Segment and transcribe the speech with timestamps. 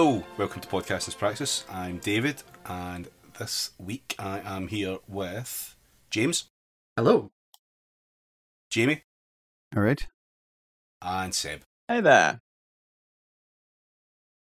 [0.00, 1.64] Hello, welcome to Podcasters Praxis.
[1.68, 5.74] I'm David, and this week I am here with
[6.08, 6.44] James,
[6.96, 7.32] Hello.
[8.70, 9.02] Jamie,
[9.76, 10.06] All right.
[11.02, 11.62] and Seb.
[11.88, 12.38] Hey there.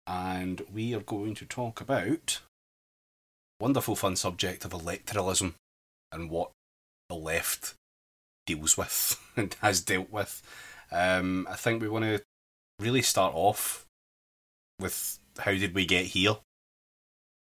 [0.06, 2.42] And we are going to talk about
[3.58, 5.54] wonderful fun subject of electoralism
[6.12, 6.50] and what
[7.08, 7.72] the left
[8.44, 10.42] deals with and has dealt with.
[10.92, 12.22] Um, I think we want to
[12.78, 13.86] really start off
[14.78, 16.36] with how did we get here?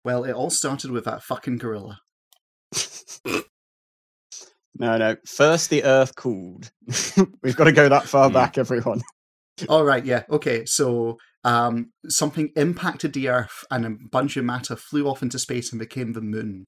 [0.05, 2.01] Well, it all started with that fucking gorilla.
[4.77, 5.17] No, no.
[5.25, 6.73] First, the Earth cooled.
[7.45, 8.35] We've got to go that far Hmm.
[8.35, 9.03] back, everyone.
[9.69, 10.65] All right, yeah, okay.
[10.67, 15.71] So, um, something impacted the Earth, and a bunch of matter flew off into space
[15.71, 16.65] and became the Moon.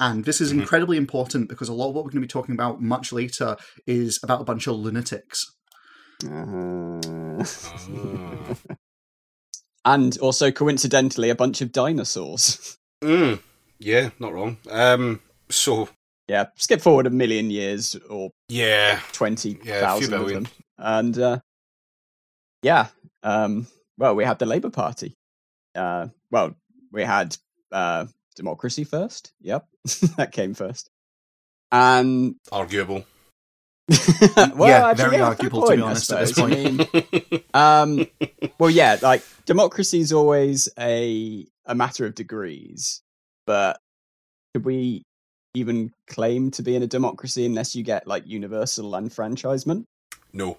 [0.00, 0.60] And this is Mhm.
[0.60, 3.56] incredibly important because a lot of what we're going to be talking about much later
[3.86, 5.44] is about a bunch of lunatics.
[6.24, 7.44] Uh-huh.
[9.84, 12.78] And also, coincidentally, a bunch of dinosaurs.
[13.02, 13.40] Mm,
[13.80, 14.58] yeah, not wrong.
[14.70, 15.88] Um, so
[16.28, 20.46] Yeah, skip forward a million years or yeah, twenty Yeah, thousand of them,
[20.78, 21.38] and uh,
[22.62, 22.86] yeah,
[23.24, 23.66] um,
[23.98, 25.16] well, we had the Labour Party.
[25.74, 26.54] Uh, well,
[26.92, 27.36] we had
[27.72, 28.06] uh,
[28.36, 29.32] democracy first.
[29.40, 29.66] Yep,
[30.16, 30.88] that came first,
[31.72, 33.04] and arguable.
[34.56, 36.52] well, Yeah, actually, very yeah, fair arguable, to be honest, at this suppose.
[36.52, 38.06] I mean, um,
[38.58, 43.02] well, yeah, like democracy is always a a matter of degrees,
[43.46, 43.78] but
[44.54, 45.02] could we
[45.54, 49.84] even claim to be in a democracy unless you get like universal enfranchisement?
[50.32, 50.58] No.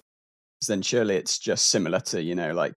[0.68, 2.74] then surely it's just similar to you know like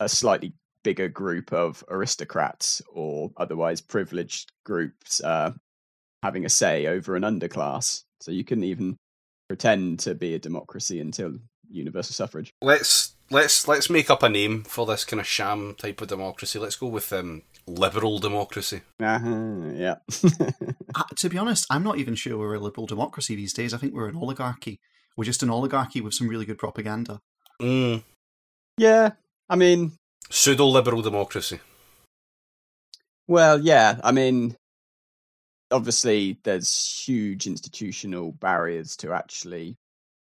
[0.00, 0.52] a slightly
[0.82, 5.52] bigger group of aristocrats or otherwise privileged groups uh,
[6.22, 8.04] having a say over an underclass.
[8.20, 8.96] So you couldn't even
[9.48, 11.38] pretend to be a democracy until
[11.70, 12.52] universal suffrage.
[12.62, 16.58] let's let's let's make up a name for this kind of sham type of democracy.
[16.58, 18.82] Let's go with um, liberal democracy.
[19.00, 19.96] Uh-huh, yeah.
[20.94, 23.74] Uh, to be honest, I'm not even sure we're a liberal democracy these days.
[23.74, 24.80] I think we're an oligarchy.
[25.18, 27.20] We're just an oligarchy with some really good propaganda.
[27.60, 28.02] Mm.
[28.78, 29.10] yeah.
[29.50, 29.92] I mean,
[30.30, 31.60] Pseudo liberal democracy.
[33.28, 34.00] well, yeah.
[34.02, 34.56] I mean,
[35.70, 39.76] obviously, there's huge institutional barriers to actually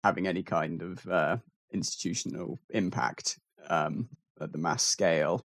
[0.04, 1.36] having any kind of uh,
[1.72, 3.38] institutional impact
[3.69, 4.08] um,
[4.41, 5.42] at the mass scale.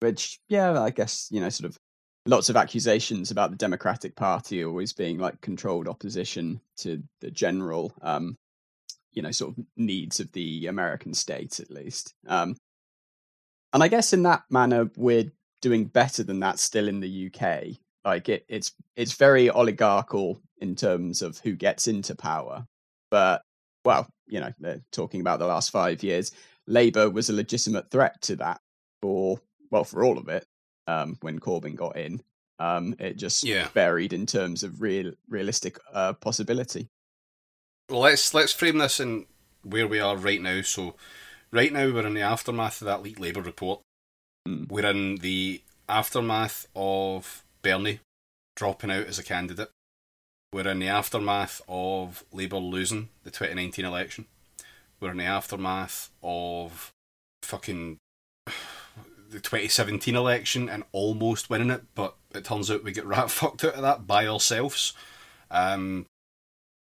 [0.00, 1.78] Which, yeah, I guess you know, sort of
[2.26, 7.92] lots of accusations about the Democratic Party always being like controlled opposition to the general,
[8.02, 8.36] um,
[9.12, 12.14] you know, sort of needs of the American state, at least.
[12.26, 12.56] Um,
[13.72, 17.78] and I guess in that manner, we're doing better than that still in the UK.
[18.04, 22.66] Like it, it's it's very oligarchical in terms of who gets into power.
[23.10, 23.42] But
[23.84, 26.32] well, you know, they're talking about the last five years.
[26.66, 28.60] Labour was a legitimate threat to that
[29.00, 29.38] for
[29.70, 30.44] well for all of it.
[30.88, 32.20] Um, when Corbyn got in,
[32.58, 33.68] um, it just Yeah.
[33.68, 36.88] varied in terms of real realistic uh, possibility.
[37.88, 39.26] Well, let's let's frame this in
[39.62, 40.62] where we are right now.
[40.62, 40.96] So,
[41.52, 43.80] right now we're in the aftermath of that leaked Labour report.
[44.48, 44.68] Mm.
[44.70, 48.00] We're in the aftermath of Bernie
[48.56, 49.70] dropping out as a candidate.
[50.52, 54.26] We're in the aftermath of Labour losing the 2019 election.
[55.00, 56.92] We're in the aftermath of
[57.42, 57.98] fucking
[58.46, 63.64] the 2017 election and almost winning it, but it turns out we get rat fucked
[63.64, 64.92] out of that by ourselves.
[65.50, 66.06] Um,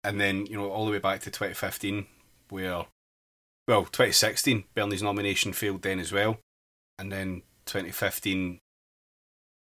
[0.04, 2.06] and then, you know, all the way back to 2015,
[2.50, 2.86] where,
[3.68, 6.40] well, 2016, Bernie's nomination failed then as well.
[7.00, 8.60] And then 2015,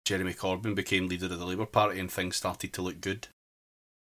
[0.06, 3.26] Jeremy Corbyn became leader of the Labour Party and things started to look good.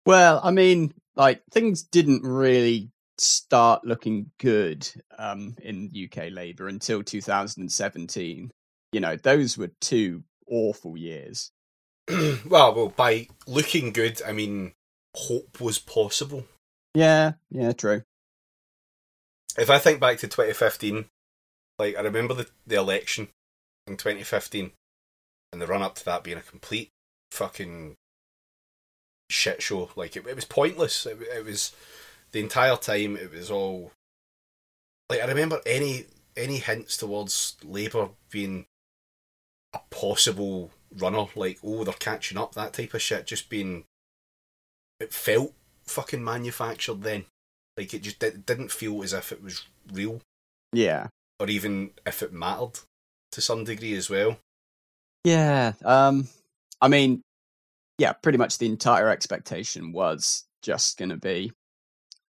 [0.05, 4.87] Well, I mean, like things didn't really start looking good
[5.17, 8.51] um, in UK Labour until 2017.
[8.91, 11.51] You know, those were two awful years.
[12.07, 14.73] well, well, by looking good, I mean
[15.15, 16.45] hope was possible.
[16.93, 18.03] Yeah, yeah, true.
[19.57, 21.05] If I think back to 2015,
[21.79, 23.29] like I remember the, the election
[23.87, 24.71] in 2015
[25.51, 26.89] and the run up to that being a complete
[27.31, 27.95] fucking
[29.29, 29.89] shit show.
[29.95, 31.05] Like it, it was pointless.
[31.05, 31.71] It, it was
[32.31, 33.15] the entire time.
[33.17, 33.91] It was all
[35.09, 36.05] like I remember any
[36.35, 38.65] any hints towards Labour being
[39.73, 41.25] a possible runner.
[41.35, 42.53] Like oh they're catching up.
[42.55, 43.25] That type of shit.
[43.27, 43.85] Just being
[44.99, 45.53] it felt
[45.85, 47.25] fucking manufactured then.
[47.77, 50.21] Like it just it didn't feel as if it was real
[50.71, 51.07] Yeah.
[51.39, 52.79] or even if it mattered
[53.33, 54.37] to some degree as well.
[55.25, 55.73] Yeah.
[55.85, 56.29] Um
[56.81, 57.23] I mean,
[57.99, 61.51] yeah, pretty much the entire expectation was just going to be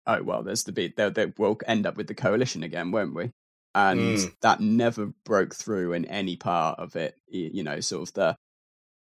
[0.06, 3.14] oh well, there's the bit they they will end up with the coalition again, won't
[3.14, 3.32] we?
[3.76, 4.32] and Mm.
[4.43, 7.17] that never broke through in any part of it.
[7.29, 8.37] You know, sort of the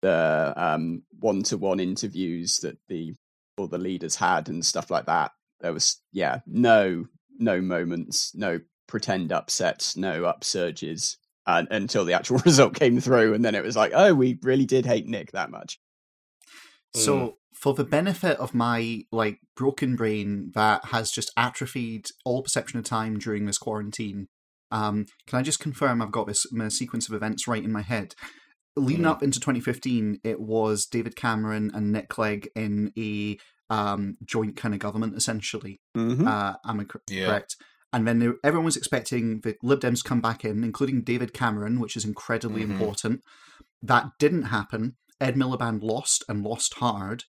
[0.02, 3.14] the um, one-to-one interviews that the
[3.58, 5.32] all the leaders had and stuff like that.
[5.60, 7.06] There was yeah, no
[7.38, 11.16] no moments, no pretend upsets, no upsurges
[11.50, 14.66] uh, until the actual result came through, and then it was like, oh, we really
[14.66, 15.78] did hate Nick that much.
[16.94, 22.78] So, for the benefit of my like broken brain that has just atrophied all perception
[22.78, 24.26] of time during this quarantine,
[24.72, 27.82] um, can I just confirm I've got this my sequence of events right in my
[27.82, 28.14] head?
[28.76, 29.08] Leading Mhm.
[29.10, 33.38] up into 2015, it was David Cameron and Nick Clegg in a
[33.68, 35.80] um, joint kind of government, essentially.
[35.96, 36.26] Mm-hmm.
[36.26, 37.26] Uh, am I cor- Yeah.
[37.26, 37.56] correct?
[37.92, 41.80] And then everyone was expecting the Lib Dems to come back in, including David Cameron,
[41.80, 42.70] which is incredibly Mhm.
[42.70, 43.24] important.
[43.82, 44.96] That didn't happen.
[45.20, 47.24] Ed Miliband lost and lost hard.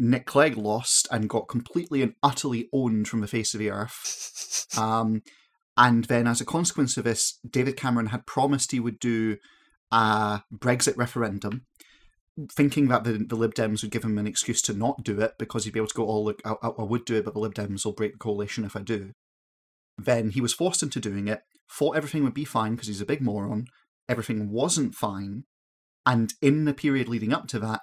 [0.00, 4.66] Nick Clegg lost and got completely and utterly owned from the face of the earth.
[4.78, 5.22] Um,
[5.76, 9.36] and then, as a consequence of this, David Cameron had promised he would do
[9.90, 11.62] a Brexit referendum,
[12.52, 15.32] thinking that the, the Lib Dems would give him an excuse to not do it
[15.38, 17.40] because he'd be able to go, oh, look, I I would do it, but the
[17.40, 19.12] Lib Dems will break the coalition if I do.
[20.04, 23.06] Then he was forced into doing it, thought everything would be fine because he's a
[23.06, 23.66] big moron.
[24.08, 25.44] Everything wasn't fine.
[26.06, 27.80] And in the period leading up to that,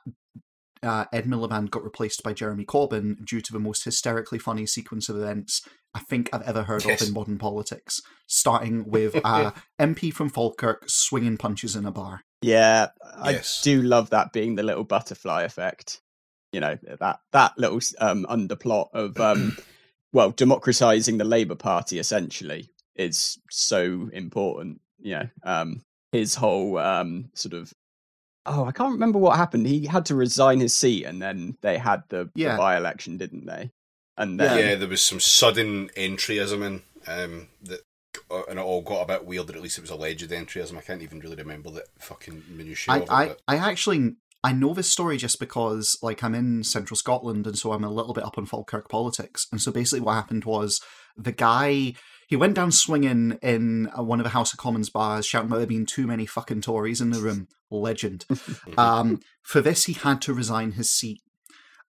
[0.83, 5.09] uh, Ed Miliband got replaced by Jeremy Corbyn due to the most hysterically funny sequence
[5.09, 5.61] of events
[5.93, 7.01] I think I've ever heard Yes.
[7.01, 12.21] of in modern politics, starting with a MP from Falkirk swinging punches in a bar.
[12.41, 13.61] Yeah, I Yes.
[13.63, 16.01] do love that being the little butterfly effect.
[16.53, 19.57] You know that that little um, underplot of um,
[20.13, 24.81] well, democratizing the Labour Party essentially is so important.
[24.99, 25.81] You know, um,
[26.11, 27.71] his whole um, sort of
[28.49, 29.67] oh, I can't remember what happened.
[29.67, 32.53] He had to resign his seat, and then they had the, Yeah.
[32.53, 33.71] the by-election, didn't they?
[34.17, 34.47] And Yeah.
[34.47, 37.81] then yeah, there was some sudden entryism in um, that,
[38.31, 39.49] uh, and it all got a bit weird.
[39.49, 40.77] Or at least it was alleged entryism.
[40.77, 43.11] I can't even really remember the fucking minutiae I, of it.
[43.11, 47.47] I, but- I actually I know this story just because like I'm in central Scotland
[47.47, 49.47] and so I'm a little bit up on Falkirk politics.
[49.51, 50.79] And so basically what happened was
[51.17, 51.93] the guy
[52.27, 55.57] he went down swinging in uh, one of the House of Commons bars, shouting about
[55.57, 57.47] there being too many fucking Tories in the room.
[57.69, 58.25] Legend.
[58.77, 61.21] Um, for this, he had to resign his seat,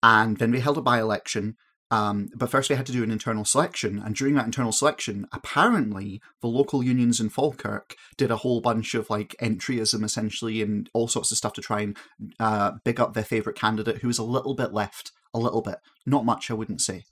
[0.02, 1.56] and then they held a by-election.
[1.90, 5.26] Um, but first, we had to do an internal selection, and during that internal selection,
[5.32, 10.90] apparently the local unions in Falkirk did a whole bunch of like entryism, essentially, and
[10.92, 11.96] all sorts of stuff to try and
[12.40, 15.76] uh, big up their favourite candidate, who was a little bit left, a little bit,
[16.04, 17.04] not much, I wouldn't say.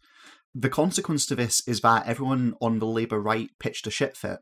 [0.57, 4.39] The consequence to this is that everyone on the Labour right pitched a shit fit,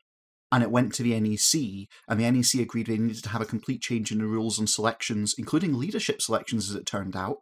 [0.51, 3.47] and it went to the NEC, and the NEC agreed they needed to have a
[3.47, 7.39] complete change in the rules on selections, including leadership selections, as it turned out.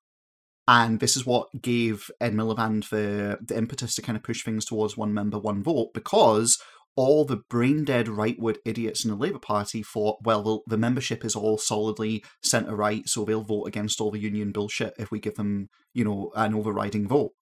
[0.71, 4.65] And this is what gave Ed Miliband the, the impetus to kind of push things
[4.65, 6.63] towards one member, one vote, because
[6.95, 11.25] all the brain dead rightward idiots in the Labour Party thought, well, the, the membership
[11.25, 15.19] is all solidly centre right, so they'll vote against all the union bullshit if we
[15.19, 17.33] give them, you know, an overriding vote.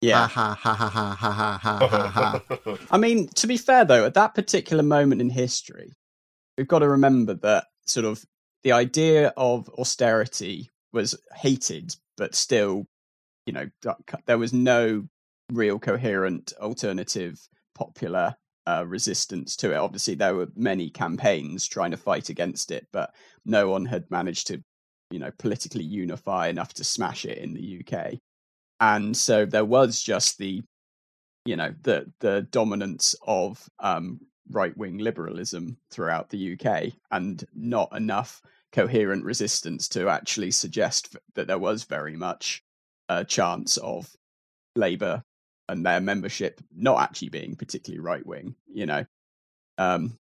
[0.00, 0.26] Yeah.
[0.26, 2.76] Ha, ha, ha, ha, ha, ha, ha, ha.
[2.90, 5.92] I mean, to be fair, though, at that particular moment in history,
[6.58, 8.24] we've got to remember that sort of
[8.64, 12.86] the idea of austerity was hated but still,
[13.46, 13.68] you know,
[14.26, 15.04] there was no
[15.52, 17.38] real coherent alternative
[17.74, 18.34] popular
[18.66, 19.76] uh, resistance to it.
[19.76, 24.46] Obviously, there were many campaigns trying to fight against it, but no one had managed
[24.48, 24.62] to,
[25.10, 28.14] you know, politically unify enough to smash it in the UK.
[28.80, 30.62] And so there was just the
[31.44, 37.94] you know the the dominance of um, right wing liberalism throughout the UK, and not
[37.96, 38.40] enough
[38.74, 42.62] coherent resistance to actually suggest that there was very much
[43.08, 44.10] a chance of
[44.76, 45.22] Labour
[45.68, 48.56] and their membership not actually being particularly right wing.
[48.66, 49.06] You know,
[49.78, 50.18] um,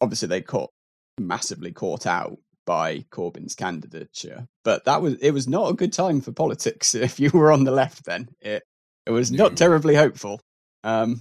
[0.00, 0.70] obviously they caught
[1.18, 6.20] massively caught out by Corbyn's candidature, but that was it was not a good time
[6.20, 8.04] for politics if you were on the left.
[8.04, 8.64] Then it
[9.06, 9.44] it was No.
[9.44, 10.40] not terribly hopeful.
[10.82, 11.20] Um,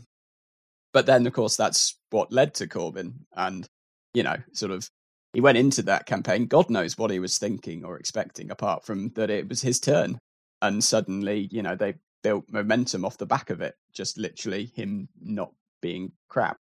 [0.93, 3.67] but then, of course, that's what led to Corbyn, and
[4.15, 4.89] you know, sort of,
[5.35, 6.45] he went into that campaign.
[6.45, 10.17] God knows what he was thinking or expecting, apart from that it was his turn,
[10.61, 13.75] and suddenly, you know, they built momentum off the back of it.
[13.93, 15.51] Just literally him not
[15.81, 16.57] being crap.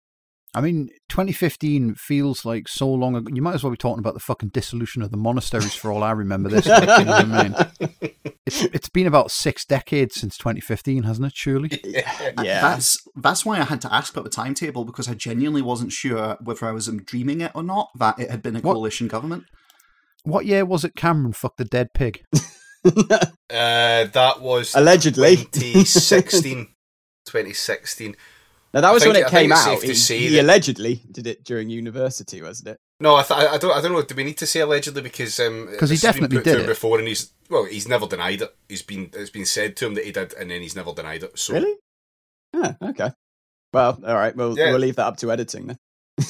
[0.53, 3.31] I mean, 2015 feels like so long ago.
[3.33, 6.03] You might as well be talking about the fucking dissolution of the monasteries for all
[6.03, 6.67] I remember this.
[6.67, 7.55] you know what I mean?
[8.47, 11.71] It's, it's been about six decades since 2015, hasn't it, surely?
[11.85, 12.33] yeah.
[12.43, 15.93] Yeah, That's that's why I had to ask about the timetable because I genuinely wasn't
[15.93, 19.07] sure whether I was dreaming it or not that it had been a What- coalition
[19.07, 19.45] government.
[20.25, 22.25] What year was it Cameron fucked the dead pig?
[22.83, 25.37] Uh, that was allegedly.
[25.37, 26.67] 2016.
[27.27, 28.17] 2016.
[28.73, 29.65] Now that was when it I came out.
[29.65, 32.79] safe to He, say he that- allegedly did it during university, wasn't it?
[33.01, 33.77] No, I, th- I don't.
[33.77, 34.03] I don't know.
[34.03, 36.61] Do we need to say allegedly because um, 'Cause he this been definitely put did
[36.61, 36.67] it.
[36.67, 38.55] before, and he's well, he's never denied it.
[38.69, 41.23] He's been it's been said to him that he did, and then he's never denied
[41.23, 41.39] it.
[41.39, 41.75] So Really?
[42.55, 42.75] Yeah.
[42.83, 43.11] Okay.
[43.73, 44.37] Well, all right.
[44.37, 44.71] We'll Yeah.
[44.71, 45.79] we'll leave that up to editing then.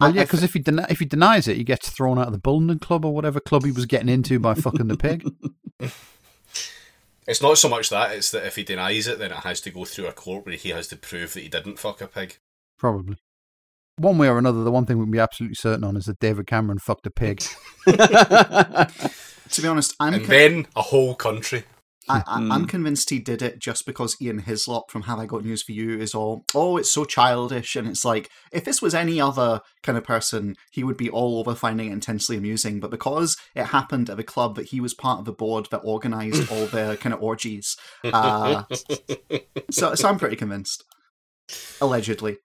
[0.00, 2.32] Well, yeah, because if he deni- if he denies it, he gets thrown out of
[2.32, 5.24] the bowling club or whatever club he was getting into by fucking the pig.
[7.28, 9.70] it's not so much that; it's that if he denies it, then it has to
[9.70, 12.38] go through a court where he has to prove that he didn't fuck a pig.
[12.78, 13.18] Probably.
[13.96, 16.20] One way or another, the one thing we can be absolutely certain on is that
[16.20, 17.42] David Cameron fucked a pig.
[17.84, 18.90] to
[19.60, 21.64] be honest, I'm and con- then a whole country.
[22.08, 22.68] I, I, I'm Mm.
[22.68, 25.98] convinced he did it just because Ian Hislop from Have I Got News for You
[25.98, 27.76] is all, oh, it's so childish.
[27.76, 31.38] And it's like, if this was any other kind of person, he would be all
[31.38, 32.80] over finding it intensely amusing.
[32.80, 35.78] But because it happened at a club that he was part of the board that
[35.84, 38.64] organized all their kind of orgies, uh,
[39.70, 40.84] so, so I'm pretty convinced.
[41.80, 42.38] Allegedly.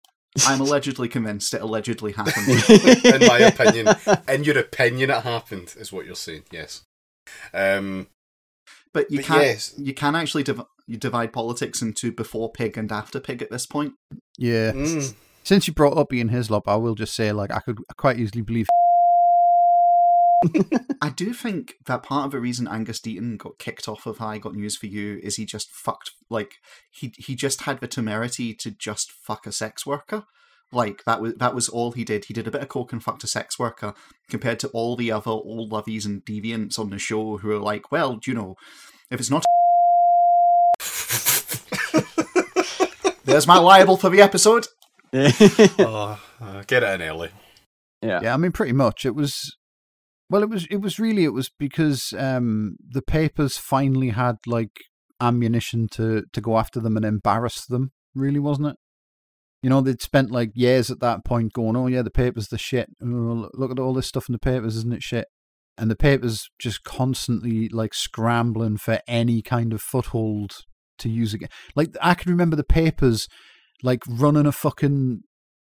[0.48, 2.48] I'm allegedly convinced it allegedly happened.
[3.06, 3.96] in my opinion,
[4.28, 6.44] in your opinion, it happened, is what you're saying.
[6.52, 6.82] Yes.
[7.54, 8.08] Um,
[8.94, 9.74] But you But can yes.
[9.78, 13.66] you can actually div- you divide politics into before pig and after pig at this
[13.66, 13.94] point.
[14.38, 14.72] Yeah.
[14.74, 18.20] mm, Since you brought up Ian Hislop, I will just say, like, I could quite
[18.20, 18.68] easily believe.
[21.02, 24.38] I do think that part of the reason Angus Deayton got kicked off of I
[24.38, 26.56] Got News for You is he just fucked like
[26.92, 30.26] he he just had the temerity to just fuck a sex worker.
[30.74, 32.26] Like that was that was all he did.
[32.26, 33.94] He did a bit of coke and fucked a sex worker,
[34.30, 37.92] compared to all the other old lovies and deviants on the show who are like,
[37.92, 38.56] well, you know,
[39.10, 39.44] if it's not,
[43.26, 44.68] there's my libel for the episode.
[45.14, 47.30] oh, uh, get it in early.
[48.02, 48.20] yeah.
[48.24, 49.06] Yeah, I mean, pretty much.
[49.06, 49.56] It was.
[50.30, 50.66] Well, it was.
[50.72, 51.24] It was really.
[51.24, 54.72] It was because um, the papers finally had like
[55.22, 57.92] ammunition to to go after them and embarrass them.
[58.16, 58.76] Really, wasn't it?
[59.64, 62.58] You know, they'd spent like years at that point going, "Oh yeah, the papers, the
[62.58, 62.90] shit.
[63.02, 65.28] Oh, look at all this stuff in the papers, isn't it shit?"
[65.78, 70.52] And the papers just constantly like scrambling for any kind of foothold
[71.00, 71.50] to use again.
[71.76, 73.28] Like I can remember the papers
[73.82, 75.22] like running a fucking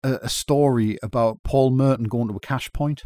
[0.03, 3.03] a, a story about Paul Merton going to a cash point.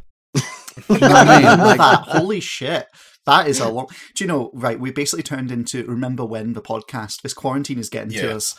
[0.89, 1.59] Do you know what I mean?
[1.67, 2.05] Like- that.
[2.07, 2.87] Holy shit.
[3.25, 3.89] That is a long.
[4.15, 4.79] Do you know, right?
[4.79, 7.23] We basically turned into Remember When the podcast.
[7.23, 8.55] This quarantine is getting to us.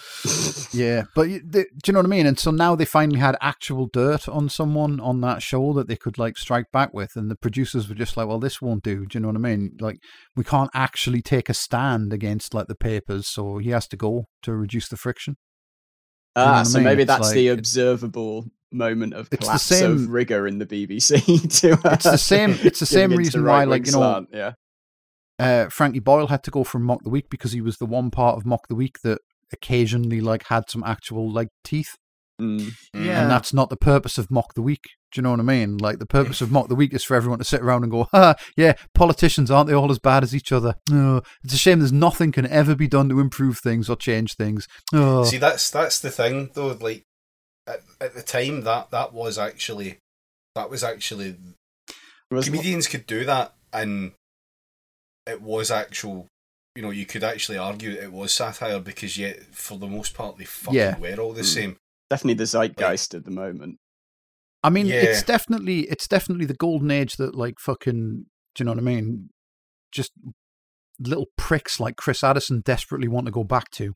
[0.74, 2.26] Yeah, but y- they, do you know what I mean?
[2.26, 5.96] And so now they finally had actual dirt on someone on that show that they
[5.96, 9.06] could like strike back with, and the producers were just like, "Well, this won't do."
[9.06, 9.78] Do you know what I mean?
[9.80, 10.00] Like,
[10.36, 14.26] we can't actually take a stand against like the papers, so he has to go
[14.44, 15.38] to reduce the friction.
[16.36, 16.84] you know Ah, I so mean?
[16.84, 20.66] maybe It's that's the observable moment of It's the collapse same- of rigor in the
[20.66, 21.60] BBC.
[21.62, 22.52] to, uh, It's the same.
[22.64, 24.52] It's the same reason why, like you know, slant, yeah.
[25.40, 28.12] uh, Frankie Boyle had to go from Mock the Week because he was the one
[28.12, 29.20] part of Mock the Week that
[29.54, 31.96] occasionally like had some actual like teeth.
[32.42, 32.72] Mm.
[32.94, 33.22] Yeah.
[33.24, 34.84] And that's not the purpose of Mock the Week.
[35.12, 35.78] Do you know what I mean?
[35.78, 38.04] Like the purpose of Mock the Week is for everyone to sit around and go,
[38.12, 40.76] "Ha, yeah, politicians aren't they all as bad as each other?
[40.90, 44.36] No, it's a shame there's nothing can ever be done to improve things or change
[44.36, 46.78] things." Oh, See, that's that's the thing though.
[46.80, 47.06] Like
[47.68, 49.98] at, at the time, that that was actually
[50.56, 51.38] that was actually
[52.30, 54.14] It was- comedians could do that, and
[55.26, 56.28] it was actual.
[56.76, 60.38] You know, you could actually argue it was satire because yet, for the most part,
[60.38, 60.98] they fucking Yeah.
[61.00, 61.54] were all the Mm.
[61.54, 61.78] same.
[62.10, 63.78] definitely the zeitgeist at the moment.
[64.64, 68.28] I mean, it's definitely it's definitely the golden age that like fucking.
[68.56, 69.30] Do you know what I mean?
[69.92, 70.12] Just
[71.00, 73.94] little pricks like Chris Addison desperately want to go back to.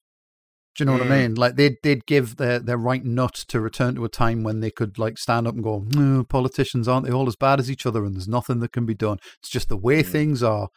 [0.76, 1.22] Do you know what I Mm.
[1.22, 1.36] mean?
[1.36, 4.72] Like they'd they'd give their their right nut to return to a time when they
[4.72, 7.86] could like stand up and go, no, politicians aren't they all as bad as each
[7.86, 9.18] other, and there's nothing that can be done.
[9.40, 10.08] It's just the way Mm.
[10.12, 10.70] things are.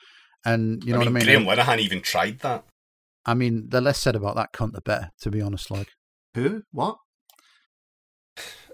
[0.44, 1.56] And you know what I mean, what I Graham mean?
[1.56, 2.64] Linehan even tried that.
[3.24, 5.10] I mean, the less said about that cunt, the better.
[5.20, 5.88] To be honest, like
[6.34, 6.62] Who?
[6.72, 6.98] What?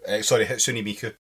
[0.09, 1.15] Uh, sorry, Hatsune Miku.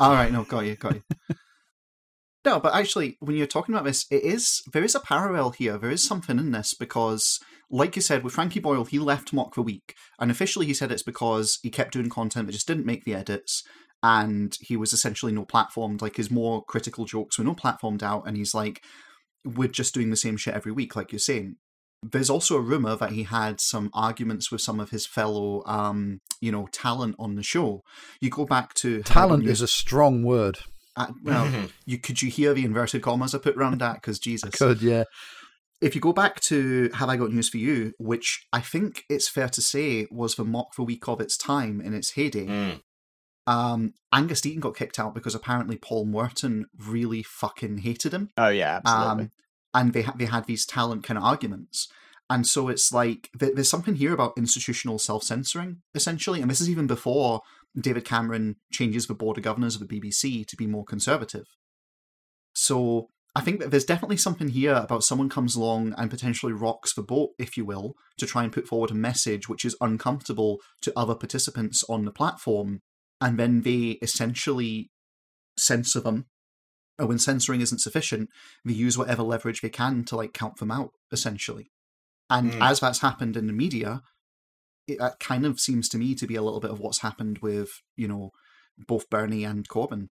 [0.00, 1.02] All right, no, got you, got you.
[2.44, 5.78] no, but actually, when you're talking about this, it is there is a parallel here.
[5.78, 7.38] There is something in this because,
[7.70, 10.92] like you said, with Frankie Boyle, he left Mock the Week, and officially he said
[10.92, 13.64] it's because he kept doing content that just didn't make the edits,
[14.02, 16.00] and he was essentially no platformed.
[16.00, 18.82] Like his more critical jokes were no platformed out, and he's like,
[19.44, 21.56] we're just doing the same shit every week, like you're saying.
[22.02, 26.20] There's also a rumor that he had some arguments with some of his fellow, um,
[26.40, 27.82] you know, talent on the show.
[28.20, 30.58] You go back to talent is a strong word.
[30.96, 33.94] uh, well, you could you hear the inverted commas I put around that?
[33.94, 35.04] Because Jesus, Could yeah.
[35.80, 39.28] If you go back to Have I Got News for You, which I think it's
[39.28, 42.80] fair to say was the mock for week of its time in its heyday, Mm.
[43.46, 48.48] um, Angus Deayton got kicked out because apparently Paul Merton really fucking hated him, Oh
[48.48, 49.24] yeah, absolutely.
[49.24, 49.30] um,
[49.74, 51.88] and they ha- they had these talent kind of arguments.
[52.28, 56.40] And so it's like there's something here about institutional self censoring, essentially.
[56.40, 57.42] And this is even before
[57.78, 61.44] David Cameron changes the board of governors of the BBC to be more conservative.
[62.54, 66.94] So I think that there's definitely something here about someone comes along and potentially rocks
[66.94, 70.58] the boat, if you will, to try and put forward a message which is uncomfortable
[70.80, 72.80] to other participants on the platform.
[73.20, 74.90] And then they essentially
[75.58, 76.26] censor them
[76.98, 78.30] or when censoring isn't sufficient,
[78.64, 81.70] they use whatever leverage they can to like count them out, essentially.
[82.30, 82.60] And mm.
[82.60, 84.02] as that's happened in the media,
[84.88, 87.38] it that kind of seems to me to be a little bit of what's happened
[87.38, 88.30] with, you know,
[88.78, 90.08] both Bernie and Corbyn.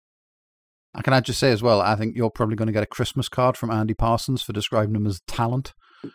[0.93, 2.87] And can I just say as well, I think you're probably going to get a
[2.87, 5.73] Christmas card from Andy Parsons for describing him as talent.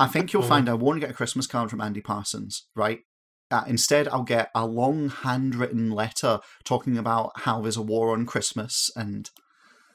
[0.00, 3.00] I think you'll find I won't get a Christmas card from Andy Parsons, right?
[3.50, 8.26] Uh, instead, I'll get a long handwritten letter talking about how there's a war on
[8.26, 9.28] Christmas and.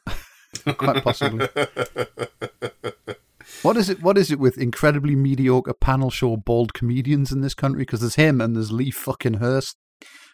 [0.77, 1.47] Quite possibly.
[3.61, 4.01] what is it?
[4.01, 7.81] What is it with incredibly mediocre panel show bald comedians in this country?
[7.81, 9.77] Because there's him and there's Lee fucking Hurst.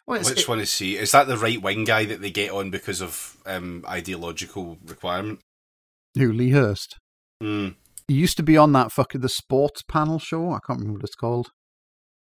[0.08, 0.98] Well, Which it, one is he?
[0.98, 5.39] Is that the right wing guy that they get on because of um, ideological requirement?
[6.18, 6.98] Who Lee Hurst?
[7.44, 7.76] Mm.
[8.08, 10.52] He used to be on that fucking the sports panel show.
[10.52, 11.52] I can't remember what it's called.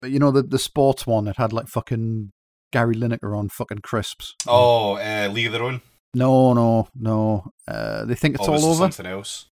[0.02, 2.32] But you know the the sports one that had like fucking
[2.72, 4.36] Gary Lineker on fucking crisps.
[4.46, 5.82] Oh, uh, League of Their Own.
[6.14, 7.52] No, no, no.
[7.68, 8.92] Uh, they think it's oh, all over.
[8.92, 9.48] Something else.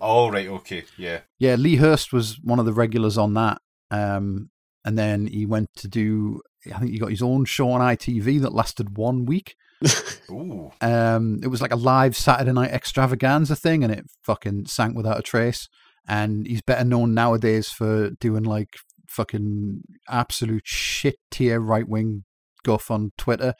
[0.00, 1.20] Oh right, okay, yeah.
[1.38, 3.60] Yeah, Lee Hurst was one of the regulars on that.
[3.90, 4.50] Um,
[4.84, 6.40] and then he went to do.
[6.72, 9.54] I think he got his own show on ITV that lasted one week.
[10.30, 10.70] Ooh.
[10.80, 15.18] Um, it was like a live Saturday night extravaganza thing, and it fucking sank without
[15.18, 15.68] a trace.
[16.08, 18.74] And he's better known nowadays for doing like
[19.08, 22.24] fucking absolute shit tier right wing
[22.62, 23.54] guff on Twitter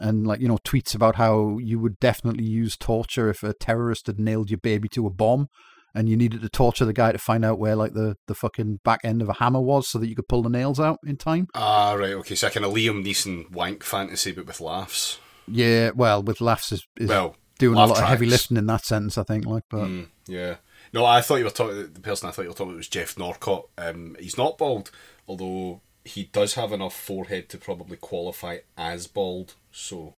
[0.00, 4.06] and like you know tweets about how you would definitely use torture if a terrorist
[4.06, 5.48] had nailed your baby to a bomb
[5.94, 8.80] and you needed to torture the guy to find out where like the, the fucking
[8.84, 11.16] back end of a hammer was so that you could pull the nails out in
[11.16, 11.46] time.
[11.54, 12.34] Ah, right, okay.
[12.34, 15.18] So kind of Liam Neeson wank fantasy, but with laughs.
[15.46, 18.00] Yeah, well, with laughs is, is well, doing a lot tracks.
[18.00, 19.46] of heavy lifting in that sentence, I think.
[19.46, 20.56] Like, but mm, yeah,
[20.92, 21.92] no, I thought you were talking.
[21.92, 23.68] The person I thought you were talking about was Geoff Norcott.
[23.78, 24.90] Um, he's not bald,
[25.28, 29.54] although he does have enough forehead to probably qualify as bald.
[29.70, 30.14] So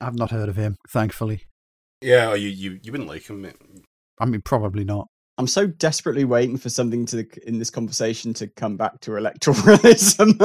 [0.00, 1.44] I've not heard of him, thankfully.
[2.00, 3.56] Yeah, you you, you wouldn't like him, mate.
[4.18, 5.08] I mean, probably not.
[5.36, 10.38] I'm so desperately waiting for something to in this conversation to come back to electoralism.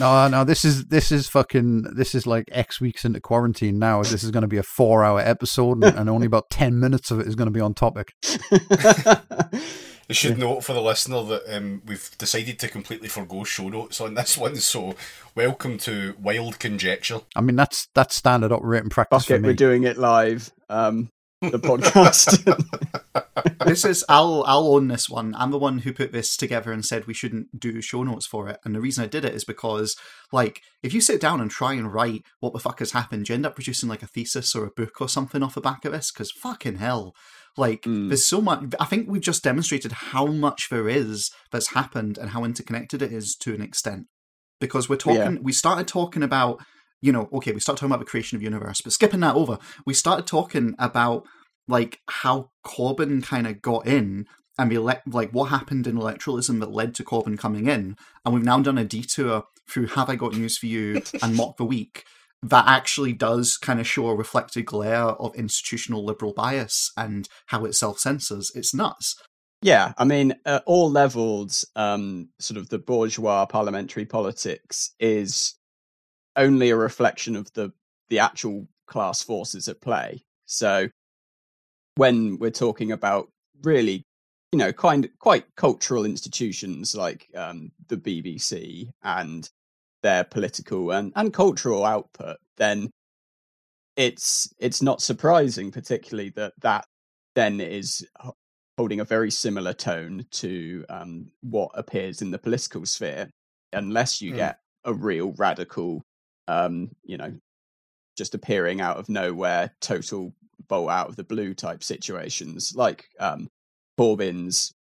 [0.00, 4.02] no, no, this is this is fucking this is like X weeks into quarantine now.
[4.02, 7.10] This is going to be a four hour episode, and, and only about ten minutes
[7.10, 8.14] of it is going to be on topic.
[10.10, 10.44] I should yeah.
[10.44, 14.36] note for the listener that um, we've decided to completely forego show notes on this
[14.36, 14.94] one, so
[15.34, 17.20] welcome to wild conjecture.
[17.34, 19.48] I mean, that's that's standard operating practice Bucket, for me.
[19.48, 20.50] We're doing it live.
[20.68, 22.44] Um, the podcast.
[23.64, 25.34] this is I'll I'll own this one.
[25.36, 28.48] I'm the one who put this together and said we shouldn't do show notes for
[28.48, 28.58] it.
[28.64, 29.96] And the reason I did it is because
[30.32, 33.34] like if you sit down and try and write what the fuck has happened, you
[33.34, 35.92] end up producing like a thesis or a book or something off the back of
[35.92, 36.10] this.
[36.10, 37.14] Because fucking hell,
[37.56, 38.08] like mm.
[38.08, 38.64] there's so much.
[38.80, 43.12] I think we've just demonstrated how much there is that's happened and how interconnected it
[43.12, 44.06] is to an extent.
[44.60, 45.40] Because we're talking, yeah.
[45.40, 46.60] we started talking about
[47.00, 49.58] you know, okay, we start talking about the creation of universe, but skipping that over,
[49.86, 51.26] we started talking about
[51.66, 54.26] like how Corbyn kind of got in
[54.58, 58.34] and we let like what happened in electoralism that led to Corbyn coming in, and
[58.34, 61.64] we've now done a detour through Have I Got News for You and Mock the
[61.64, 62.04] Week
[62.42, 67.64] that actually does kind of show a reflected glare of institutional liberal bias and how
[67.64, 68.52] it self censors.
[68.54, 69.16] It's nuts.
[69.60, 75.54] Yeah, I mean, at all levels, um, sort of the bourgeois parliamentary politics is
[76.38, 77.72] only a reflection of the
[78.08, 80.22] the actual class forces at play.
[80.46, 80.88] So
[81.96, 83.28] when we're talking about
[83.62, 84.02] really,
[84.52, 89.48] you know, kind quite cultural institutions like um, the BBC and
[90.02, 92.88] their political and, and cultural output, then
[93.96, 96.86] it's it's not surprising, particularly that that
[97.34, 98.06] then is
[98.78, 103.28] holding a very similar tone to um, what appears in the political sphere,
[103.72, 104.36] unless you mm.
[104.36, 106.02] get a real radical
[106.48, 107.32] um, you know,
[108.16, 110.34] just appearing out of nowhere, total
[110.68, 113.48] bolt out of the blue type situations, like um,
[113.98, 114.74] Corbyn's.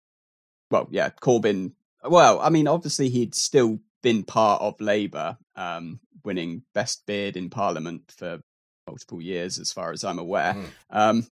[0.71, 1.73] Well, yeah, Corbyn.
[2.03, 7.49] Well, I mean, obviously he'd still been part of Labour, um, winning best beard in
[7.49, 8.39] Parliament for
[8.87, 10.53] multiple years, as far as I'm aware.
[10.53, 10.65] Mm.
[10.91, 11.27] Um,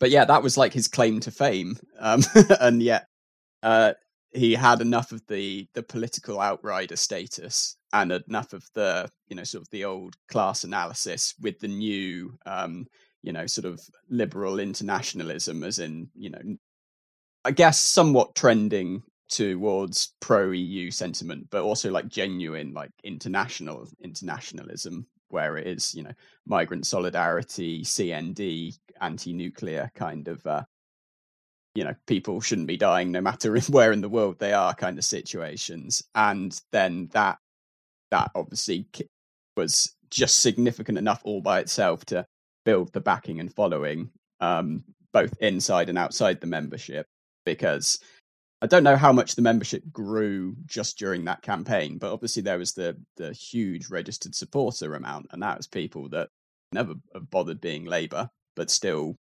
[0.00, 2.22] but yeah, that was like his claim to fame, um,
[2.60, 3.06] and yet
[3.62, 3.94] uh,
[4.32, 9.44] he had enough of the the political outrider status and enough of the you know
[9.44, 12.86] sort of the old class analysis with the new um,
[13.22, 16.56] you know, sort of liberal internationalism, as in, you know,
[17.44, 25.06] I guess somewhat trending towards pro EU sentiment, but also like genuine like international internationalism,
[25.28, 26.12] where it is you know
[26.46, 30.62] migrant solidarity, CND, anti-nuclear kind of uh,
[31.78, 34.98] you know people shouldn't be dying no matter where in the world they are kind
[34.98, 37.38] of situations, and then that
[38.10, 38.88] that obviously
[39.56, 42.26] was just significant enough all by itself to
[42.64, 44.10] build the backing and following
[44.40, 47.06] um, both inside and outside the membership.
[47.46, 48.00] Because
[48.60, 52.58] I don't know how much the membership grew just during that campaign, but obviously there
[52.58, 56.30] was the the huge registered supporter amount, and that was people that
[56.72, 56.94] never
[57.30, 59.14] bothered being Labour, but still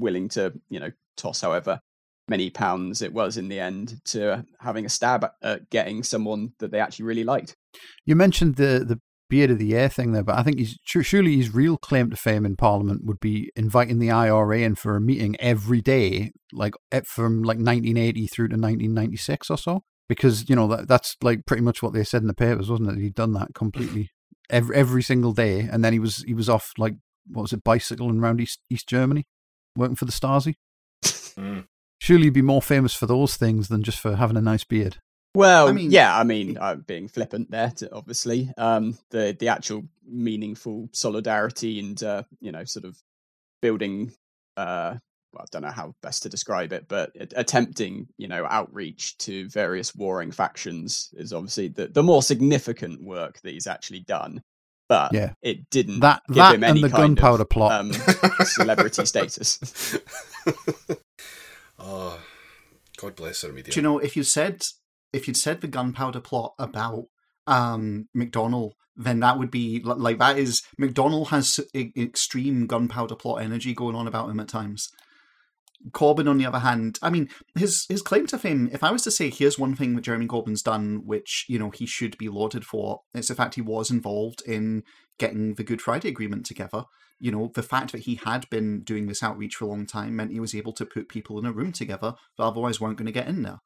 [0.00, 1.80] willing to, you know, toss however
[2.28, 6.70] many pounds it was in the end to having a stab at getting someone that
[6.70, 7.56] they actually really liked.
[8.06, 11.36] You mentioned the the beard of the air thing there, but I think he's surely
[11.36, 15.00] his real claim to fame in Parliament would be inviting the IRA in for a
[15.00, 16.74] meeting every day, like
[17.06, 19.82] from like 1980 through to 1996 or so.
[20.08, 22.90] Because you know that that's like pretty much what they said in the papers, wasn't
[22.90, 23.00] it?
[23.00, 24.10] He'd done that completely
[24.50, 26.94] every every single day, and then he was he was off like
[27.28, 29.26] what was it, bicycling around East East Germany,
[29.80, 30.54] working for the Stasi.
[31.02, 31.64] Mm.
[32.00, 34.98] Surely you'd be more famous for those things than just for having a nice beard.
[35.34, 38.50] Well, I mean, yeah, I mean, I'm being flippant there, to, obviously.
[38.56, 42.98] Um, the the actual meaningful solidarity and uh, you know, sort of
[43.62, 44.12] building.
[44.56, 44.96] Uh,
[45.32, 49.48] well, I don't know how best to describe it, but attempting, you know, outreach to
[49.48, 54.42] various warring factions is obviously the the more significant work that he's actually done.
[54.90, 55.34] But yeah.
[55.40, 57.92] it didn't that give that him any and the kind gunpowder of, plot um,
[58.42, 59.96] celebrity status.
[61.78, 62.18] oh,
[62.98, 63.72] God bless her media.
[63.72, 64.64] Do you know if you said
[65.12, 67.04] if you'd said the gunpowder plot about
[67.46, 73.72] um, McDonnell, then that would be like that is McDonnell has extreme gunpowder plot energy
[73.72, 74.90] going on about him at times.
[75.92, 78.68] Corbyn, on the other hand, I mean, his his claim to fame.
[78.72, 81.70] If I was to say, here's one thing that Jeremy Corbyn's done, which you know
[81.70, 84.82] he should be lauded for, it's the fact he was involved in
[85.18, 86.84] getting the Good Friday Agreement together.
[87.18, 90.16] You know, the fact that he had been doing this outreach for a long time
[90.16, 93.06] meant he was able to put people in a room together that otherwise weren't going
[93.06, 93.58] to get in there.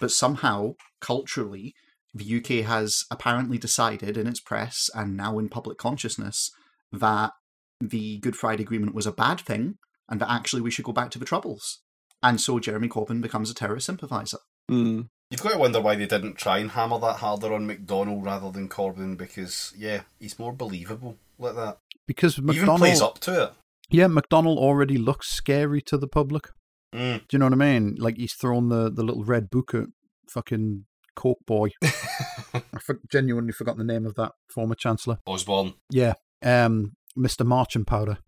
[0.00, 1.74] But somehow, culturally,
[2.14, 6.50] the UK has apparently decided in its press and now in public consciousness
[6.92, 7.32] that
[7.80, 9.76] the Good Friday Agreement was a bad thing
[10.08, 11.80] and that actually we should go back to the Troubles.
[12.22, 14.38] And so Jeremy Corbyn becomes a terrorist sympathiser.
[14.70, 15.08] Mm.
[15.30, 18.50] You've got to wonder why they didn't try and hammer that harder on McDonnell rather
[18.50, 21.78] than Corbyn because, yeah, he's more believable like that.
[22.06, 22.52] Because McDonnell.
[22.52, 23.52] He even plays up to it.
[23.90, 26.48] Yeah, McDonnell already looks scary to the public.
[26.94, 27.20] Mm.
[27.20, 27.96] Do you know what I mean?
[27.98, 29.86] Like he's thrown the, the little red book at
[30.28, 30.84] fucking
[31.16, 31.70] Coke Boy.
[31.82, 35.18] I for, genuinely forgot the name of that former chancellor.
[35.26, 35.74] Osborne.
[35.90, 37.46] Yeah, um, Mr.
[37.46, 38.18] Marching Powder.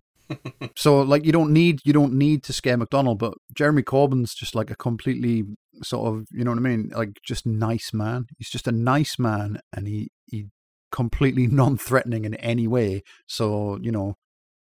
[0.76, 4.54] So like you don't need you don't need to scare McDonnell, but Jeremy Corbyn's just
[4.54, 5.44] like a completely
[5.82, 8.26] sort of you know what I mean, like just nice man.
[8.38, 10.46] He's just a nice man, and he he
[10.90, 13.02] completely non-threatening in any way.
[13.26, 14.14] So you know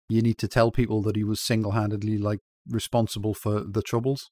[0.08, 4.30] you need to tell people that he was single-handedly like responsible for the troubles.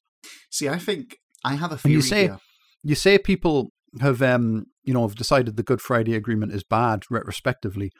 [0.49, 2.39] See, I think I have a theory you say, here.
[2.83, 3.69] You say people
[4.01, 7.91] have, um, you know, have decided the Good Friday Agreement is bad retrospectively.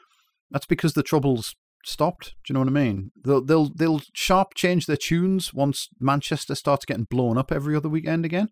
[0.50, 1.54] That's because the troubles
[1.86, 2.34] stopped.
[2.44, 3.10] Do you know what I mean?
[3.24, 7.88] They'll they'll they'll sharp change their tunes once Manchester starts getting blown up every other
[7.88, 8.48] weekend again,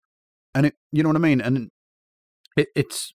[0.55, 1.41] and it, you know what I mean.
[1.41, 1.69] And
[2.57, 3.13] it, it's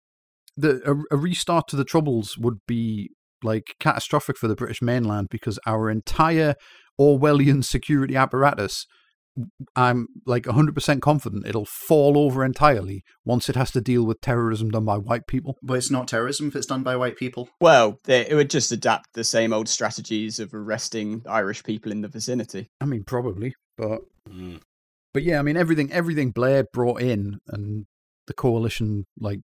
[0.56, 3.12] the a, a restart to the troubles would be
[3.44, 6.56] like catastrophic for the British mainland because our entire
[7.00, 8.86] Orwellian security apparatus,
[9.76, 14.70] I'm like 100% confident it'll fall over entirely once it has to deal with terrorism
[14.70, 15.58] done by white people.
[15.62, 17.50] But it's not terrorism if it's done by white people.
[17.62, 22.02] Well, they, it would just adapt the same old strategies of arresting Irish people in
[22.02, 22.70] the vicinity.
[22.82, 24.60] I mean, probably, but mm.
[25.14, 27.86] but yeah, I mean everything everything Blair brought in and
[28.28, 29.40] the coalition like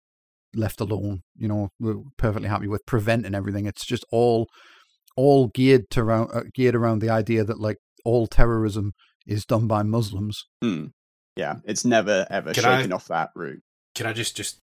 [0.55, 1.21] left alone.
[1.35, 3.65] You know, we're perfectly happy with preventing everything.
[3.65, 4.47] It's just all
[5.15, 8.91] all geared to around uh, geared around the idea that like all terrorism
[9.25, 10.47] is done by Muslims.
[10.63, 10.91] Mm.
[11.35, 13.61] Yeah, it's never ever can shaken I, off that route.
[13.95, 14.59] Can I just just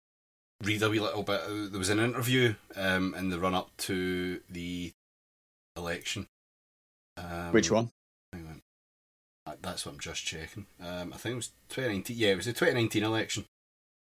[0.64, 1.42] read a wee little bit?
[1.48, 4.92] There was an interview um, in the run up to the
[5.76, 6.28] election.
[7.18, 7.92] Um, Which one?
[9.62, 10.66] That's what I'm just checking.
[10.82, 12.18] Um, I think it was 2019.
[12.18, 13.46] Yeah, it was the 2019 election.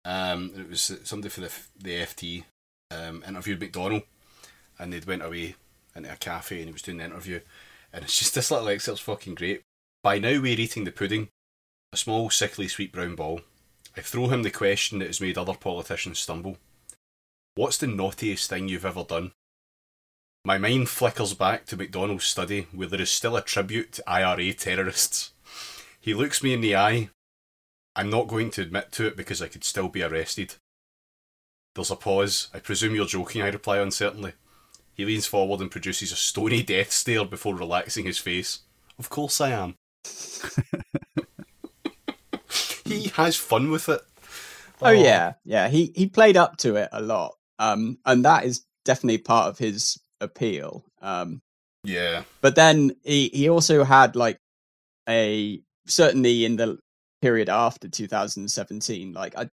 [0.05, 2.43] Um, it was somebody for the the FT
[2.91, 4.03] um, interviewed McDonnell,
[4.79, 5.55] and they'd went away
[5.95, 7.39] into a cafe and he was doing the interview.
[7.91, 9.63] And it's just this little excerpt's fucking great.
[10.05, 11.29] By now we're eating the pudding,
[11.91, 13.41] a small, sickly, sweet brown ball.
[13.97, 16.57] I throw him the question that has made other politicians stumble.
[17.55, 19.31] What's the naughtiest thing you've ever done?
[20.45, 24.53] My mind flickers back to McDonnell's study where there is still a tribute to IRA
[24.53, 25.31] terrorists.
[25.99, 27.09] He looks me in the eye.
[27.95, 30.53] I'm not going to admit to it because I could still be arrested.
[31.73, 32.49] There's a pause.
[32.53, 34.33] I presume you're joking, I reply uncertainly.
[34.93, 38.59] He leans forward and produces a stony death stare before relaxing his face.
[38.99, 39.73] Of course I am.
[42.85, 44.01] he has fun with it.
[44.81, 45.69] Oh, yeah, yeah.
[45.69, 49.57] He he played up to it a lot, um, and that is definitely part of
[49.57, 50.83] his appeal.
[51.01, 51.41] Um,
[51.83, 52.23] Yeah.
[52.41, 54.39] but then he he also had like
[55.07, 56.77] a certainly in the
[57.21, 59.49] period after 2017 like i'm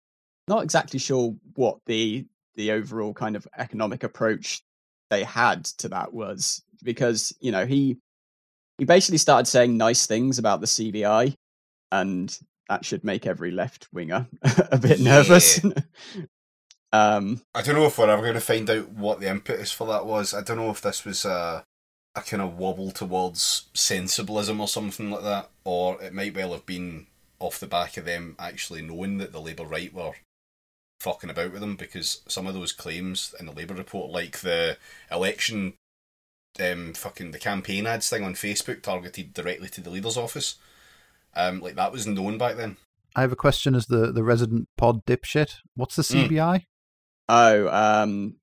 [0.48, 4.62] not exactly sure what the the overall kind of economic approach
[5.10, 7.96] they had to that was because you know he
[8.80, 11.36] he basically started saying nice things about the cbi
[11.92, 12.38] and
[12.68, 14.26] that should make every left winger
[14.72, 15.64] a bit nervous
[16.92, 19.86] um I don't know if we're ever going to find out what the impetus for
[19.88, 20.34] that was.
[20.34, 21.64] I don't know if this was a,
[22.16, 26.66] a kind of wobble towards sensibilism or something like that, or it might well have
[26.66, 27.06] been
[27.38, 30.14] off the back of them actually knowing that the Labour right were
[31.00, 34.76] fucking about with them because some of those claims in the Labour report, like the
[35.10, 35.74] election,
[36.58, 40.56] um, fucking the campaign ads thing on Facebook targeted directly to the leader's office,
[41.34, 42.76] um, like that was known back then.
[43.16, 45.54] I have a question as the, the resident pod dipshit.
[45.74, 46.28] What's the Mm.
[46.28, 46.64] CBI?
[47.28, 48.36] Oh, um,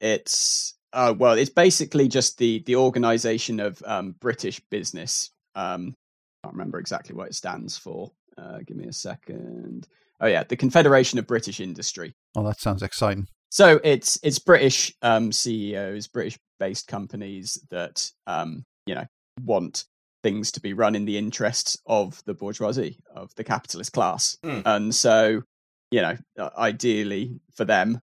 [0.00, 5.30] it's oh well, it's basically just the the organisation of um, British business.
[5.54, 5.94] Um,
[6.42, 8.12] I can't remember exactly what it stands for.
[8.36, 9.88] Uh, give me a second.
[10.20, 12.14] Oh yeah, the Confederation of British Industry.
[12.36, 13.28] Oh, that sounds exciting.
[13.50, 19.06] So it's it's British um, CEOs, British based companies that um, you know
[19.44, 19.84] want
[20.22, 24.62] things to be run in the interests of the bourgeoisie of the capitalist class, Mm.
[24.64, 25.42] and so
[25.90, 27.24] you know uh, ideally
[27.56, 28.00] for them,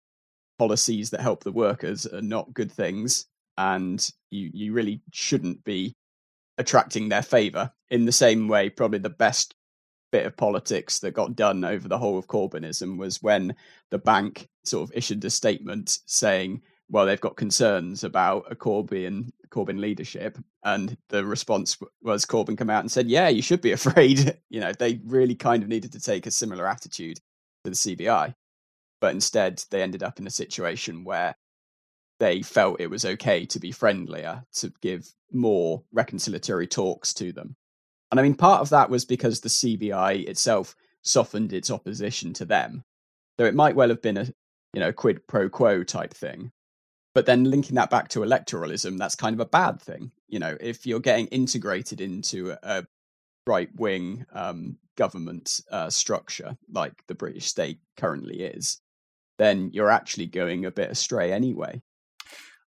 [0.58, 3.26] policies that help the workers are not good things,
[3.58, 3.98] and
[4.30, 5.94] you you really shouldn't be
[6.58, 8.70] attracting their favour in the same way.
[8.70, 9.54] Probably the best
[10.12, 13.54] bit of politics that got done over the whole of Corbynism was when
[13.90, 19.30] the bank sort of issued a statement saying, well, they've got concerns about a Corbyn
[19.50, 23.72] Corbyn leadership, and the response was Corbyn come out and said, yeah, you should be
[23.80, 24.38] afraid.
[24.48, 27.16] you know, they really kind of needed to take a similar attitude
[27.64, 28.34] to the CBI,
[29.00, 31.36] but instead they ended up in a situation where
[32.18, 37.56] they felt it was okay to be friendlier, to give more reconciliatory talks to them.
[38.10, 42.44] And I mean, part of that was because the CBI itself softened its opposition to
[42.44, 42.84] them.
[43.38, 44.26] So it might well have been a
[44.72, 46.52] you know quid pro quo type thing.
[47.16, 50.12] But then linking that back to electoralism, that's kind of a bad thing.
[50.28, 52.84] You know, if you're getting integrated into a,
[53.46, 58.82] right wing um, government uh, structure like the British state currently is,
[59.38, 61.80] then you're actually going a bit astray anyway.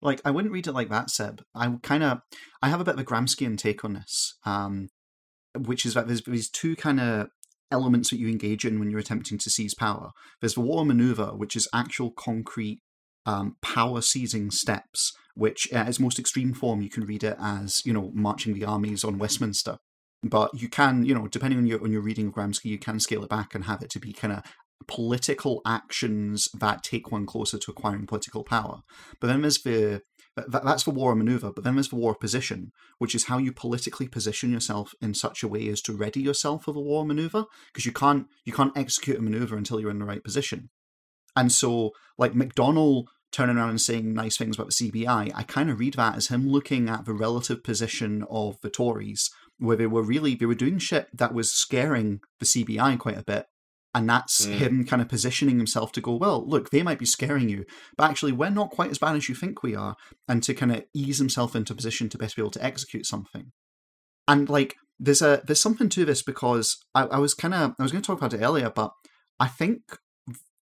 [0.01, 1.43] Like, I wouldn't read it like that, Seb.
[1.55, 2.23] I kind of,
[2.63, 4.89] I have a bit of a Gramscian take on this, um,
[5.59, 7.29] which is that there's these two kind of
[7.71, 10.13] elements that you engage in when you're attempting to seize power.
[10.41, 12.81] There's the war maneuver, which is actual concrete
[13.29, 17.83] um, power seizing steps, which at its most extreme form, you can read it as,
[17.85, 19.77] you know, marching the armies on Westminster.
[20.23, 22.99] But you can, you know, depending on your on your reading of Gramsci, you can
[22.99, 24.43] scale it back and have it to be kind of
[24.89, 28.81] political actions that take one closer to acquiring political power.
[29.21, 30.01] But then there's the
[30.37, 31.53] that, that's the war maneuver.
[31.53, 35.43] But then there's the war position, which is how you politically position yourself in such
[35.43, 38.77] a way as to ready yourself for the war maneuver, because you can't you can't
[38.77, 40.71] execute a maneuver until you're in the right position.
[41.37, 45.71] And so, like McDonnell turning around and saying nice things about the CBI, I kind
[45.71, 49.87] of read that as him looking at the relative position of the Tories, where they
[49.87, 53.47] were really they were doing shit that was scaring the CBI quite a bit.
[53.95, 54.53] And that's Mm.
[54.59, 57.65] him kind of positioning himself to go, well, look, they might be scaring you,
[57.97, 59.97] but actually, we're not quite as bad as you think we are,
[60.29, 63.07] and to kind of ease himself into a position to best be able to execute
[63.07, 63.51] something.
[64.29, 67.83] And like, there's a there's something to this because I, I was kind of I
[67.83, 68.93] was going to talk about it earlier, but
[69.41, 69.81] I think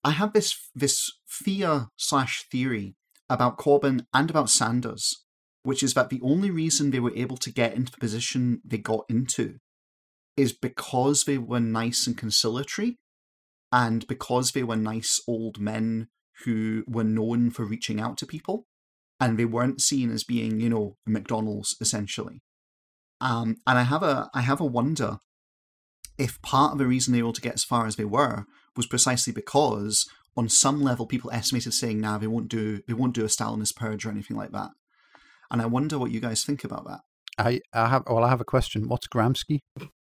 [0.04, 2.96] I have this this fear slash theory
[3.30, 5.24] about Corbyn and about Sanders,
[5.64, 8.78] which is that the only reason they were able to get into the position they
[8.78, 9.56] got into
[10.36, 12.98] is because they were nice and conciliatory,
[13.72, 16.08] and because they were nice old men
[16.44, 18.66] who were known for reaching out to people,
[19.20, 22.42] and they weren't seen as being, you know, McDonnell's essentially.
[23.22, 25.20] Um, and I have a I have a wonder
[26.18, 28.46] if part of the reason they were able to get as far as they were
[28.76, 33.16] was precisely because on some level people estimated saying now they won't do they won't
[33.16, 34.70] do a Stalinist purge or anything like that.
[35.50, 37.00] And I wonder what you guys think about that.
[37.38, 38.88] I, I have well, I have a question.
[38.88, 39.60] What's Gramsci?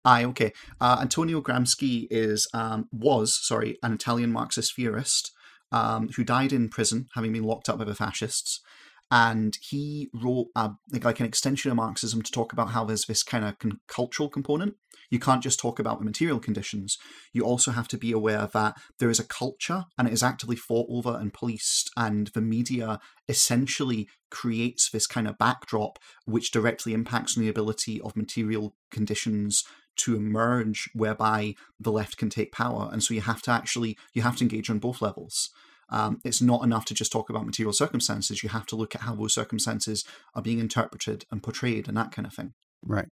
[0.06, 0.53] Aye, okay.
[0.80, 5.32] Uh, Antonio Gramsci is um, was sorry an Italian Marxist theorist
[5.71, 8.62] um, who died in prison, having been locked up by the fascists.
[9.10, 10.72] And he wrote a,
[11.04, 14.30] like, an extension of Marxism to talk about how there's this kind of con- cultural
[14.30, 14.76] component.
[15.10, 16.98] You can't just talk about the material conditions.
[17.32, 20.58] You also have to be aware that there is a culture and it is actively
[20.58, 26.93] fought over and policed, and the media essentially creates this kind of backdrop which directly
[26.93, 29.63] impacts on the ability of material conditions
[29.96, 34.22] to emerge whereby the left can take power and so you have to actually you
[34.22, 35.50] have to engage on both levels
[35.89, 39.02] um, it's not enough to just talk about material circumstances you have to look at
[39.02, 40.04] how those circumstances
[40.36, 43.08] are being interpreted and portrayed and that kind of thing Right.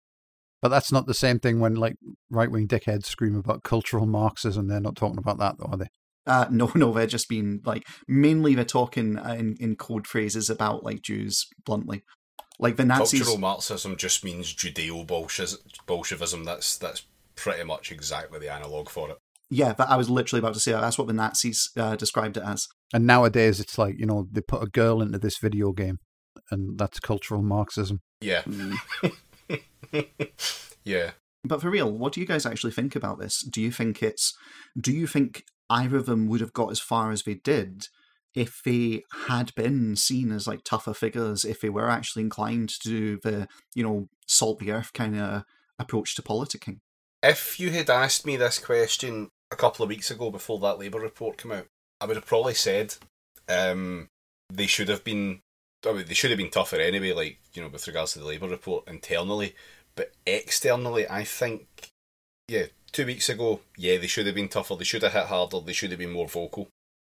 [0.62, 1.95] But that's not the same thing when like
[2.29, 4.67] right wing dickheads scream about cultural Marxism.
[4.67, 5.88] They're not talking about that, though, are they?
[6.25, 10.49] uh, no no they're just being like mainly they're talking uh, in, in code phrases
[10.49, 12.01] about like jews bluntly
[12.59, 15.05] like the nazis Cultural Marxism just means Judeo
[15.86, 16.43] Bolshevism.
[16.45, 19.17] That's that's pretty much exactly the analog for it.
[19.53, 20.81] Yeah but i was literally about to say that.
[20.81, 24.41] that's what the nazis uh, described it as And nowadays, it's like you know they
[24.41, 25.97] put a girl into this video game,
[26.51, 28.01] and that's cultural Marxism.
[28.21, 28.77] Yeah, Mm.
[30.83, 31.11] yeah.
[31.43, 33.41] But for real, what do you guys actually think about this?
[33.41, 34.33] Do you think it's
[34.79, 37.87] do you think either of them would have got as far as they did
[38.35, 42.79] if they had been seen as like tougher figures, if they were actually inclined to
[42.79, 45.43] do the, you know, salt the earth kind of
[45.77, 46.79] approach to politicking?
[47.21, 50.99] If you had asked me this question a couple of weeks ago before that Labour
[50.99, 51.67] report came out,
[52.01, 52.95] I would have probably said
[53.47, 54.09] um,
[54.51, 55.39] they should have been.
[55.85, 57.13] I mean, they should have been tougher anyway.
[57.13, 59.55] Like you know, with regards to the Labour report internally,
[59.95, 61.67] but externally, I think,
[62.47, 64.75] yeah, two weeks ago, yeah, they should have been tougher.
[64.75, 65.59] They should have hit harder.
[65.59, 66.69] They should have been more vocal.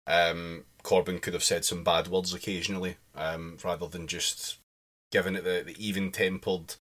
[0.07, 4.57] Um, Corbyn could have said some bad words occasionally, um, rather than just
[5.11, 6.75] giving it the, the even tempered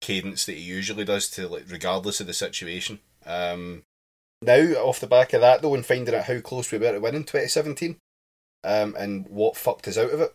[0.00, 3.00] cadence that he usually does to like regardless of the situation.
[3.26, 3.82] Um,
[4.40, 7.00] now, off the back of that though, and finding out how close we were to
[7.00, 7.96] winning 2017,
[8.64, 10.34] um, and what fucked us out of it,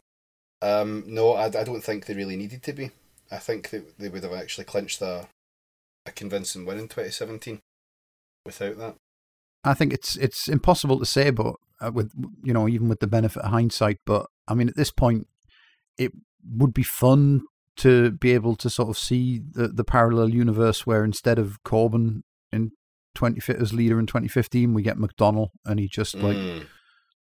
[0.61, 2.91] um, no, I, I don't think they really needed to be.
[3.31, 5.27] I think that they would have actually clinched a,
[6.05, 7.59] a convincing win in 2017
[8.45, 8.95] without that.
[9.63, 12.11] I think it's it's impossible to say, but uh, with
[12.43, 15.27] you know even with the benefit of hindsight, but I mean at this point,
[15.97, 16.11] it
[16.45, 17.43] would be fun
[17.77, 22.23] to be able to sort of see the the parallel universe where instead of Corbyn
[23.15, 26.67] in twenty as leader in twenty fifteen, we get McDonnell, and he just like Mm.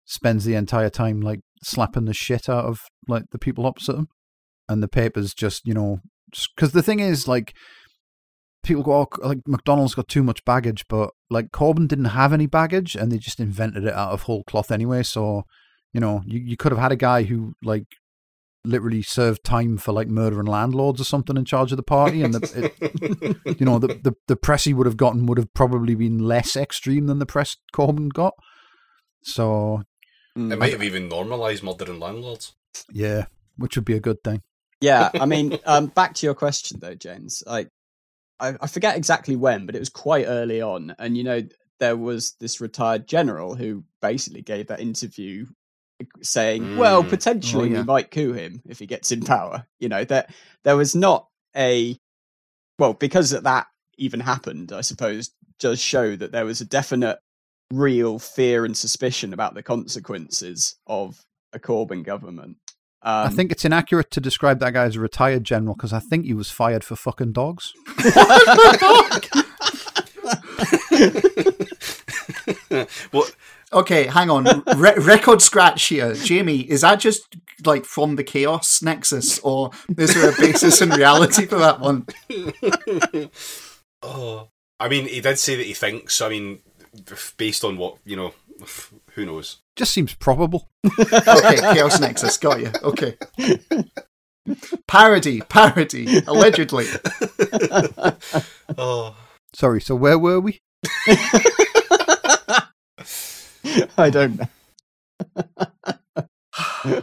[0.04, 4.08] spends the entire time like slapping the shit out of like the people opposite him,
[4.68, 5.98] and the papers just you know
[6.54, 7.54] because the thing is like
[8.62, 12.46] people go oh, like McDonnell's got too much baggage, but like Corbyn didn't have any
[12.46, 15.02] baggage, and they just invented it out of whole cloth anyway.
[15.02, 15.42] So
[15.92, 17.86] you know you you could have had a guy who like
[18.68, 22.34] literally served time for like murdering landlords or something in charge of the party, and
[22.34, 22.72] the,
[23.44, 26.18] it, you know the, the the press he would have gotten would have probably been
[26.18, 28.34] less extreme than the press Corbyn got.
[29.22, 29.82] So
[30.38, 30.52] Mm.
[30.52, 32.54] It might have even normalised murdering landlords.
[32.92, 33.26] yeah,
[33.56, 34.42] which would be a good thing.
[34.80, 37.42] Yeah, I mean, um, back to your question though, James.
[37.44, 37.68] Like,
[38.38, 41.42] I, I forget exactly when, but it was quite early on, and you know,
[41.80, 45.46] there was this retired general who basically gave that interview
[46.22, 47.08] saying, "Well, Mm.
[47.10, 47.78] potentially Oh, yeah.
[47.80, 50.32] we might coup him if he gets in power." You know, that
[50.64, 51.98] there was not a
[52.78, 54.72] well because that even happened.
[54.72, 57.18] I suppose does show that there was a definite,
[57.72, 61.20] real fear and suspicion about the consequences of
[61.52, 62.56] a Corbyn government.
[63.02, 66.00] Um, I think it's inaccurate to describe that guy as a retired general because I
[66.00, 67.72] think he was fired for fucking dogs.
[73.10, 73.34] What?
[73.72, 74.44] Okay, hang on.
[74.76, 76.14] Re- record scratch here.
[76.14, 80.90] Jamie, is that just like from the chaos nexus, or is there a basis in
[80.90, 82.06] reality for that one?
[84.00, 84.48] Oh,
[84.78, 86.20] I mean, he did say that he thinks.
[86.20, 86.60] I mean,
[87.36, 88.32] based on what you know,
[89.14, 89.56] who knows?
[89.74, 90.68] Just seems probable.
[91.00, 92.36] Okay, chaos nexus.
[92.36, 92.70] Got you.
[92.84, 93.16] Okay.
[94.86, 96.86] Parody, parody, allegedly.
[98.78, 99.16] Oh,
[99.52, 100.60] Sorry, so where were we?
[103.98, 104.48] I don't know.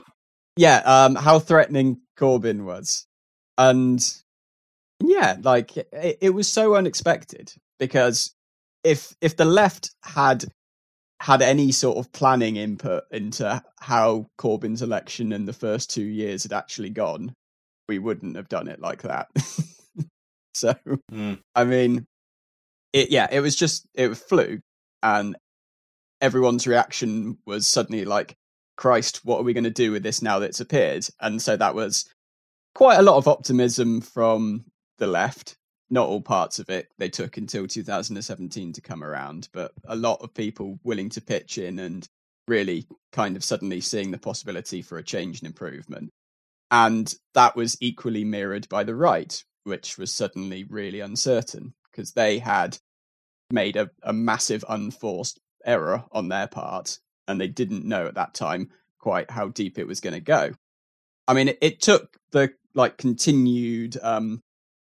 [0.58, 3.06] yeah, um, how threatening Corbyn was,
[3.58, 4.02] and
[5.04, 8.34] yeah, like it, it was so unexpected because
[8.84, 10.46] if if the left had
[11.22, 16.44] had any sort of planning input into how Corbyn's election and the first two years
[16.44, 17.34] had actually gone,
[17.88, 19.28] we wouldn't have done it like that.
[20.54, 20.74] so
[21.12, 21.40] Mm.
[21.56, 22.06] I mean,
[22.94, 24.60] it yeah, it was just it flew,
[25.04, 25.36] and
[26.22, 28.36] everyone's reaction was suddenly like,
[28.78, 31.58] "Christ, what are we going to do with this now that it's appeared?" And so
[31.58, 32.06] that was
[32.74, 34.66] quite a lot of optimism from
[34.98, 35.58] the left.
[35.90, 40.22] Not all parts of it they took until 2017 to come around, but a lot
[40.22, 42.08] of people willing to pitch in and
[42.48, 46.12] really kind of suddenly seeing the possibility for a change and improvement.
[46.72, 52.40] And that was equally mirrored by the right, which was suddenly really uncertain because they
[52.40, 52.78] had
[53.52, 58.34] made a, a massive unforced error on their part and they didn't know at that
[58.34, 60.52] time quite how deep it was going to go.
[61.28, 64.42] I mean, it, it, took the like continued um,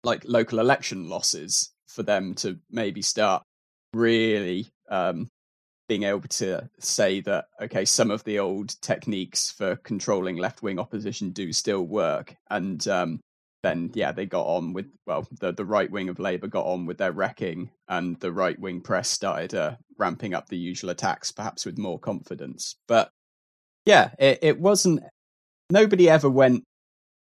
[0.05, 3.43] like local election losses for them to maybe start
[3.93, 5.29] really um,
[5.89, 10.79] being able to say that okay, some of the old techniques for controlling left wing
[10.79, 13.21] opposition do still work, and um,
[13.63, 16.85] then yeah, they got on with well, the the right wing of Labour got on
[16.87, 21.31] with their wrecking, and the right wing press started uh, ramping up the usual attacks,
[21.31, 22.77] perhaps with more confidence.
[22.89, 23.11] But
[23.87, 25.03] yeah, it, it wasn't.
[25.71, 26.65] Nobody ever went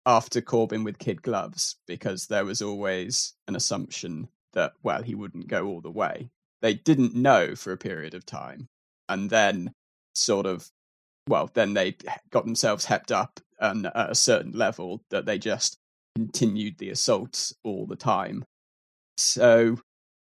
[0.05, 5.49] after Corbyn with kid gloves because there was always an assumption that well, he wouldn't
[5.49, 6.31] go all the way.
[6.61, 8.69] They didn't know for a period of time,
[9.09, 9.73] and then
[10.15, 10.69] sort of
[11.29, 11.97] well, then they
[12.31, 15.79] got themselves hepped up and at a certain level that they just
[16.17, 18.43] continued the assaults all the time.
[19.19, 19.77] So,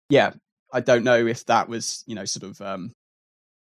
[0.08, 0.32] yeah,
[0.72, 2.92] I don't know if that was, you know, sort of um,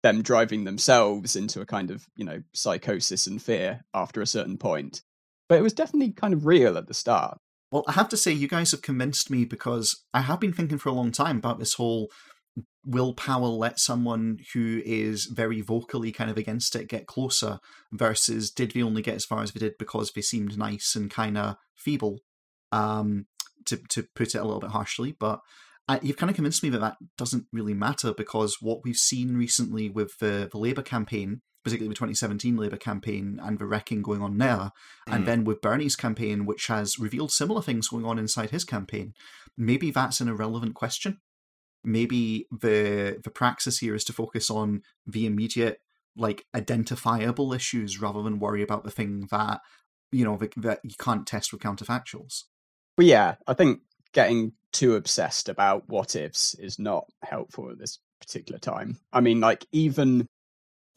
[0.02, 4.58] them driving themselves into a kind of, you know, psychosis and fear after a certain
[4.58, 5.02] point.
[5.48, 7.38] But it was definitely kind of real at the start.
[7.70, 10.78] Well, I have to say, you guys have convinced me because I have been thinking
[10.78, 12.08] for a long time about this whole
[12.84, 17.58] will Powell let someone who is very vocally kind of against it get closer
[17.92, 21.10] versus did they only get as far as they did because they seemed nice and
[21.10, 22.20] kind of feeble
[22.72, 23.26] um,
[23.66, 25.40] to, to put it a little bit harshly but
[25.88, 29.36] I, you've kind of convinced me that that doesn't really matter because what we've seen
[29.36, 34.22] recently with the, the Labour campaign particularly the 2017 Labour campaign and the wrecking going
[34.22, 34.70] on there, mm.
[35.08, 39.12] and then with Bernie's campaign, which has revealed similar things going on inside his campaign,
[39.58, 41.20] maybe that's an irrelevant question
[41.84, 45.80] maybe the the praxis here is to focus on the immediate
[46.16, 49.60] like identifiable issues rather than worry about the thing that
[50.12, 52.44] you know that you can't test with counterfactuals.
[52.98, 53.80] Well yeah i think
[54.12, 58.98] getting too obsessed about what ifs is not helpful at this particular time.
[59.12, 60.26] I mean like even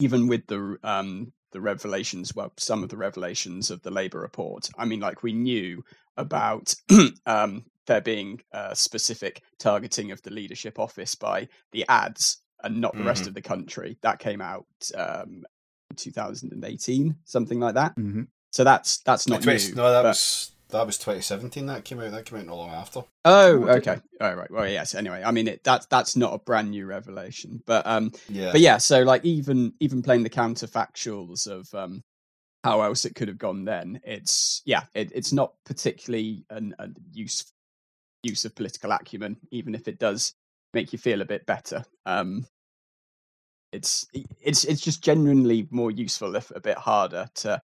[0.00, 4.68] even with the um the revelations well some of the revelations of the labor report
[4.76, 5.84] i mean like we knew
[6.16, 6.74] about
[7.26, 12.92] um there being a specific targeting of the leadership office by the ads and not
[12.92, 13.08] the mm-hmm.
[13.08, 13.98] rest of the country.
[14.02, 15.44] That came out um,
[15.96, 17.96] 2018, something like that.
[17.96, 18.22] Mm-hmm.
[18.50, 19.74] So that's that's not 20, new.
[19.74, 20.08] No, that but...
[20.08, 21.66] was that was 2017.
[21.66, 22.10] That came out.
[22.10, 23.04] That came out not long after.
[23.24, 23.98] Oh, okay.
[24.20, 24.50] All oh, right.
[24.50, 24.94] Well, yes.
[24.94, 28.52] Anyway, I mean, it, that's that's not a brand new revelation, but um, yeah.
[28.52, 28.78] But yeah.
[28.78, 32.02] So like, even even playing the counterfactuals of um,
[32.64, 34.00] how else it could have gone then.
[34.04, 37.44] It's yeah, it, it's not particularly an, a use
[38.24, 40.34] use of political acumen, even if it does
[40.72, 41.84] make you feel a bit better.
[42.06, 42.46] Um,
[43.72, 44.06] it's
[44.40, 47.60] it's it's just genuinely more useful, if a bit harder, to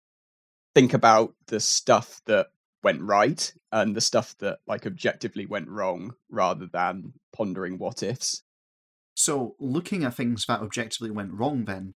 [0.74, 2.47] think about the stuff that
[2.84, 8.43] went right and the stuff that like objectively went wrong, rather than pondering what ifs.
[9.16, 11.95] So, looking at things that objectively went wrong, then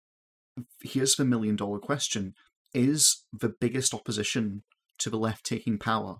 [0.83, 2.35] here's the million dollar question:
[2.75, 4.63] Is the biggest opposition
[4.99, 6.19] to the left taking power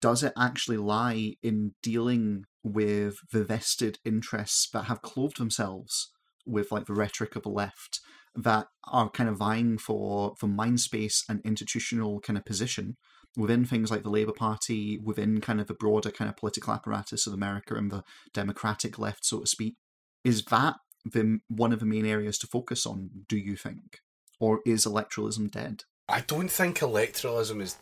[0.00, 6.12] does it actually lie in dealing with the vested interests that have clothed themselves
[6.46, 8.00] with like the rhetoric of the left
[8.34, 12.96] that are kind of vying for for mind space and institutional kind of position
[13.36, 17.26] within things like the Labour Party, within kind of the broader kind of political apparatus
[17.26, 18.04] of America and the
[18.34, 19.76] democratic left, so to speak.
[20.24, 24.00] Is that the one of the main areas to focus on, do you think?
[24.38, 25.84] Or is electoralism dead?
[26.08, 27.76] I don't think electoralism is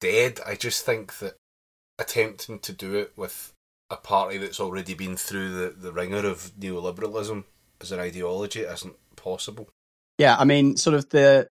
[0.00, 0.40] dead.
[0.46, 1.34] I just think that
[1.98, 3.52] attempting to do it with
[3.90, 7.44] a party that's already been through the, the ringer of neoliberalism
[7.80, 9.68] as an ideology isn't possible.
[10.18, 11.48] Yeah, I mean, sort of the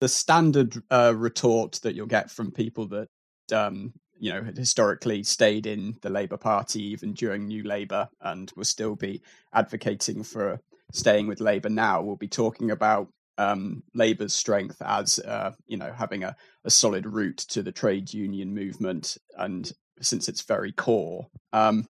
[0.00, 3.08] the standard uh, retort that you'll get from people that
[3.52, 8.50] um, you know had historically stayed in the Labour Party even during New Labour and
[8.56, 9.22] will still be
[9.52, 10.60] advocating for
[10.92, 13.08] staying with Labour now will be talking about
[13.38, 18.12] um, Labour's strength as uh, you know having a, a solid root to the trade
[18.12, 21.26] union movement, and since it's very core.
[21.52, 21.86] Um,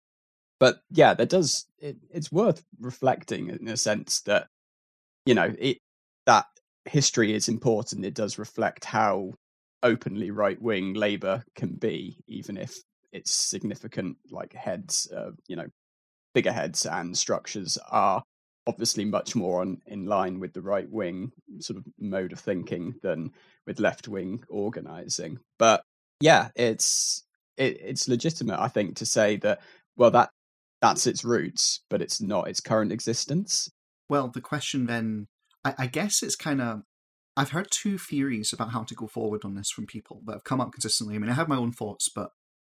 [0.59, 4.49] but yeah, there does it, it's worth reflecting in a sense that
[5.25, 5.79] you know it
[6.27, 6.47] that
[6.85, 8.05] history is important.
[8.05, 9.33] It does reflect how
[9.83, 12.75] openly right wing Labour can be, even if
[13.13, 15.67] its significant like heads, uh, you know,
[16.35, 18.23] bigger heads and structures are
[18.67, 22.95] obviously much more on, in line with the right wing sort of mode of thinking
[23.03, 23.31] than
[23.67, 25.39] with left wing organizing.
[25.59, 25.83] But
[26.21, 27.25] yeah, it's
[27.57, 29.61] it, it's legitimate, I think, to say that
[29.97, 30.31] well that
[30.83, 33.71] that's its roots, but it's not its current existence.
[34.09, 35.27] Well, the question then,
[35.65, 36.83] I, I guess it's kind of
[37.37, 40.45] I've heard two theories about how to go forward on this from people that have
[40.45, 41.17] come up consistently.
[41.17, 42.31] I mean, I have my own thoughts, but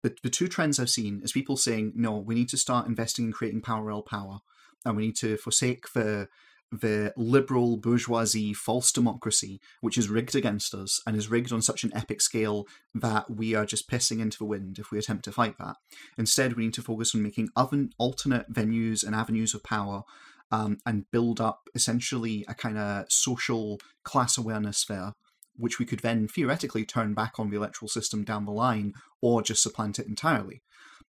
[0.03, 3.25] the, the two trends I've seen is people saying, no, we need to start investing
[3.25, 4.39] in creating parallel power,
[4.85, 6.27] and we need to forsake the
[6.71, 11.83] the liberal bourgeoisie false democracy, which is rigged against us and is rigged on such
[11.83, 15.31] an epic scale that we are just pissing into the wind if we attempt to
[15.31, 15.77] fight that.
[16.17, 20.03] Instead, we need to focus on making other alternate venues and avenues of power
[20.51, 25.13] um, and build up essentially a kind of social class awareness there,
[25.55, 29.41] which we could then theoretically turn back on the electoral system down the line or
[29.41, 30.61] just supplant it entirely.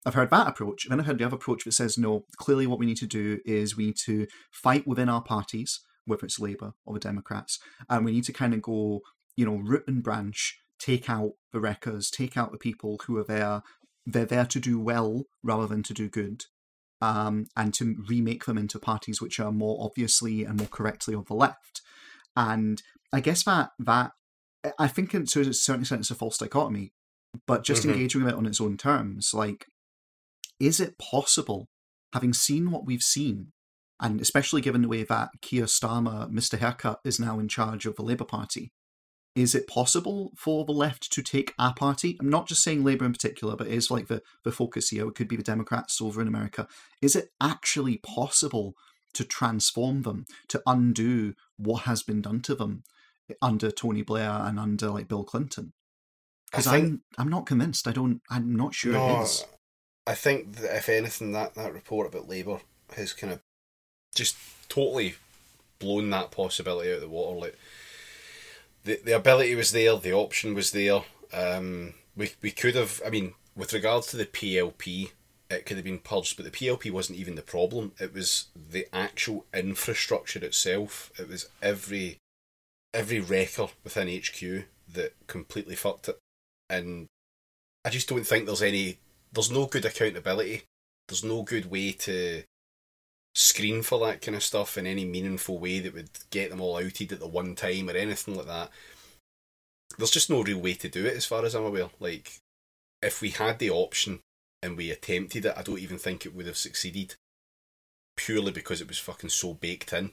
[0.07, 0.87] I've heard that approach.
[0.89, 3.41] Then I've heard the other approach that says, no, clearly what we need to do
[3.45, 8.05] is we need to fight within our parties, whether it's Labour or the Democrats, and
[8.05, 9.01] we need to kind of go,
[9.37, 13.25] you know, root and branch, take out the wreckers, take out the people who are
[13.25, 13.63] there.
[14.07, 16.45] They're there to do well rather than to do good.
[17.03, 21.25] Um, and to remake them into parties which are more obviously and more correctly of
[21.29, 21.81] the left.
[22.37, 24.13] And I guess that that
[24.79, 26.93] I think to a certain extent it's a false dichotomy,
[27.47, 27.93] but just mm-hmm.
[27.93, 29.67] engaging with it on its own terms, like
[30.61, 31.67] is it possible,
[32.13, 33.53] having seen what we've seen,
[34.01, 36.59] and especially given the way that Keir Starmer, Mr.
[36.59, 38.71] Haircut, is now in charge of the Labour Party,
[39.35, 42.17] is it possible for the left to take a party?
[42.21, 45.09] I'm not just saying Labour in particular, but it is like the, the focus here.
[45.09, 46.67] It could be the Democrats over in America.
[47.01, 48.75] Is it actually possible
[49.15, 52.83] to transform them, to undo what has been done to them
[53.41, 55.73] under Tony Blair and under like Bill Clinton?
[56.51, 57.87] Because I'm I'm not convinced.
[57.87, 58.21] I don't.
[58.29, 59.45] I'm not sure no, it is.
[60.11, 62.59] I think that if anything, that, that report about Labour
[62.97, 63.39] has kind of
[64.13, 64.37] just
[64.69, 65.15] totally
[65.79, 67.39] blown that possibility out of the water.
[67.39, 67.59] Like
[68.83, 71.03] the the ability was there, the option was there.
[71.33, 73.01] Um, we we could have.
[73.07, 75.13] I mean, with regards to the PLP,
[75.49, 77.93] it could have been purged, but the PLP wasn't even the problem.
[78.01, 81.13] It was the actual infrastructure itself.
[81.21, 82.19] It was every
[82.93, 86.19] every wrecker within HQ that completely fucked it,
[86.69, 87.07] and
[87.85, 88.99] I just don't think there's any
[89.33, 90.63] there's no good accountability.
[91.09, 92.45] There's no good way to
[93.35, 96.77] screen for that kind of stuff in any meaningful way that would get them all
[96.77, 98.71] outed at the one time or anything like that.
[99.99, 101.91] There's just no real way to do it as far as I'm aware.
[101.99, 102.39] Like,
[103.03, 104.21] if we had the option
[104.63, 107.15] and we attempted it, I don't even think it would have succeeded.
[108.17, 110.13] Purely because it was fucking so baked in.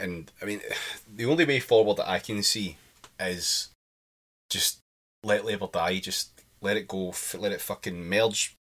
[0.00, 0.60] And, I mean,
[1.12, 2.76] the only way forward that I can see
[3.20, 3.68] is
[4.50, 4.78] just
[5.22, 8.56] let Labour die, just let it go, let it fucking merge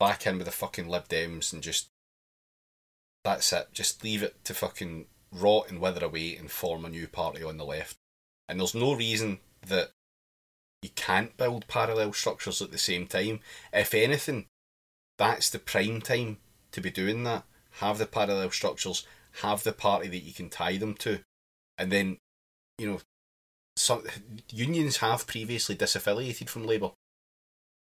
[0.00, 1.88] back in with the fucking Lib Dems and just
[3.24, 3.68] that's it.
[3.72, 7.56] Just leave it to fucking rot and wither away and form a new party on
[7.56, 7.96] the left.
[8.48, 9.90] And there's no reason that
[10.82, 13.40] you can't build parallel structures at the same time.
[13.72, 14.46] If anything,
[15.18, 16.38] that's the prime time
[16.72, 17.44] to be doing that.
[17.78, 19.06] Have the parallel structures,
[19.40, 21.20] have the party that you can tie them to,
[21.78, 22.18] and then,
[22.78, 23.00] you know,
[23.76, 24.04] some
[24.50, 26.90] unions have previously disaffiliated from Labour.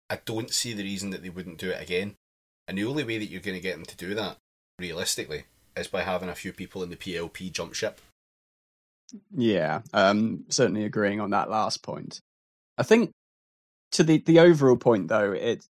[0.09, 2.15] I don't see the reason that they wouldn't do it again.
[2.67, 4.37] And the only way that you're going to get them to do that,
[4.79, 5.43] realistically,
[5.75, 7.99] is by having a few people in the PLP jump ship.
[9.35, 12.19] Yeah, um, certainly agreeing on that last point.
[12.77, 13.11] I think
[13.91, 15.67] to the the overall point though, it's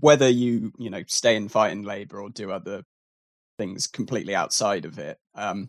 [0.00, 2.82] whether you you know stay and fight in Labour or do other
[3.58, 5.18] things completely outside of it.
[5.34, 5.68] Um,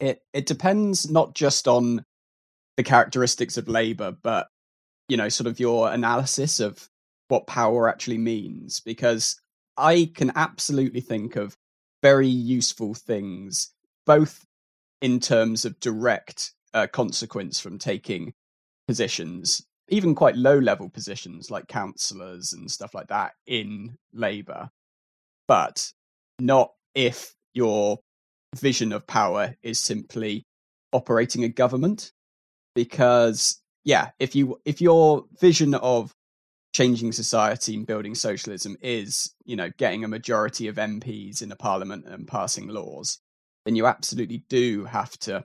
[0.00, 2.04] it it depends not just on
[2.76, 4.48] the characteristics of Labour, but
[5.08, 6.88] you know, sort of your analysis of
[7.28, 9.40] what power actually means because
[9.76, 11.56] I can absolutely think of
[12.02, 13.72] very useful things,
[14.06, 14.44] both
[15.00, 18.32] in terms of direct uh, consequence from taking
[18.86, 24.70] positions, even quite low level positions like councillors and stuff like that in Labour,
[25.48, 25.90] but
[26.38, 27.98] not if your
[28.56, 30.44] vision of power is simply
[30.92, 32.12] operating a government.
[32.74, 36.12] Because yeah, if you if your vision of
[36.74, 41.56] changing society and building socialism is, you know, getting a majority of MPs in a
[41.56, 43.20] parliament and passing laws,
[43.64, 45.44] then you absolutely do have to,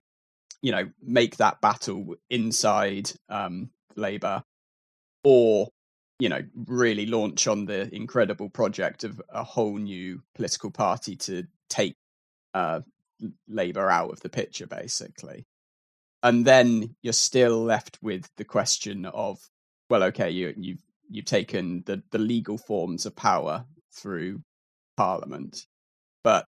[0.63, 4.43] you know, make that battle inside um, Labour
[5.23, 5.69] or,
[6.17, 11.43] you know, really launch on the incredible project of a whole new political party to
[11.69, 11.95] take
[12.55, 12.82] uh,
[13.47, 15.45] Labour out of the picture, basically.
[16.23, 19.38] And then you're still left with the question of,
[19.91, 24.41] well, okay, you, you've you've taken the, the legal forms of power through
[24.97, 25.66] parliament.
[26.24, 26.45] But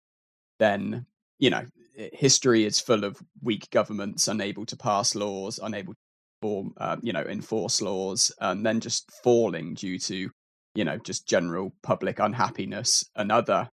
[0.60, 1.06] then,
[1.39, 5.99] you know, history is full of weak governments unable to pass laws, unable to
[6.41, 10.30] form, uh, you know, enforce laws, and then just falling due to,
[10.76, 13.68] you know, just general public unhappiness and other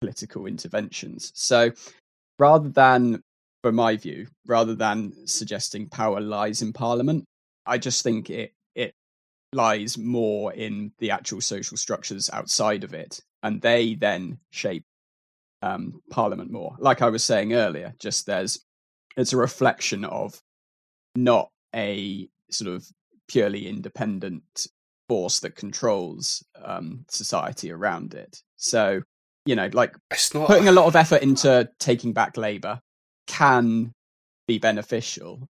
[0.00, 1.32] political interventions.
[1.34, 1.72] So
[2.38, 3.22] rather than
[3.62, 7.24] for my view, rather than suggesting power lies in Parliament.
[7.64, 8.52] I just think it
[9.52, 14.84] lies more in the actual social structures outside of it, and they then shape
[15.62, 16.74] um, Parliament more.
[16.78, 18.64] Like I was saying earlier, just there's
[19.16, 20.40] it's a reflection of
[21.14, 22.86] not a sort of
[23.28, 24.66] purely independent
[25.08, 28.42] force that controls um, society around it.
[28.56, 29.02] So
[29.44, 29.96] you know, like
[30.34, 30.46] not.
[30.46, 32.80] putting a lot of effort into taking back Labour
[33.26, 33.92] can
[34.46, 35.48] be beneficial,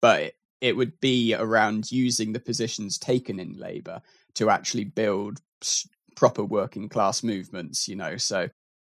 [0.00, 0.34] but it,
[0.64, 4.00] it would be around using the positions taken in Labour
[4.32, 5.42] to actually build
[6.16, 8.48] proper working class movements, you know, so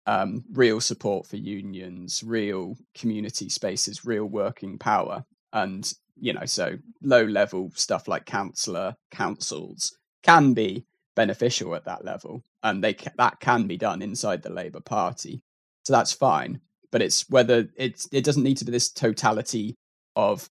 [0.05, 5.25] um, real support for unions, real community spaces, real working power.
[5.53, 10.85] And, you know, so low level stuff like councillor councils can be
[11.15, 15.41] beneficial at that level and they ca- that can be done inside the Labour Party.
[15.83, 16.61] So that's fine,
[16.91, 19.73] but it's whether it's it doesn't need to be this totality
[20.15, 20.47] of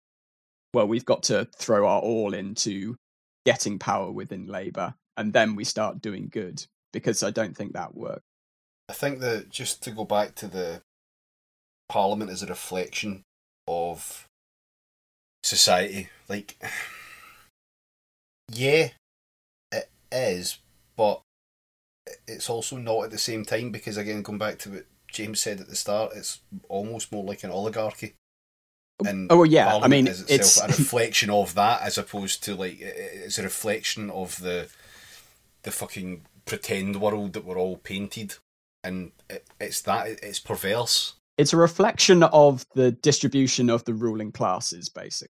[0.74, 2.96] well, we've got to throw our all into
[3.46, 7.94] getting power within Labour and then we start doing good because I don't think that
[7.94, 8.22] works.
[8.88, 10.82] I think that just to go back to the
[11.88, 13.22] Parliament as a reflection
[13.66, 14.26] of
[15.42, 16.56] society, like,
[18.52, 18.88] yeah,
[19.72, 20.58] it is,
[20.96, 21.22] but
[22.26, 25.60] it's also not at the same time because, again, going back to what James said
[25.60, 28.14] at the start, it's almost more like an oligarchy.
[29.05, 32.78] And Oh, yeah, I mean, itself it's- a reflection of that, as opposed to like
[32.80, 34.68] it's a reflection of the
[35.62, 38.36] the fucking pretend world that we're all painted,
[38.84, 41.14] and it, it's that it's perverse.
[41.36, 45.32] It's a reflection of the distribution of the ruling classes, basically.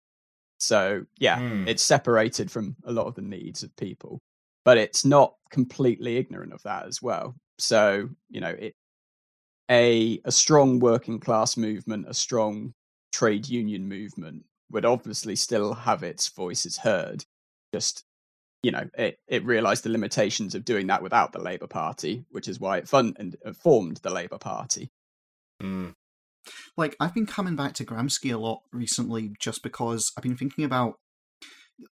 [0.60, 1.68] So yeah, Hmm.
[1.68, 4.20] it's separated from a lot of the needs of people,
[4.66, 7.36] but it's not completely ignorant of that as well.
[7.58, 8.76] So you know, it
[9.70, 12.74] a a strong working class movement, a strong
[13.12, 17.26] trade union movement would obviously still have its voices heard.
[17.74, 18.04] Just
[18.64, 22.48] you know, it it realised the limitations of doing that without the Labour Party, which
[22.48, 24.90] is why it fun and uh, formed the Labour Party.
[25.62, 25.96] Mm.
[26.78, 30.64] like I've been coming back to Gramsci a lot recently just because I've been thinking
[30.66, 31.00] about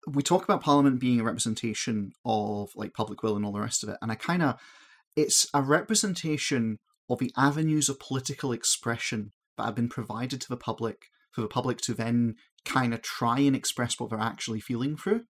[0.07, 3.83] we talk about Parliament being a representation of like public will and all the rest
[3.83, 4.59] of it, and I kind of
[5.15, 10.57] it's a representation of the avenues of political expression that have been provided to the
[10.57, 14.95] public for the public to then kind of try and express what they're actually feeling
[14.95, 15.23] through.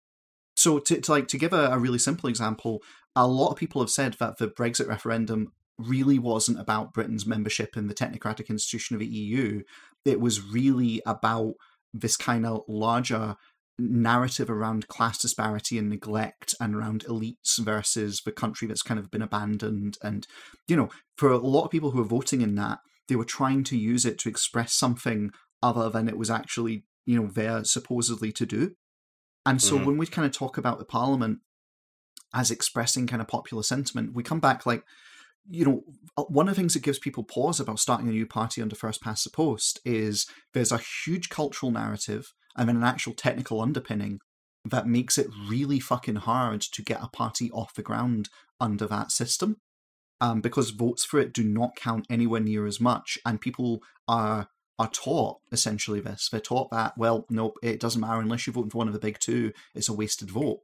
[0.56, 2.82] So to, to like to give a, a really simple example,
[3.16, 7.76] a lot of people have said that the Brexit referendum really wasn't about Britain's membership
[7.76, 9.64] in the technocratic institution of the EU.
[10.06, 11.54] It was really about
[11.94, 13.36] this kind of larger
[13.80, 19.10] narrative around class disparity and neglect and around elites versus the country that's kind of
[19.10, 19.98] been abandoned.
[20.04, 20.28] And,
[20.68, 23.64] you know, for a lot of people who are voting in that, they were trying
[23.66, 25.32] to use it to express something
[25.62, 28.76] other than it was actually, you know, there supposedly to do.
[29.45, 29.86] And so Mhm.
[29.86, 31.39] when we kind of talk about the parliament
[32.34, 34.84] as expressing kind of popular sentiment, we come back like,
[35.49, 35.84] you know,
[36.30, 39.01] one of the things that gives people pause about starting a new party under first
[39.01, 44.20] past the post is there's a huge cultural narrative and then an actual technical underpinning
[44.66, 48.30] that makes it really fucking hard to get a party off the ground
[48.60, 49.58] under that system.
[50.24, 54.48] Um, because votes for it do not count anywhere near as much, and people are
[54.80, 56.30] are taught essentially this.
[56.30, 59.00] They're taught that well, nope, it doesn't matter unless you're voting for one of the
[59.00, 59.52] big two.
[59.76, 60.62] It's a wasted vote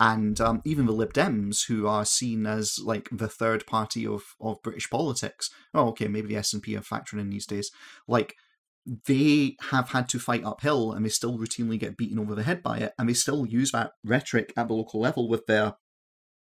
[0.00, 4.34] and um, even the Lib Dems, who are seen as like the third party of,
[4.40, 5.50] of British politics.
[5.74, 7.70] Oh, okay, maybe the SNP are factoring in these days.
[8.08, 8.34] Like
[9.06, 12.62] they have had to fight uphill, and they still routinely get beaten over the head
[12.62, 15.74] by it, and they still use that rhetoric at the local level with their,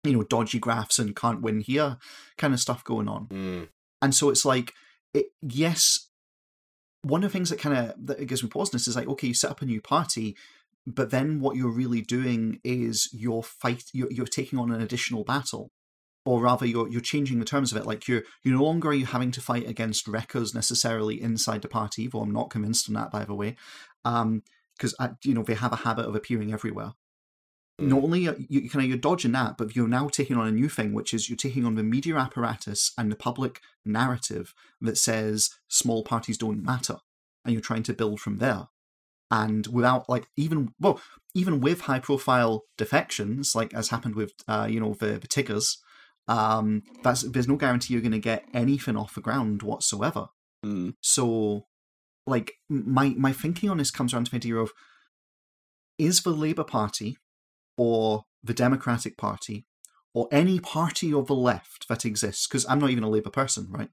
[0.04, 1.98] you know, dodgy graphs and can't win here
[2.38, 3.28] kind of stuff going on.
[3.28, 3.68] Mm.
[4.02, 4.74] And so it's like,
[5.14, 6.08] it, yes,
[7.02, 9.08] one of the things that kind of that gives me pause in this is like,
[9.08, 10.36] okay, you set up a new party,
[10.86, 15.24] but then what you're really doing is you're fight, you're, you're taking on an additional
[15.24, 15.72] battle,
[16.26, 17.86] or rather, you're you're changing the terms of it.
[17.86, 21.68] Like you're you no longer are you having to fight against wreckers necessarily inside the
[21.68, 22.08] party.
[22.08, 23.56] Though I'm not convinced on that, by the way,
[24.04, 26.94] because you know they have a habit of appearing everywhere
[27.82, 30.52] not only are you kind of you're dodging that, but you're now taking on a
[30.52, 34.98] new thing, which is you're taking on the media apparatus and the public narrative that
[34.98, 36.98] says small parties don't matter,
[37.44, 38.68] and you're trying to build from there.
[39.32, 41.00] And without like even well,
[41.34, 45.78] even with high profile defections, like as happened with uh, you know the, the Tiggers,
[46.28, 50.30] um, that's there's no guarantee you're going to get anything off the ground whatsoever.
[50.66, 50.96] Mm.
[51.02, 51.66] So,
[52.26, 54.72] like my my thinking on this comes around to the idea of
[55.98, 57.18] is the Labour Party
[57.80, 59.66] or the Democratic Party
[60.14, 63.68] or any party of the left that exists, because I'm not even a Labour person,
[63.70, 63.90] right?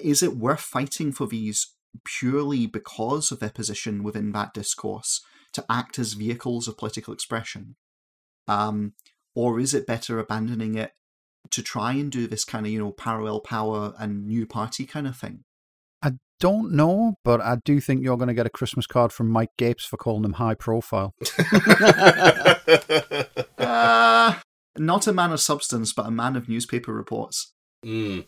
[0.00, 1.74] Is it worth fighting for these
[2.04, 5.20] purely because of their position within that discourse
[5.52, 7.74] to act as vehicles of political expression?
[8.46, 8.92] Um,
[9.34, 10.92] or is it better abandoning it
[11.50, 15.08] to try and do this kind of, you know, parallel power and new party kind
[15.08, 15.42] of thing?
[16.42, 19.30] I don't know, but I do think you're going to get a Christmas card from
[19.30, 21.14] Mike Gapes for calling him high profile.
[23.58, 24.34] uh,
[24.76, 27.52] not a man of substance, but a man of newspaper reports.
[27.86, 28.24] Mm.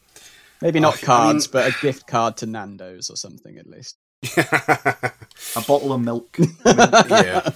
[0.62, 3.96] Maybe not Oh, cards, I but a gift card to Nando's or something at least.
[4.36, 6.36] A bottle of milk.
[6.64, 7.50] yeah.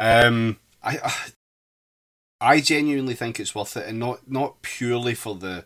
[0.00, 1.14] Um, I, I
[2.40, 5.64] I genuinely think it's worth it, and not not purely for the.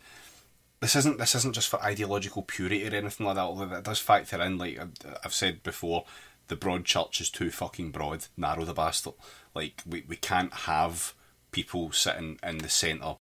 [0.81, 3.43] This isn't this isn't just for ideological purity or anything like that.
[3.43, 6.05] Although that does factor in, like I've- said before,
[6.49, 8.27] the broad church is too fucking broad.
[8.37, 9.15] Narrow the bastard.
[9.55, 11.15] Like we, we can't have
[11.51, 13.17] people sitting in the centre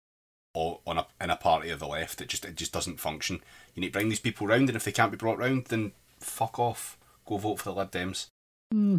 [0.53, 2.21] or on a in a party of the left.
[2.21, 3.41] It just it just doesn't function.
[3.75, 5.91] You need to bring these people round, and if they can't be brought round, then
[6.19, 6.97] fuck off.
[7.25, 8.27] Go vote for the Lib Dems
[8.71, 8.97] hmm.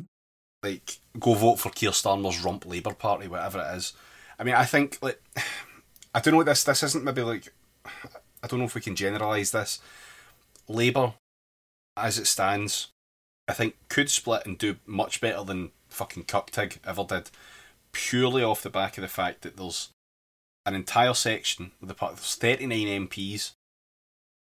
[0.62, 3.92] like go vote for Keir Starmer's rump Labour Party, whatever it is.
[4.38, 5.20] I mean, I think like
[6.14, 7.52] I don't know this this isn't maybe like
[8.42, 9.80] I don't know if we can generalise this.
[10.68, 11.14] Labour,
[11.96, 12.88] as it stands,
[13.48, 17.30] I think could split and do much better than fucking Cuptig ever did,
[17.92, 19.90] purely off the back of the fact that there's
[20.64, 23.52] an entire section of the part there's 39 MPs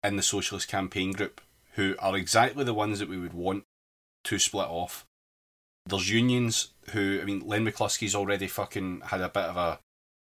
[0.03, 1.41] in the Socialist Campaign Group
[1.75, 3.63] who are exactly the ones that we would want
[4.25, 5.07] to split off
[5.89, 9.79] there's unions who I mean Len McCluskey's already fucking had a bit of a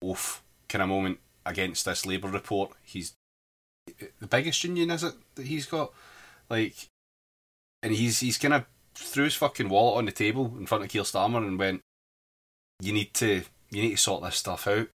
[0.02, 2.72] oath kind of moment against this Labour report.
[2.82, 3.14] He's
[4.20, 5.92] the biggest union is it that he's got?
[6.48, 6.88] Like
[7.82, 10.90] and he's he's kind of threw his fucking wallet on the table in front of
[10.90, 11.80] Keir Starmer and went,
[12.80, 14.88] You need to you need to sort this stuff out.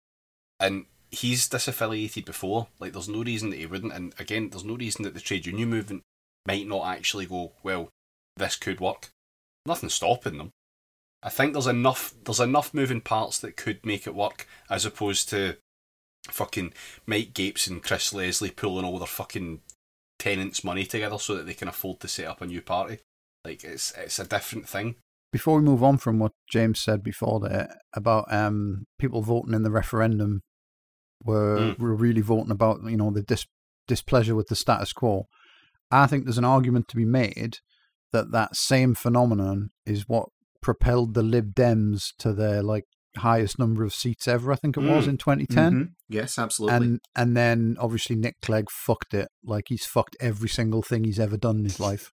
[0.61, 2.69] And he's disaffiliated before.
[2.79, 5.47] Like there's no reason that he wouldn't and again there's no reason that the trade
[5.47, 6.03] union movement
[6.47, 7.91] might not actually go, Well,
[8.37, 9.11] this could work
[9.67, 10.51] nothing stopping them.
[11.23, 15.29] I think there's enough there's enough moving parts that could make it work as opposed
[15.31, 15.57] to
[16.31, 16.72] fucking
[17.07, 19.61] Mike Gapes and Chris Leslie pulling all their fucking
[20.18, 22.99] tenants' money together so that they can afford to set up a new party.
[23.45, 24.97] Like it's it's a different thing.
[25.33, 29.62] Before we move on from what James said before there about um, people voting in
[29.62, 30.41] the referendum
[31.24, 31.79] were, Mm.
[31.79, 33.47] were really voting about you know the dis-
[33.87, 35.26] displeasure with the status quo.
[35.91, 37.59] I think there's an argument to be made
[38.12, 40.29] that that same phenomenon is what
[40.62, 42.85] propelled the Lib Dems to their like
[43.17, 44.53] highest number of seats ever.
[44.53, 45.09] I think it was Mm.
[45.11, 45.73] in 2010.
[45.73, 45.89] Mhm.
[46.09, 46.77] Yes, absolutely.
[46.77, 49.29] And and then obviously Nick Clegg fucked it.
[49.43, 52.13] Like he's fucked every single thing he's ever done in his life.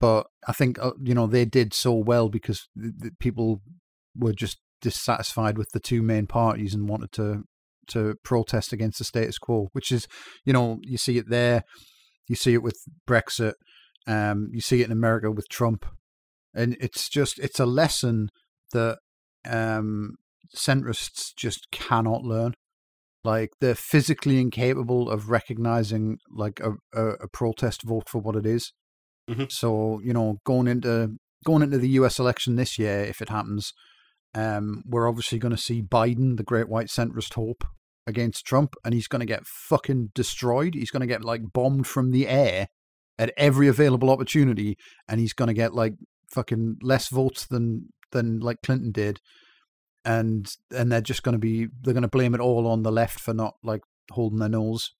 [0.00, 3.62] But I think uh, you know they did so well because th- th- people
[4.16, 7.44] were just dissatisfied with the two main parties and wanted to
[7.88, 10.06] to protest against the status quo, which is
[10.44, 11.62] you know you see it there,
[12.28, 12.76] you see it with
[13.08, 13.54] Brexit,
[14.06, 15.86] um, you see it in America with Trump,
[16.54, 18.28] and it's just it's a lesson
[18.72, 18.98] that
[19.48, 20.14] um,
[20.54, 22.54] centrists just cannot learn
[23.24, 28.46] like they're physically incapable of recognizing like a, a, a protest vote for what it
[28.46, 28.72] is.
[29.28, 29.50] Mhm.
[29.50, 32.18] So you know, going into going into the U.S.
[32.18, 33.72] election this year, if it happens,
[34.34, 37.64] um, we're obviously going to see Biden, the great white centrist hope,
[38.06, 40.74] against Trump, and he's going to get fucking destroyed.
[40.74, 42.68] He's going to get like bombed from the air
[43.18, 44.78] at every available opportunity,
[45.08, 45.94] and he's going to get like
[46.32, 49.20] fucking less votes than than like Clinton did
[50.04, 52.92] and and they're just going to be they're going to blame it all on the
[52.92, 54.92] left for not like holding their nose.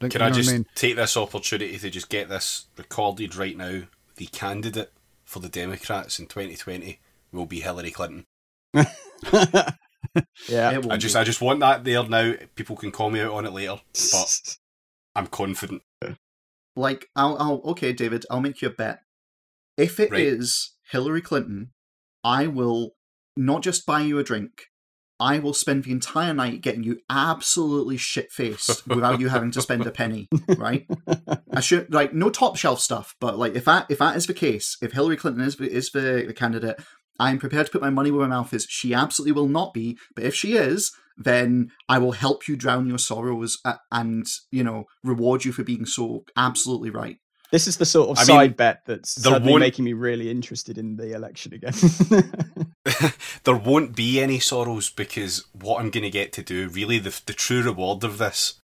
[0.00, 0.66] Like, Can you I know what just mean?
[0.74, 3.82] take this opportunity to just get this recorded right now?
[4.16, 4.92] The candidate
[5.24, 6.98] for the Democrats in 2020
[7.32, 8.24] will be Hillary Clinton.
[10.48, 10.80] yeah.
[10.90, 11.20] I just be.
[11.20, 12.34] I just want that there now.
[12.54, 13.76] People can call me out on it later,
[14.12, 14.56] but
[15.14, 15.82] I'm confident.
[16.74, 19.00] like I'll, I'll okay, David, I'll make you a bet.
[19.76, 20.92] If it is Right.
[20.92, 21.70] Hillary Clinton,
[22.26, 22.90] I will
[23.36, 24.66] not just buy you a drink.
[25.20, 29.62] I will spend the entire night getting you absolutely shit faced without you having to
[29.62, 30.28] spend a penny.
[30.58, 30.86] Right?
[31.54, 34.34] I should like no top shelf stuff, but like if that if that is the
[34.34, 36.80] case, if Hillary Clinton is is the, the candidate,
[37.20, 38.66] I'm prepared to put my money where my mouth is.
[38.68, 42.88] She absolutely will not be, but if she is, then I will help you drown
[42.88, 43.58] your sorrows
[43.92, 47.18] and you know reward you for being so absolutely right.
[47.52, 49.92] This is the sort of I side mean, bet that's there suddenly won't- making me
[49.92, 51.74] really interested in the election again.
[53.44, 57.18] there won't be any sorrows because what I'm going to get to do, really, the
[57.26, 58.60] the true reward of this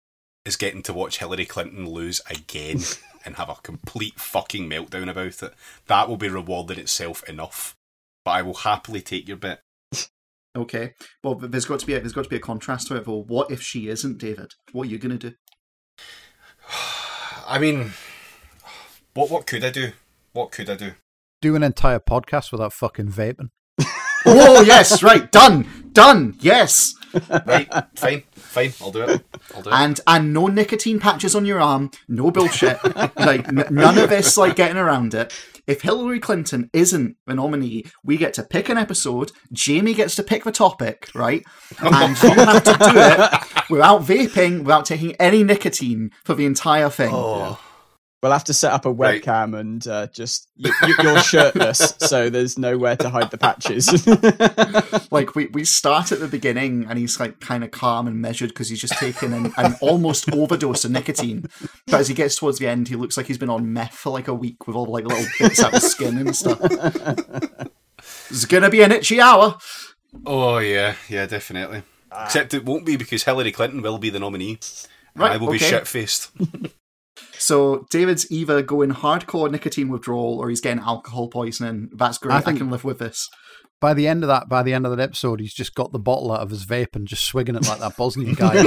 [0.45, 2.79] is getting to watch Hillary Clinton lose again
[3.25, 5.53] and have a complete fucking meltdown about it.
[5.87, 7.75] That will be reward in itself enough.
[8.23, 9.61] But I will happily take your bet.
[10.55, 12.95] Okay, well, but there's got to be a, there's got to be a contrast to
[12.95, 13.05] it.
[13.05, 14.53] Though, what if she isn't David?
[14.71, 15.33] What are you gonna do?
[17.47, 17.91] I mean,
[19.17, 19.93] What what could I do?
[20.33, 20.91] What could I do?
[21.41, 23.49] Do an entire podcast without fucking vaping.
[24.27, 26.93] oh yes, right, done, done, yes.
[27.47, 28.73] Right, fine, fine.
[28.79, 29.25] I'll do it.
[29.55, 29.73] I'll do it.
[29.73, 32.77] And and no nicotine patches on your arm, no bullshit.
[33.15, 35.33] like n- none of this, like getting around it.
[35.65, 39.31] If Hillary Clinton isn't the nominee, we get to pick an episode.
[39.51, 41.43] Jamie gets to pick the topic, right?
[41.79, 46.91] And you have to do it without vaping, without taking any nicotine for the entire
[46.91, 47.11] thing.
[47.11, 47.59] oh,
[48.23, 49.21] We'll have to set up a Right.
[49.21, 53.87] webcam and uh, just you, you, you're shirtless, so there's nowhere to hide the patches.
[55.11, 58.49] Like we, we start at the beginning and he's like kind of calm and measured
[58.49, 61.45] because he's just taken an, an almost overdose of nicotine.
[61.85, 64.09] But as he gets towards the end, he looks like he's been on meth for
[64.11, 66.59] like a week with all like little bits out of skin and stuff.
[68.29, 69.57] It's gonna be an itchy hour.
[70.25, 71.83] oh yeah, yeah, definitely.
[72.23, 74.59] Except it won't be because Hillary Clinton will be the nominee.
[75.15, 76.31] Right, I will be shit faced.
[77.39, 81.89] So David's either going hardcore nicotine withdrawal or he's getting alcohol poisoning.
[81.93, 82.33] That's great.
[82.35, 83.29] I I, can live with this.
[83.79, 85.99] By the end of that, by the end of that episode, he's just got the
[85.99, 88.57] bottle out of his vape and just swigging it like that Bosnian guy.
[88.59, 88.65] in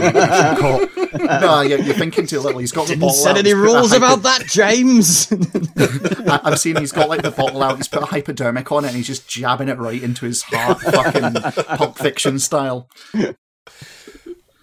[1.41, 2.61] no, you're, you're thinking too little.
[2.61, 5.33] He's got the Didn't bottle set out, any he's put a rules about that, James.
[6.29, 7.77] I- I've seen he's got like the bottle out.
[7.79, 10.81] He's put a hypodermic on it, and he's just jabbing it right into his heart,
[10.81, 11.33] fucking
[11.77, 12.89] Pulp Fiction style.
[13.17, 13.35] Oh,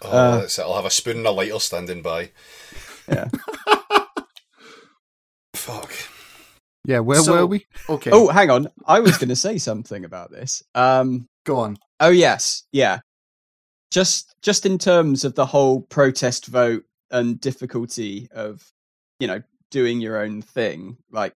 [0.02, 0.60] Uh, that's.
[0.60, 2.32] I'll have a spoon and a lighter standing by.
[3.10, 3.28] Yeah.
[5.68, 5.94] Fuck.
[6.86, 7.66] Yeah, where So- were we?
[7.90, 8.70] Okay, oh, hang on.
[8.86, 10.64] I was going to say something about this.
[10.74, 11.78] Um, go on.
[12.00, 13.00] Oh yes, yeah.
[13.92, 18.72] Just just in terms of the whole protest vote and difficulty of,
[19.20, 19.42] you know,
[19.72, 21.34] doing your own thing, like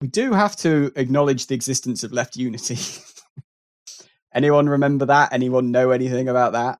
[0.00, 2.78] we do have to acknowledge the existence of left unity.
[4.34, 5.32] Anyone remember that?
[5.34, 6.78] Anyone know anything about that?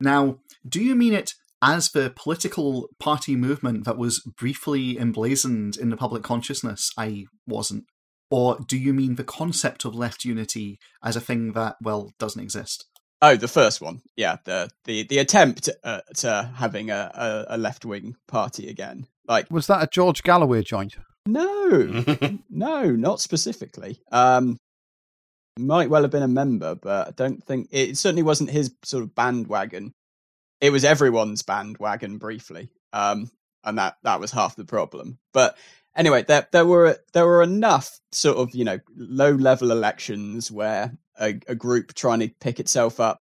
[0.00, 5.88] Now, do you mean it as the political party movement that was briefly emblazoned in
[5.88, 6.90] the public consciousness?
[6.98, 7.84] I wasn't.
[8.30, 12.42] Or do you mean the concept of left unity as a thing that, well, doesn't
[12.42, 12.84] exist?
[13.22, 14.02] Oh, the first one.
[14.16, 19.06] Yeah, the the the attempt at uh, having a, a, a left wing party again.
[19.26, 20.96] Like Was that a George Galloway joint?
[21.26, 22.04] no,
[22.50, 23.98] No, not specifically.
[24.12, 24.58] Um,
[25.58, 29.04] might well have been a member, but I don't think it certainly wasn't his sort
[29.04, 29.92] of bandwagon.
[30.64, 33.30] It was everyone's bandwagon briefly, um,
[33.64, 35.18] and that that was half the problem.
[35.34, 35.58] But
[35.94, 40.96] anyway, there there were there were enough sort of you know low level elections where
[41.20, 43.20] a, a group trying to pick itself up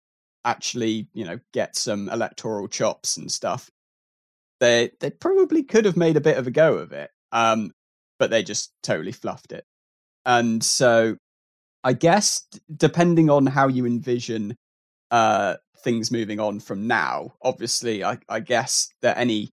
[0.45, 3.71] actually you know get some electoral chops and stuff.
[4.59, 7.13] They they probably could have made a bit of a go of it.
[7.31, 7.71] Um,
[8.19, 9.65] but they just totally fluffed it.
[10.27, 11.19] And so
[11.85, 14.57] I guess depending on how you envision
[15.11, 19.51] uh things moving on from now, obviously I, I guess that any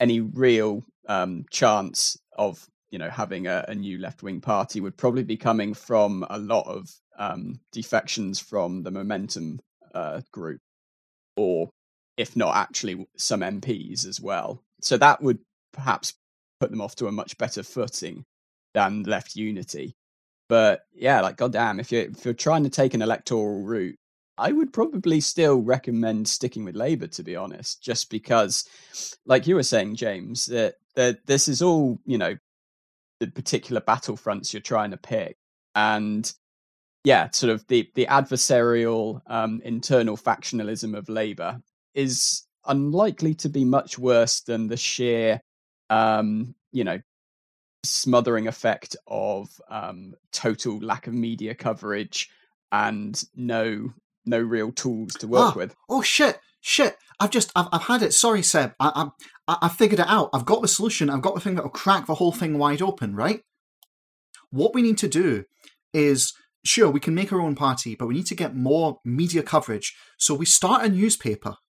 [0.00, 4.96] any real um chance of you know having a, a new left wing party would
[4.96, 6.88] probably be coming from a lot of
[7.18, 9.60] um defections from the momentum
[9.94, 10.60] uh group
[11.36, 11.70] or
[12.16, 14.62] if not actually some MPs as well.
[14.80, 15.40] So that would
[15.72, 16.14] perhaps
[16.60, 18.24] put them off to a much better footing
[18.72, 19.94] than left unity.
[20.48, 23.96] But yeah, like goddamn, if you're if you're trying to take an electoral route,
[24.36, 28.68] I would probably still recommend sticking with Labour to be honest, just because,
[29.26, 32.36] like you were saying, James, that that this is all you know,
[33.20, 35.36] the particular battlefronts you're trying to pick,
[35.74, 36.32] and
[37.04, 41.60] yeah, sort of the the adversarial um, internal factionalism of Labour
[41.94, 45.40] is unlikely to be much worse than the sheer
[45.90, 46.98] um, you know,
[47.84, 52.30] smothering effect of um, total lack of media coverage
[52.72, 53.92] and no
[54.26, 55.74] no real tools to work Ah, with.
[55.88, 56.96] Oh shit, shit!
[57.20, 58.12] I've just I've, I've had it.
[58.14, 58.72] Sorry, Seb.
[58.80, 59.10] I,
[59.48, 60.30] I I figured it out.
[60.32, 61.10] I've got the solution.
[61.10, 63.14] I've got the thing that will crack the whole thing wide open.
[63.14, 63.42] Right.
[64.50, 65.44] What we need to do
[65.92, 66.32] is
[66.64, 69.94] sure we can make our own party, but we need to get more media coverage.
[70.16, 71.56] So we start a newspaper.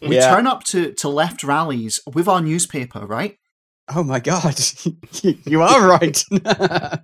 [0.00, 0.34] We Yeah.
[0.34, 3.06] turn up to to left rallies with our newspaper.
[3.06, 3.38] Right.
[3.94, 4.58] Oh my god,
[5.22, 6.22] you are right.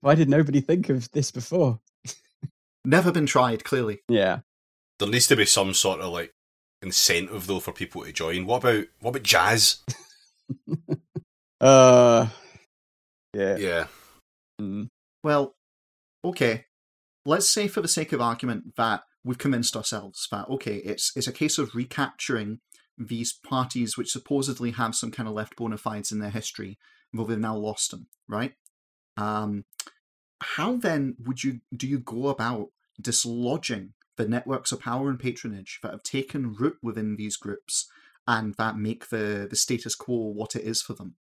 [0.00, 1.80] Why did nobody think of this before?
[2.84, 3.64] Never been tried.
[3.64, 4.00] Clearly.
[4.08, 4.40] Yeah.
[4.98, 6.32] There needs to be some sort of like
[6.80, 8.46] incentive though for people to join.
[8.46, 9.78] What about what about jazz?
[11.62, 12.26] Uh.
[13.32, 13.56] Yeah.
[13.56, 13.86] Yeah.
[14.60, 14.88] Mm.
[15.22, 15.54] Well,
[16.24, 16.64] okay.
[17.24, 21.28] Let's say, for the sake of argument, that we've convinced ourselves that okay, it's it's
[21.28, 22.58] a case of recapturing
[22.98, 26.78] these parties which supposedly have some kind of left bona fides in their history,
[27.12, 28.54] though they've now lost them, right?
[29.16, 29.64] Um,
[30.42, 32.68] how then would you do you go about
[33.00, 37.88] dislodging the networks of power and patronage that have taken root within these groups
[38.26, 41.16] and that make the the status quo what it is for them.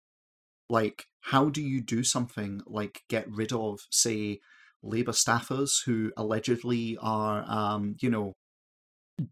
[0.68, 4.40] Like, how do you do something like get rid of, say,
[4.82, 8.34] Labour staffers who allegedly are, um, you know,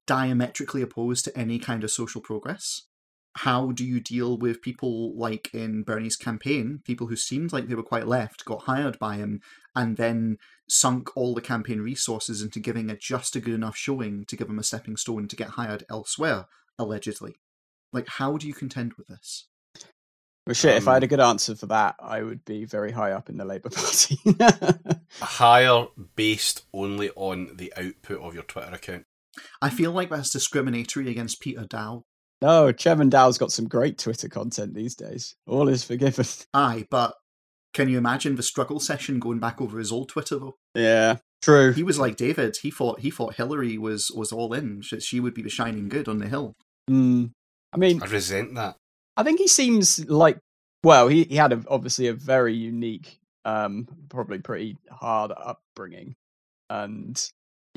[0.06, 2.87] diametrically opposed to any kind of social progress?
[3.44, 7.74] How do you deal with people like in Bernie's campaign, people who seemed like they
[7.74, 9.40] were quite left, got hired by him,
[9.74, 14.24] and then sunk all the campaign resources into giving a just a good enough showing
[14.26, 16.46] to give him a stepping stone to get hired elsewhere,
[16.78, 17.36] allegedly?
[17.92, 19.46] Like, how do you contend with this?
[20.46, 22.90] Well, shit, if I had a Um, good answer for that, I would be very
[22.92, 24.18] high up in the Labour Party.
[25.20, 25.86] Hire
[26.16, 29.04] based only on the output of your Twitter account.
[29.60, 32.04] I feel like that's discriminatory against Peter Daou.
[32.40, 35.34] No, Chevin Daou's got some great Twitter content these days.
[35.46, 36.24] All is forgiven.
[36.54, 37.14] Aye, but
[37.74, 40.56] can you imagine the struggle session going back over his old Twitter though?
[40.74, 41.72] Yeah, true.
[41.72, 42.56] He was like David.
[42.62, 44.82] He thought he thought Hillary was was all in.
[44.82, 46.54] She, she would be the shining good on the hill.
[46.88, 47.32] Mm.
[47.72, 48.76] I mean, I resent that.
[49.16, 50.38] I think he seems like
[50.84, 56.14] well, he, he had a, obviously a very unique, um, probably pretty hard upbringing,
[56.70, 57.20] and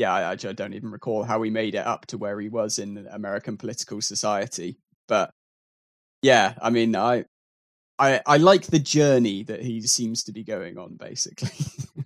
[0.02, 2.80] yeah, I, I don't even recall how he made it up to where he was
[2.80, 4.80] in American political society.
[5.08, 5.30] But
[6.24, 7.26] yeah, I mean, I
[8.00, 11.52] I I like the journey that he seems to be going on, basically.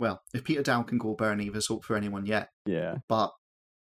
[0.00, 2.48] Well, if Peter Daou can go Bernie, there's hope for anyone yet.
[2.66, 3.30] yeah, But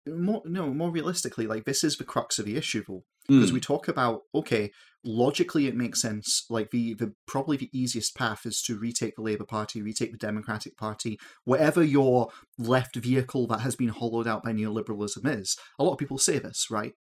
[0.07, 3.03] more no, more realistically, like this is the crux of the issue though.
[3.35, 4.71] Because Mm, we talk about okay
[5.05, 9.23] logically it makes sense like the, the probably the easiest path is to retake the
[9.23, 14.43] labour party retake the democratic party whatever your left vehicle that has been hollowed out
[14.43, 15.57] by neoliberalism is.
[15.79, 16.95] A lot of people say this right?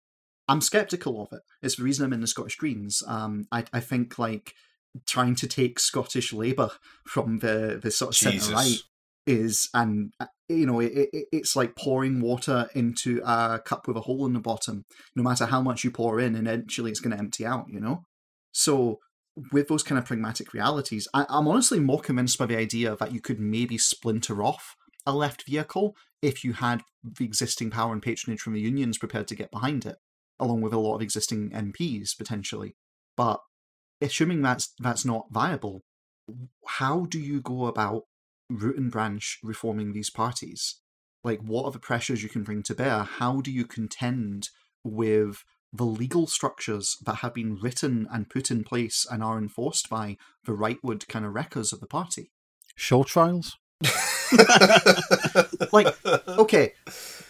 [0.49, 1.43] I'm skeptical of it.
[1.63, 3.03] It's the reason i'm in the scottish greens.
[3.07, 4.55] Um i, I think like
[5.07, 6.71] trying to take scottish labour
[7.07, 8.79] from the the sort of centre right.
[9.27, 13.97] Is and uh, you know it, it, it's like pouring water into a cup with
[13.97, 14.85] a hole in the bottom.
[15.15, 18.03] No matter how much you pour in eventually it's going to empty out you know?
[18.53, 18.99] So
[19.53, 23.13] with those kind of pragmatic realities I, i'm honestly more convinced by the idea that
[23.13, 28.03] you could maybe splinter off a left vehicle if you had the existing power and
[28.03, 29.97] patronage from the unions prepared to get behind it
[30.41, 32.75] along with a lot of existing mps potentially.
[33.17, 33.41] But
[34.01, 35.83] assuming that's that's not viable
[36.67, 38.05] how do you go about
[38.51, 40.77] root and branch reforming these parties?
[41.25, 43.03] Like, what are the pressures you can bring to bear?
[43.03, 44.51] How do you contend
[44.85, 49.91] with the legal structures that have been written and put in place and are enforced
[49.91, 52.31] by the rightward kind of wreckers of the party?
[52.77, 53.57] Show trials.
[55.73, 55.97] Like,
[56.29, 56.73] okay,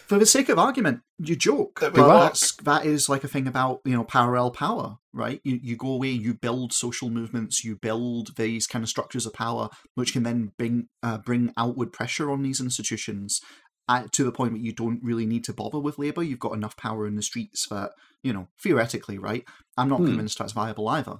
[0.07, 3.47] for the sake of argument, you joke, but would that's, that is like a thing
[3.47, 5.41] about you know parallel power, right?
[5.43, 9.33] You you go away, you build social movements, you build these kind of structures of
[9.33, 13.41] power, which can then bring uh, bring outward pressure on these institutions.
[13.89, 16.53] At, to the point that you don't really need to bother with Labour, you've got
[16.53, 17.91] enough power in the streets that
[18.21, 19.45] you know theoretically, right?
[19.77, 20.07] I'm not Hmm.
[20.07, 21.19] convinced that's viable either.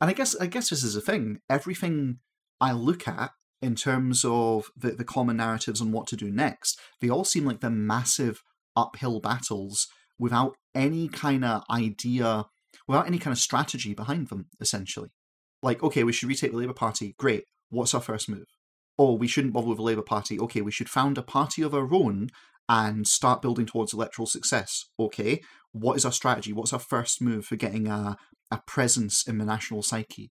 [0.00, 1.40] And I guess I guess this is a thing.
[1.48, 2.18] Everything
[2.60, 3.30] I look at
[3.62, 7.44] in terms of the, the common narratives on what to do next, they all seem
[7.44, 8.42] like they're massive
[8.76, 9.88] uphill battles
[10.18, 12.46] without any kind of idea,
[12.88, 15.10] without any kind of strategy behind them, essentially.
[15.62, 17.14] Like, okay, we should retake the Labour Party.
[17.18, 17.44] Great.
[17.70, 18.46] What's our first move?
[18.98, 20.38] Oh, we shouldn't bother with the Labour Party.
[20.38, 22.28] Okay, we should found a party of our own
[22.68, 24.86] and start building towards electoral success.
[24.98, 25.40] Okay,
[25.70, 26.52] what is our strategy?
[26.52, 28.16] What's our first move for getting a,
[28.50, 30.30] a presence in the national psyche?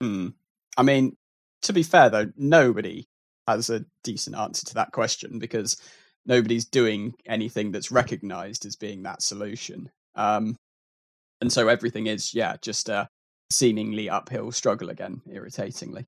[0.00, 0.28] Hmm.
[0.76, 1.16] I mean,
[1.64, 3.06] to be fair though, nobody
[3.46, 5.76] has a decent answer to that question because
[6.24, 9.90] nobody's doing anything that's recognized as being that solution.
[10.14, 10.56] Um,
[11.40, 13.08] and so everything is, yeah, just a
[13.50, 16.06] seemingly uphill struggle again, irritatingly.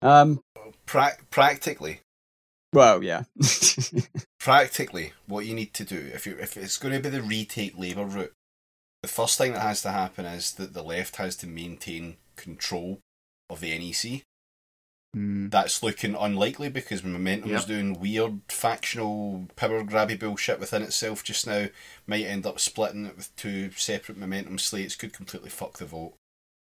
[0.00, 0.40] Um,
[0.86, 2.00] Pra- practically,
[2.72, 3.24] well, yeah.
[4.40, 7.76] practically, what you need to do if you if it's going to be the retake
[7.76, 8.32] Labour route,
[9.02, 13.00] the first thing that has to happen is that the left has to maintain control
[13.50, 14.22] of the NEC.
[15.14, 15.48] Hmm.
[15.48, 17.66] That's looking unlikely because Momentum's Yep.
[17.66, 21.66] doing weird factional power grabby bullshit within itself just now.
[22.06, 24.96] Might end up splitting it with two separate Momentum slates.
[24.96, 26.14] Could completely fuck the vote.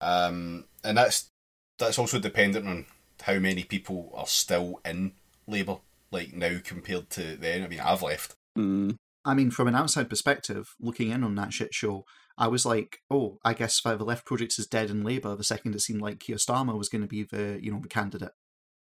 [0.00, 1.30] Um, and that's
[1.78, 2.86] that's also dependent on
[3.22, 5.12] how many people are still in
[5.48, 5.78] Labour,
[6.12, 7.64] like now compared to then.
[7.64, 8.34] I mean, I've left.
[8.54, 8.90] Hmm.
[9.24, 12.04] I mean, from an outside perspective, looking in on that shit show,
[12.38, 15.74] I was like, oh, I guess the Left Project is dead in Labour the second
[15.74, 18.30] it seemed like Keir Starmer was going to be the, you know, the candidate.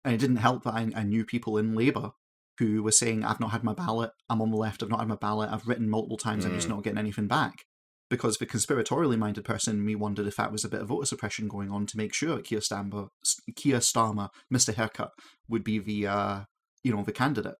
[0.04, 2.12] And it didn't help that I, I knew people in Labour
[2.58, 5.08] who were saying, I've not had my ballot, I'm on the left, I've not had
[5.08, 6.70] my ballot, I've written multiple times, I'm just Mm.
[6.70, 7.64] not getting anything back.
[8.08, 11.06] Because the conspiratorially minded person in me wondered if that was a bit of voter
[11.06, 13.08] suppression going on to make sure Keir Starmer,
[13.56, 14.74] Keir Starmer, Mr.
[14.74, 15.12] Haircut,
[15.48, 16.40] would be the, uh,
[16.82, 17.54] you know, the candidate.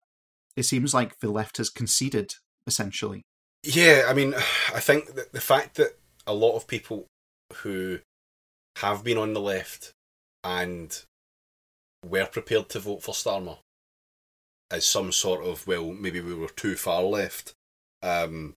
[0.57, 2.35] It seems like the left has conceded
[2.67, 3.25] essentially.
[3.63, 4.35] Yeah, I mean,
[4.75, 5.97] I think that the fact that
[6.27, 7.07] a lot of people
[7.63, 7.99] who
[8.77, 9.93] have been on the left
[10.45, 11.03] and
[12.07, 13.59] were prepared to vote for Starmer
[14.71, 17.53] as some sort of well, maybe we were too far left.
[18.03, 18.55] Um,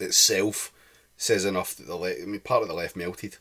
[0.00, 0.72] itself
[1.16, 2.20] says enough that the left.
[2.22, 3.36] I mean, part of the left melted.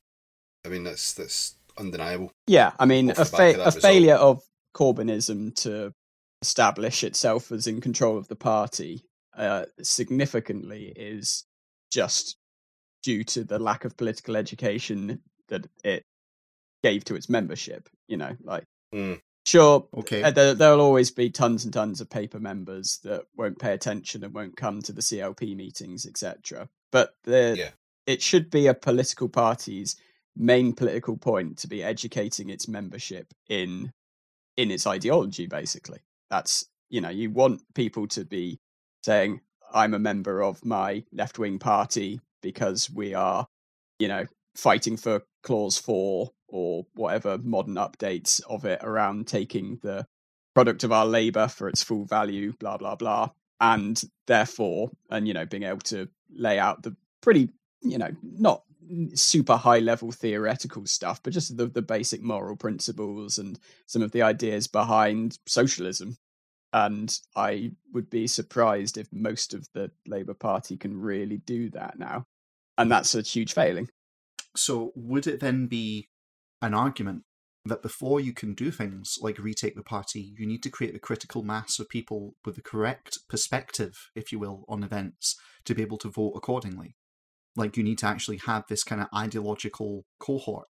[0.65, 2.31] I mean, that's that's undeniable.
[2.47, 3.81] Yeah, I mean, Off a, fa- a result.
[3.81, 4.43] failure of
[4.75, 5.93] Corbynism to
[6.41, 9.03] establish itself as in control of the party
[9.37, 11.45] uh, significantly is
[11.91, 12.37] just
[13.03, 16.03] due to the lack of political education that it
[16.83, 17.89] gave to its membership.
[18.07, 18.63] You know, like
[18.93, 19.19] Mm.
[19.45, 20.23] sure, Okay.
[20.23, 24.23] uh, there, there'll always be tons and tons of paper members that won't pay attention
[24.23, 26.69] and won't come to the CLP meetings, etc.
[26.91, 27.71] But the, Yeah.
[28.05, 29.95] it should be a political party's
[30.35, 33.91] main political point to be educating its membership in
[34.57, 35.47] in its ideology.
[35.47, 38.59] Basically, that's you know you want people to be
[39.05, 39.41] saying,
[39.71, 43.47] "I'm a member of my left wing party because we are,
[43.99, 44.25] you know,
[44.55, 50.07] fighting for clause four or whatever modern updates of it around taking the
[50.55, 53.29] product of our labor for its full value, blah blah blah,
[53.61, 57.49] and therefore, and you know, being able to lay out the pretty,
[57.81, 58.63] you know, not
[59.13, 64.11] super high level theoretical stuff, but just the, the basic moral principles and some of
[64.11, 66.17] the ideas behind socialism.
[66.75, 71.97] And I would be surprised if most of the Labour Party can really do that
[71.97, 72.25] now.
[72.77, 73.87] And that's a huge failing.
[74.57, 76.09] So would it then be
[76.61, 77.23] an argument
[77.63, 80.99] that before you can do things like retake the party, you need to create the
[80.99, 85.81] critical mass of people with the correct perspective, if you will, on events to be
[85.81, 86.97] able to vote accordingly?
[87.55, 90.67] Like you need to actually have this kind of ideological cohort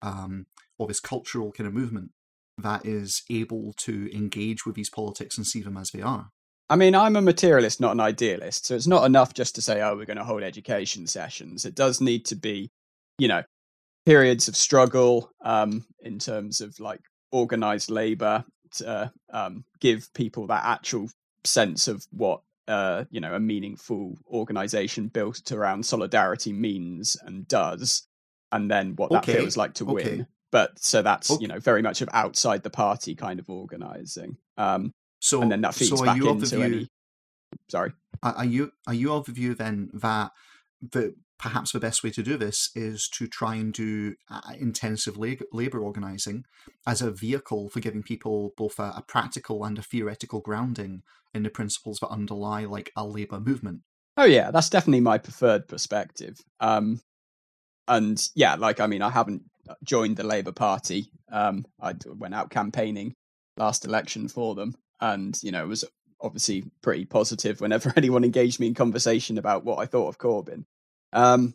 [0.00, 0.46] um,
[0.78, 2.12] or this cultural kind of movement
[2.58, 6.28] that is able to engage with these politics and see them as they are.
[6.68, 8.66] I mean, I'm a materialist, not an idealist.
[8.66, 11.64] So it's not enough just to say, oh, we're going to hold education sessions.
[11.64, 12.70] It does need to be,
[13.18, 13.42] you know,
[14.06, 17.00] periods of struggle um, in terms of like
[17.30, 18.44] organized labor
[18.76, 21.10] to um, give people that actual
[21.44, 28.06] sense of what, uh, you know, a meaningful organization built around solidarity means and does,
[28.50, 30.16] and then what that Okay, feels like to okay.
[30.16, 30.26] win.
[30.52, 31.42] But so that's, Okay.
[31.42, 34.36] you know, very much of outside the party kind of organizing.
[34.56, 36.88] Um, So, and then that feeds so are back you of the into view, any.
[37.70, 37.92] Sorry.
[38.22, 40.30] Are you are you of the view then that
[40.80, 45.16] the perhaps the best way to do this is to try and do uh, intensive
[45.16, 46.44] labor, labor organizing
[46.86, 51.02] as a vehicle for giving people both a, a practical and a theoretical grounding
[51.34, 53.80] in the principles that underlie like a labor movement?
[54.16, 56.38] Oh yeah, that's definitely my preferred perspective.
[56.60, 57.00] Um,
[57.88, 59.42] and yeah, like I mean, I haven't
[59.84, 61.10] joined the Labour Party.
[61.30, 63.14] Um, I went out campaigning
[63.56, 65.84] last election for them, and you know, it was
[66.20, 70.64] obviously pretty positive whenever anyone engaged me in conversation about what I thought of Corbyn.
[71.12, 71.54] Um,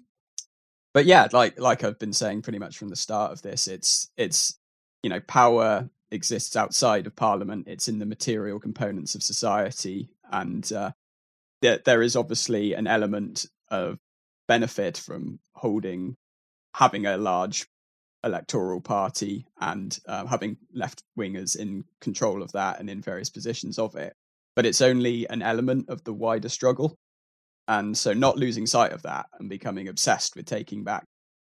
[0.93, 4.09] but yeah, like like I've been saying pretty much from the start of this, it's
[4.17, 4.57] it's
[5.03, 7.67] you know, power exists outside of Parliament.
[7.67, 10.91] It's in the material components of society, and uh,
[11.61, 13.99] there there is obviously an element of
[14.47, 16.15] benefit from holding
[16.73, 17.65] having a large
[18.23, 23.79] electoral party and uh, having left wingers in control of that and in various positions
[23.79, 24.13] of it.
[24.55, 26.95] But it's only an element of the wider struggle.
[27.67, 31.03] And so not losing sight of that and becoming obsessed with taking back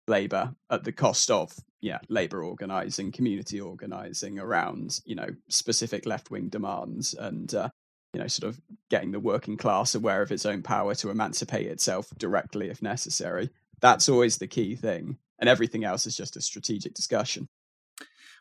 [0.09, 6.31] labor at the cost of yeah labor organizing community organizing around you know specific left
[6.31, 7.69] wing demands and uh,
[8.13, 8.61] you know sort of
[8.91, 13.51] getting the working class aware of its own power to emancipate itself directly if necessary
[13.81, 17.49] that's always the key thing and everything else is just a strategic discussion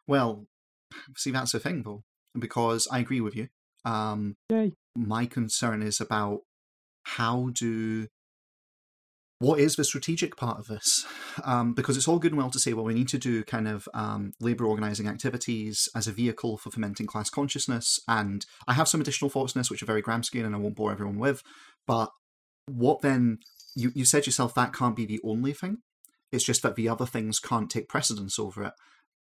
[0.07, 0.47] Well,
[1.15, 2.03] see, that's the thing though,
[2.37, 3.47] because I agree with you.
[3.85, 4.73] Um, Yay.
[4.95, 6.41] my concern is about
[7.03, 8.07] how do
[9.41, 11.03] what is the strategic part of this?
[11.43, 13.67] Um, because it's all good and well to say, well, we need to do kind
[13.67, 17.99] of um, labor organizing activities as a vehicle for fomenting class consciousness.
[18.07, 20.75] And I have some additional thoughts on this, which are very Gramscian and I won't
[20.75, 21.41] bore everyone with.
[21.87, 22.11] But
[22.67, 23.39] what then?
[23.73, 25.79] You, you said yourself that can't be the only thing.
[26.31, 28.73] It's just that the other things can't take precedence over it.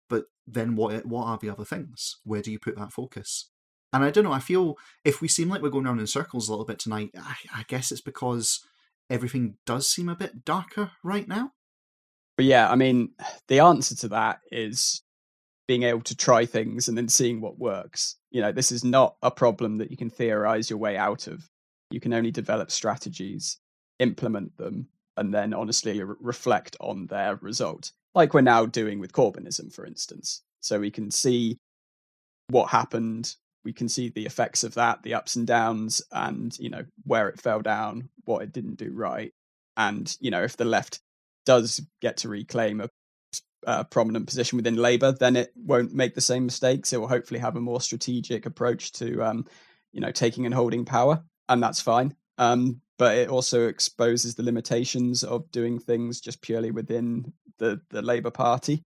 [0.10, 1.06] But then what?
[1.06, 2.18] What are the other things?
[2.24, 3.52] Where do you put that focus?
[3.94, 4.32] And I don't know.
[4.32, 4.76] I feel
[5.06, 7.66] if we seem like we're going around in circles a little bit tonight, I, I
[7.68, 8.62] guess it's because
[9.10, 11.52] everything does seem a bit darker right now.
[12.38, 13.10] but yeah i mean
[13.48, 15.02] the answer to that is
[15.70, 18.16] being able to try things and then seeing what works.
[18.32, 21.48] You know this is not a problem that you can theorize your way out of.
[21.92, 23.60] You can only develop strategies
[24.00, 27.92] implement them and then honestly re- reflect on their result.
[28.16, 30.42] Like we're now doing with corbynism for instance.
[30.60, 31.60] So we can see
[32.48, 36.70] what happened we can see the effects of that, the ups and downs, and you
[36.70, 39.34] know where it fell down, what it didn't do right,
[39.78, 41.00] and you know if the left
[41.46, 42.90] does get to reclaim a
[43.66, 46.94] uh, prominent position within Labour, then it won't make the same mistakes.
[46.94, 49.46] It will hopefully have a more strategic approach to, um,
[49.92, 52.16] you know, taking and holding power, and that's fine.
[52.38, 58.02] Um, but it also exposes the limitations of doing things just purely within the the
[58.02, 58.84] Labour Party,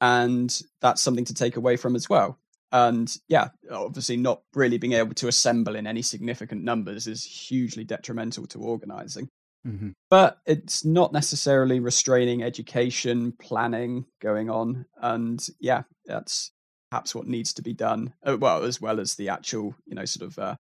[0.00, 2.38] and that's something to take away from as well.
[2.74, 7.84] And yeah, obviously, not really being able to assemble in any significant numbers is hugely
[7.84, 9.28] detrimental to organising.
[9.64, 9.90] Mm-hmm.
[10.10, 14.86] But it's not necessarily restraining education, planning going on.
[15.00, 16.50] And yeah, that's
[16.90, 18.12] perhaps what needs to be done.
[18.26, 20.56] Uh, well, as well as the actual, you know, sort of uh,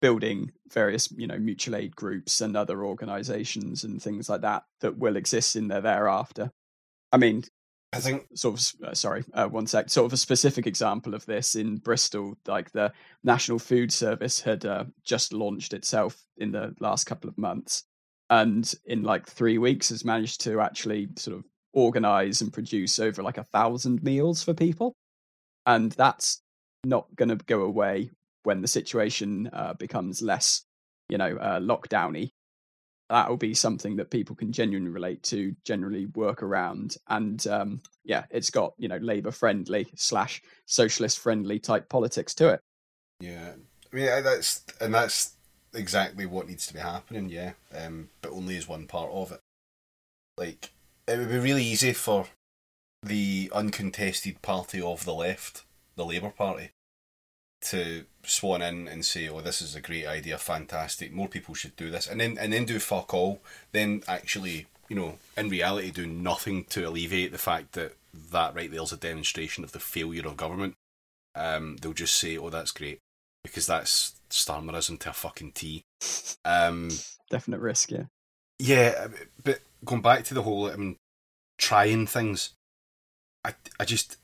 [0.00, 4.96] building various, you know, mutual aid groups and other organizations and things like that that
[4.96, 6.50] will exist in there thereafter.
[7.12, 7.44] I mean,
[7.92, 9.90] I think sort of uh, sorry, uh, one sec.
[9.90, 12.92] Sort of a specific example of this in Bristol, like the
[13.24, 17.84] National Food Service had uh, just launched itself in the last couple of months,
[18.28, 23.22] and in like three weeks has managed to actually sort of organize and produce over
[23.22, 24.94] like a thousand meals for people,
[25.66, 26.42] and that's
[26.84, 28.10] not going to go away
[28.44, 30.64] when the situation uh, becomes less,
[31.08, 32.30] you know, uh, lockdowny
[33.10, 37.82] that will be something that people can genuinely relate to, generally work around, and um,
[38.04, 42.60] yeah, it's got you know Labour friendly slash socialist friendly type politics to it.
[43.20, 43.52] Yeah,
[43.92, 45.34] I mean that's and that's
[45.74, 47.28] exactly what needs to be happening.
[47.28, 49.40] Yeah, um, but only as one part of it.
[50.38, 50.70] Like
[51.08, 52.28] it would be really easy for
[53.02, 55.64] the uncontested party of the left,
[55.96, 56.70] the Labour Party,
[57.62, 61.12] to swan in and say, "Oh, this is a great idea, fantastic.
[61.12, 63.42] More people should do this," and then and then do fuck all.
[63.72, 67.96] Then actually, you know, in reality, do nothing to alleviate the fact that
[68.32, 70.74] that right there's a demonstration of the failure of government.
[71.34, 72.98] Um, they'll just say, "Oh, that's great,"
[73.42, 75.82] because that's Starmerism to a fucking T.
[76.44, 76.90] Um,
[77.30, 78.04] Definite risk, yeah.
[78.58, 79.08] Yeah,
[79.42, 80.96] but going back to the whole, I mean,
[81.58, 82.50] trying things.
[83.44, 84.16] I I just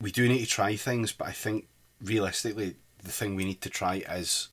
[0.00, 1.68] we do need to try things, but I think
[2.02, 4.48] realistically, the thing we need to try is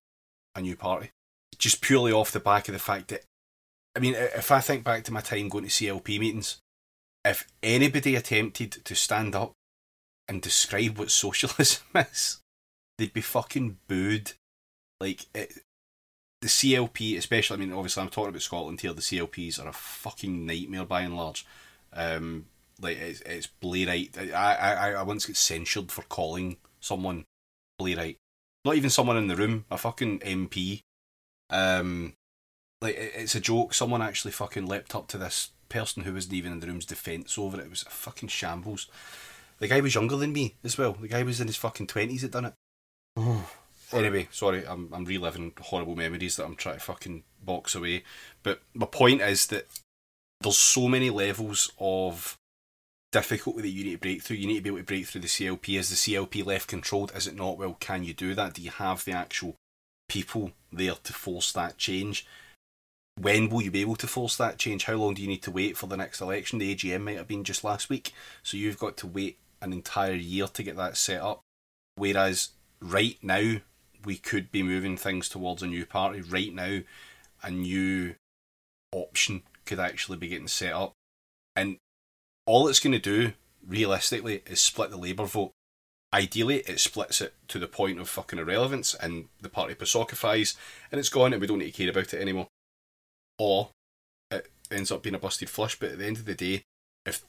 [0.56, 1.12] a new party.
[1.58, 3.24] Just purely off the back of the fact that,
[3.96, 6.60] I mean, if I think back to my time going to CLP meetings,
[7.26, 9.54] if anybody attempted to stand up
[10.28, 12.40] and describe what socialism is,
[12.98, 14.34] they'd be fucking booed.
[15.00, 15.54] Like, it,
[16.42, 19.74] the CLP, especially, I mean, obviously, I'm talking about Scotland here, the CLPs are a
[19.74, 21.46] fucking nightmare by and large.
[21.94, 22.48] Um,
[22.82, 24.34] like, it's, it's Blairite.
[24.34, 27.24] I, I, I once got censured for calling someone
[27.80, 28.18] right.
[28.66, 30.82] Not even someone in the room, a fucking MP.
[31.50, 32.14] Um,
[32.82, 33.74] like it's a joke.
[33.74, 37.38] Someone actually fucking leapt up to this person who wasn't even in the room's defence
[37.38, 37.66] over it.
[37.66, 38.88] It was a fucking shambles.
[39.60, 40.94] The guy was younger than me as well.
[40.94, 42.54] The guy was in his fucking twenties that done it.
[43.18, 43.50] Oh.
[43.94, 48.04] anyway, sorry, I'm I'm reliving horrible memories that I'm trying to fucking box away.
[48.44, 49.68] But my point is that
[50.42, 52.38] there's so many levels of
[53.14, 54.38] difficulty that you need to break through.
[54.38, 55.80] You need to be able to break through the CLP.
[55.80, 57.14] Is the CLP left controlled?
[57.16, 57.58] Is it not?
[57.58, 58.56] Well, can you do that?
[58.56, 59.56] Do you have the actual
[60.10, 62.26] people there to force that change?
[63.16, 64.86] When will you be able to force that change?
[64.86, 66.58] How long do you need to wait for the next election?
[66.58, 68.12] The AGM might have been just last week,
[68.42, 71.42] so you've got to wait an entire year to get that set up.
[71.96, 72.50] Whereas
[72.82, 73.58] right now,
[74.04, 76.22] we could be moving things towards a new party.
[76.22, 76.80] Right now,
[77.44, 78.16] a new
[78.92, 80.94] option could actually be getting set up.
[81.56, 81.78] And
[82.46, 83.34] all it's going to do,
[83.66, 85.52] realistically, is split the Labour vote.
[86.14, 90.56] Ideally, it splits it to the point of fucking irrelevance and the party Pasokifies
[90.92, 92.48] and it's gone and we don't need to care about it anymore.
[93.40, 93.70] Or
[94.30, 96.62] it ends up being a busted flush, but at the end of the day,
[97.06, 97.24] if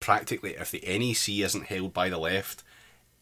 [0.00, 2.62] practically if the NEC isn't held by the left,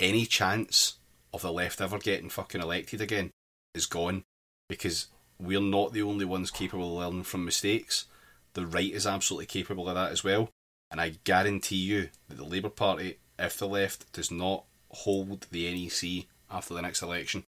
[0.00, 0.96] any chance
[1.32, 3.30] of the left ever getting fucking elected again
[3.72, 4.24] is gone
[4.68, 5.06] because
[5.38, 8.06] we're not the only ones capable of learning from mistakes.
[8.54, 10.50] The right is absolutely capable of that as well.
[10.96, 15.70] And I guarantee you that the Labour Party, if the left does not hold the
[15.70, 17.44] NEC after the next election,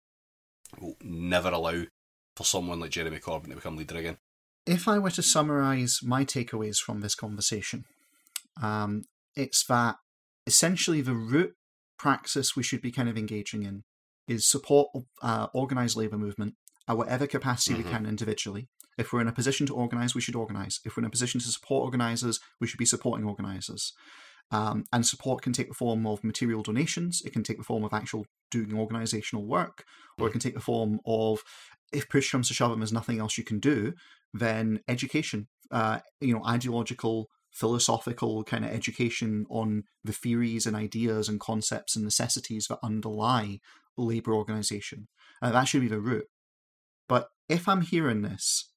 [0.81, 1.83] will never allow
[2.35, 4.17] for someone like Jeremy Corbyn to become leader again.
[4.65, 7.85] If I were to summarise my takeaways from this conversation,
[8.59, 9.03] um,
[9.35, 9.97] it's that
[10.47, 11.53] essentially the root
[11.99, 13.83] praxis we should be kind of engaging in
[14.27, 14.89] is support
[15.21, 16.55] uh, organised labour movement
[16.87, 17.83] at whatever capacity mm-hmm.
[17.83, 18.67] we can individually,
[18.97, 20.79] if we're in a position to organize, we should organize.
[20.85, 23.93] If we're in a position to support organizers, we should be supporting organizers.
[24.51, 27.83] Um, and support can take the form of material donations, it can take the form
[27.83, 29.85] of actual doing organizational work,
[30.19, 31.43] or it can take the form of
[31.91, 33.93] if push comes to shove and there's nothing else you can do,
[34.33, 41.29] then education, uh, you know, ideological philosophical kind of education on the theories and ideas
[41.29, 43.59] and concepts and necessities that underlie
[43.97, 45.07] labour organisation.
[45.41, 46.27] And that should be the root.
[47.07, 48.71] But if I'm hearing this,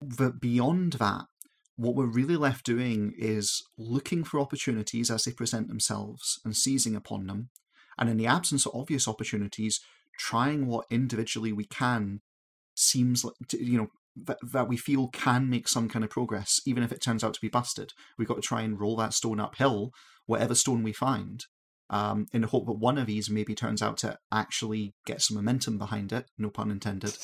[0.00, 1.26] that beyond that,
[1.76, 6.96] what we're really left doing is looking for opportunities as they present themselves and seizing
[6.96, 7.50] upon them.
[7.96, 9.80] And in the absence of obvious opportunities,
[10.18, 12.20] trying what individually we can
[12.74, 13.88] seems like, you know,
[14.24, 17.34] that, that we feel can make some kind of progress, even if it turns out
[17.34, 17.92] to be busted.
[18.18, 19.92] We've got to try and roll that stone uphill,
[20.26, 21.44] whatever stone we find,
[21.90, 25.36] um, in the hope that one of these maybe turns out to actually get some
[25.36, 27.16] momentum behind it, no pun intended,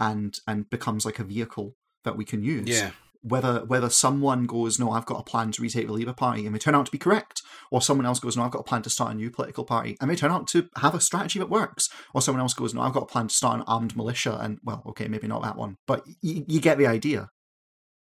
[0.00, 2.68] and and becomes like a vehicle that we can use.
[2.68, 2.90] Yeah.
[3.22, 6.52] Whether whether someone goes, no, I've got a plan to retake the Labour Party, and
[6.52, 7.40] may turn out to be correct,
[7.70, 9.96] or someone else goes, no, I've got a plan to start a new political party,
[9.98, 12.82] and may turn out to have a strategy that works, or someone else goes, no,
[12.82, 15.56] I've got a plan to start an armed militia, and well, okay, maybe not that
[15.56, 17.30] one, but y- you get the idea.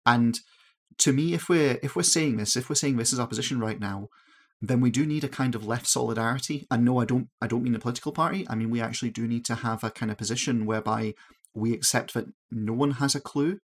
[0.05, 0.37] And
[0.99, 3.59] to me, if we're if we're saying this, if we're saying this is our position
[3.59, 4.09] right now,
[4.61, 6.67] then we do need a kind of left solidarity.
[6.69, 8.45] And no, I don't I don't mean a political party.
[8.49, 11.13] I mean we actually do need to have a kind of position whereby
[11.53, 13.59] we accept that no one has a clue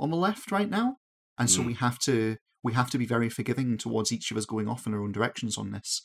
[0.00, 0.96] on the left right now,
[1.38, 1.66] and so Mm.
[1.66, 4.86] we have to we have to be very forgiving towards each of us going off
[4.86, 6.02] in our own directions on this.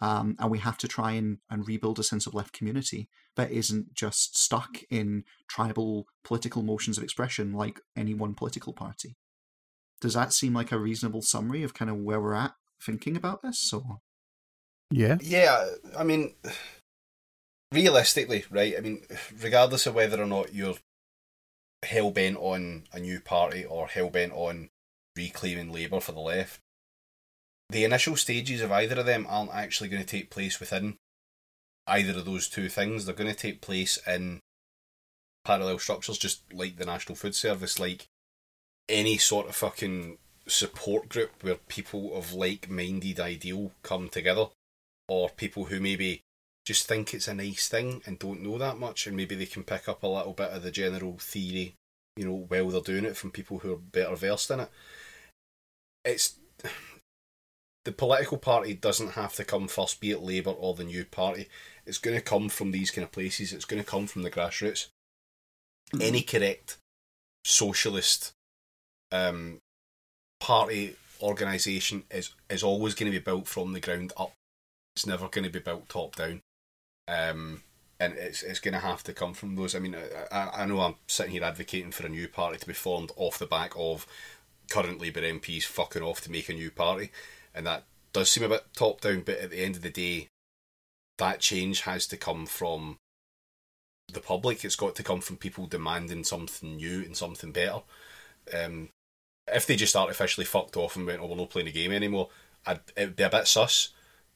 [0.00, 3.50] Um, and we have to try and, and rebuild a sense of left community that
[3.50, 9.16] isn't just stuck in tribal political motions of expression like any one political party.
[10.00, 13.42] Does that seem like a reasonable summary of kind of where we're at thinking about
[13.42, 13.72] this?
[13.72, 13.98] Or
[14.92, 15.18] Yeah.
[15.20, 15.66] Yeah,
[15.98, 16.36] I mean,
[17.72, 18.74] realistically, right?
[18.76, 19.02] I mean,
[19.42, 20.76] regardless of whether or not you're
[21.82, 24.70] hell bent on a new party or hell bent on
[25.16, 26.60] reclaiming Labour for the left,
[27.70, 30.96] the initial stages of either of them aren't actually going to take place within
[31.86, 33.04] either of those two things.
[33.04, 34.40] They're going to take place in
[35.44, 38.06] parallel structures, just like the National Food Service, like
[38.88, 44.46] any sort of fucking support group where people of like minded ideal come together
[45.08, 46.22] or people who maybe
[46.68, 49.64] just think it's a nice thing and don't know that much, and maybe they can
[49.64, 51.74] pick up a little bit of the general theory,
[52.14, 54.70] you know, while they're doing it from people who are better versed in it.
[56.04, 56.38] It's
[57.86, 61.48] the political party doesn't have to come first, be it Labour or the new party.
[61.86, 63.54] It's going to come from these kind of places.
[63.54, 64.88] It's going to come from the grassroots.
[65.98, 66.76] Any correct
[67.46, 68.32] socialist
[69.10, 69.56] um,
[70.38, 74.32] party organisation is is always going to be built from the ground up.
[74.94, 76.42] It's never going to be built top down,
[77.08, 77.62] um,
[77.98, 79.74] and it's it's going to have to come from those.
[79.74, 79.96] I mean,
[80.30, 83.38] I, I- know I'm sitting here advocating for a new party to be formed off
[83.38, 84.06] the back of
[84.70, 87.10] current Labour MPs fucking off to make a new party,
[87.54, 89.22] and that does seem a bit top down.
[89.22, 90.28] But at the end of the day,
[91.18, 92.98] that change has to come from
[94.12, 94.64] the public.
[94.64, 97.80] It's got to come from people demanding something new and something better.
[98.54, 98.90] Um,
[99.52, 102.28] if they just artificially fucked off and went, "Oh, we're not playing the game anymore,"
[102.66, 103.88] I'd, it'd be a bit sus.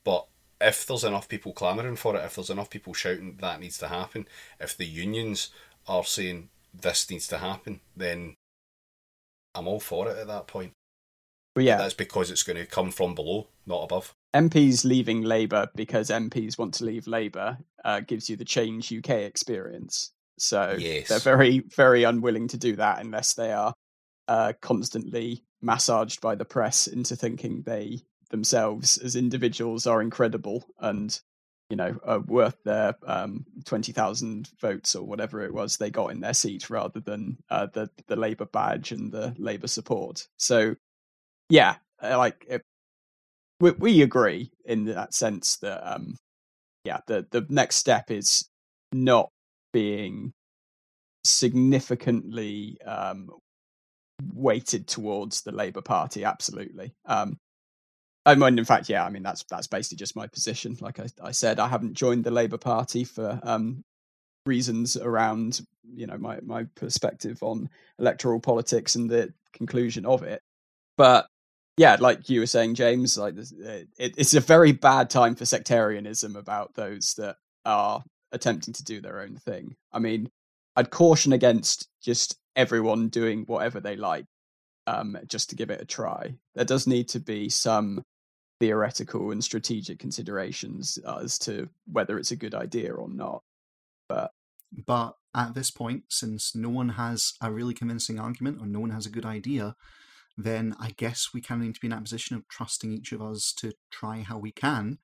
[0.05, 0.27] But
[0.62, 3.89] if there's enough people clamouring for it, if there's enough people shouting that needs to
[3.89, 4.26] happen,
[4.60, 5.51] if the unions
[5.86, 8.34] are saying this needs to happen, then
[9.55, 10.72] I'm all for it at that point.
[11.55, 14.14] But yeah, That's because it's going to come from below, not above.
[14.34, 19.10] MPs leaving Labour because MPs want to leave Labour uh, gives you the Change UK
[19.10, 20.12] experience.
[20.39, 21.09] So Yes.
[21.09, 23.74] they're very, very unwilling to do that unless they are
[24.28, 28.01] uh, constantly massaged by the press into thinking they
[28.32, 31.20] themselves as individuals are incredible and
[31.70, 36.10] you know are worth their um, twenty thousand votes or whatever it was they got
[36.10, 40.26] in their seat rather than uh, the the Labour badge and the Labour support.
[40.36, 40.74] So
[41.48, 42.62] yeah, like it,
[43.60, 46.16] we we agree in that sense that um
[46.84, 48.48] yeah the the next step is
[48.92, 49.30] not
[49.72, 50.32] being
[51.24, 53.30] significantly um
[54.34, 57.38] weighted towards the Labour Party absolutely um
[58.24, 59.05] I mean, in fact, yeah.
[59.05, 60.77] I mean, that's that's basically just my position.
[60.81, 63.85] Like I, I said, I haven't joined the Labour Party for um,
[64.47, 65.61] reasons around,
[65.94, 67.69] you know, my my perspective on
[67.99, 70.40] electoral politics and the conclusion of it.
[70.97, 71.27] But
[71.77, 76.36] yeah, like you were saying, James, like it, it's a very bad time for sectarianism
[76.36, 79.74] about those that are attempting to do their own thing.
[79.93, 80.28] I mean,
[80.77, 84.27] I'd caution against just everyone doing whatever they like
[84.86, 86.35] um, just to give it a try.
[86.55, 88.03] There does need to be some
[88.62, 93.43] theoretical and strategic considerations as to whether it's a good idea or not.
[94.09, 94.30] But
[94.86, 98.90] But at this point, since no one has a really convincing argument or no one
[98.90, 99.74] has a good idea,
[100.36, 103.12] then I guess we kind of need to be in that position of trusting each
[103.12, 104.98] of us to try how we can.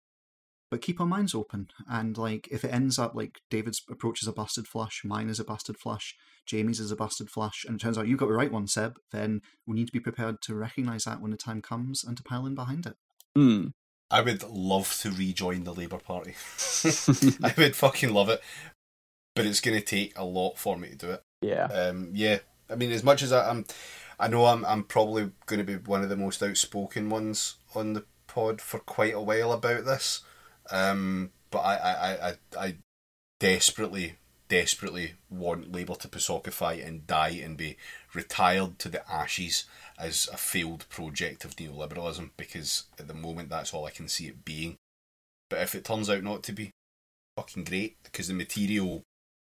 [0.71, 1.69] but keep our minds open.
[1.89, 5.41] And like, if it ends up like David's approach is a busted flush, mine is
[5.41, 6.15] a busted flush,
[6.47, 8.99] Jamie's is a busted flush, and it turns out you've got the right one, Seb,
[9.11, 12.23] then we need to be prepared to recognise that when the time comes and to
[12.23, 12.97] pile in behind it.
[13.39, 13.73] Mm.
[14.11, 16.35] I would love to rejoin the Labour Party.
[17.45, 18.43] I would fucking love it,
[19.37, 21.23] but it's going to take a lot for me to do it.
[21.43, 21.65] Yeah.
[21.67, 22.39] Um, yeah,
[22.71, 23.65] I mean, as much as I, I'm,
[24.19, 27.93] I know I'm, I'm probably going to be one of the most outspoken ones on
[27.93, 30.23] the pod for quite a while about this.
[30.71, 32.77] Um, but I, I, I, I, I
[33.39, 34.17] desperately,
[34.49, 37.77] desperately want Labour to Pasokify and die and be
[38.15, 39.65] retired to the ashes
[39.99, 44.27] as a failed project of neoliberalism because at the moment that's all I can see
[44.27, 44.77] it being.
[45.51, 46.71] But if it turns out not to be,
[47.37, 49.03] fucking great because the material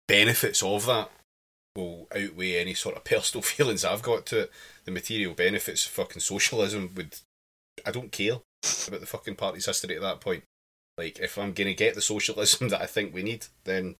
[0.09, 1.11] benefits of that
[1.77, 4.53] will outweigh any sort of personal feelings I've got to it.
[4.85, 7.17] The material benefits of fucking socialism would.
[7.87, 8.41] I don't care
[8.89, 10.43] about the fucking party's history at that point.
[10.97, 13.95] Like, if I'm going to get the socialism that I think we need, then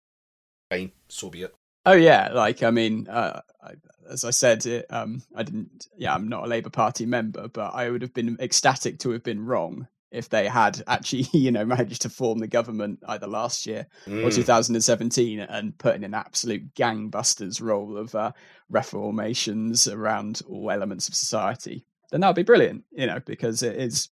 [0.69, 1.55] fine, so be it.
[1.85, 3.73] Oh yeah, like I mean, uh, I,
[4.09, 5.87] as I said, it, um, I didn't.
[5.97, 9.23] Yeah, I'm not a Labour Party member, but I would have been ecstatic to have
[9.23, 13.65] been wrong if they had actually, you know, managed to form the government either last
[13.65, 14.25] year Mm.
[14.25, 18.31] or 2017 and put in an absolute gangbusters role of uh,
[18.69, 21.85] reformations around all elements of society.
[22.11, 24.09] Then that would be brilliant, you know, because it is.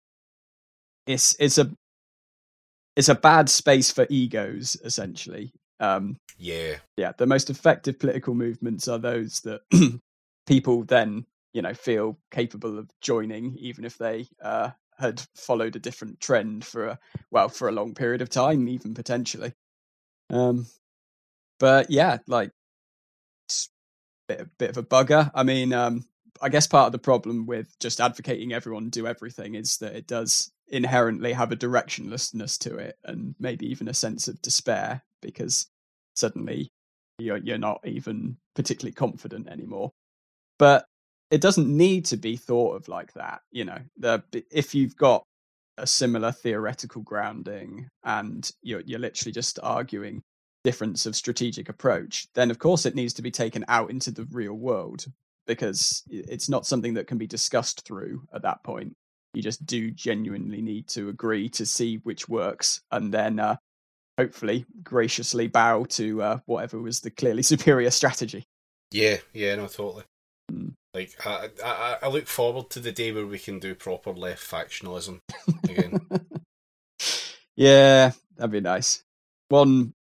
[1.07, 1.71] It's it's a
[2.95, 5.51] it's a bad space for egos essentially.
[5.79, 9.61] Um, Yeah, yeah, the most effective political movements are those that
[10.47, 15.79] people then, you know, feel capable of joining, even if they uh, had followed a
[15.79, 16.99] different trend for a
[17.31, 19.53] well for a long period of time, even potentially.
[20.29, 20.67] Um,
[21.59, 22.51] but yeah, like
[23.47, 23.69] it's
[24.29, 25.31] a bit, bit of a bugger.
[25.33, 26.05] I mean, um,
[26.41, 30.07] I guess part of the problem with just advocating everyone do everything is that it
[30.07, 35.67] does inherently have a directionlessness to it, and maybe even a sense of despair because
[36.15, 36.69] suddenly
[37.19, 39.91] you're you're not even particularly confident anymore.
[40.59, 40.85] But
[41.29, 43.79] it doesn't need to be thought of like that, you know.
[43.97, 45.23] The if you've got
[45.77, 50.21] a similar theoretical grounding and you're you're literally just arguing
[50.63, 54.27] difference of strategic approach, then of course it needs to be taken out into the
[54.31, 55.05] real world
[55.45, 58.93] because it's not something that can be discussed through at that point.
[59.33, 63.55] You just do genuinely need to agree to see which works and then uh,
[64.17, 68.45] hopefully graciously bow to uh, whatever was the clearly superior strategy.
[68.91, 70.03] yeah, yeah, no, totally.
[70.51, 70.73] Mm.
[70.93, 74.49] Like, I, I, I look forward to the day where we can do proper left
[74.49, 75.19] factionalism
[75.63, 75.99] again.
[77.55, 79.03] yeah, that'd be nice.
[79.49, 79.93] One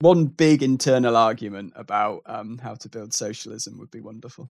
[0.00, 4.48] one big internal argument about um, how to build socialism would be wonderful.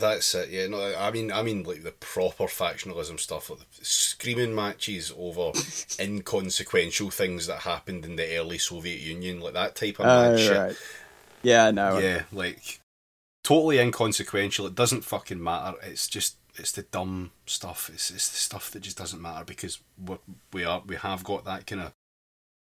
[0.00, 0.50] That's it.
[0.50, 5.12] Yeah, no, I mean, I mean, like the proper factionalism stuff, like the screaming matches
[5.16, 5.52] over
[6.00, 10.36] inconsequential things that happened in the early Soviet Union, like that type of mad Oh,
[10.36, 10.58] shit.
[10.58, 10.76] right.
[11.42, 11.98] Yeah, no.
[11.98, 12.80] Yeah, like
[13.44, 14.66] totally inconsequential.
[14.66, 15.76] It doesn't fucking matter.
[15.82, 17.90] It's just it's the dumb stuff.
[17.92, 20.16] It's it's the stuff that just doesn't matter because we
[20.52, 21.92] we are we have got that kind of.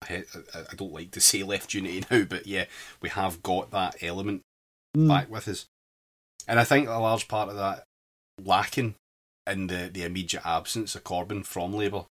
[0.07, 0.23] I,
[0.53, 2.65] I don't like to say left unity now, but yeah,
[3.01, 4.41] we have got that element
[4.95, 5.09] Mm.
[5.09, 5.65] back with us.
[6.47, 7.83] And I think a large part of that
[8.43, 8.95] lacking
[9.47, 12.05] in the, the immediate absence of Corbyn from Labour,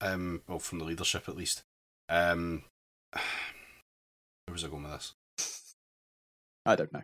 [0.00, 1.62] um, well, from the leadership at least.
[2.08, 2.64] Um,
[3.12, 5.14] where was I going with this?
[6.66, 7.02] I don't know.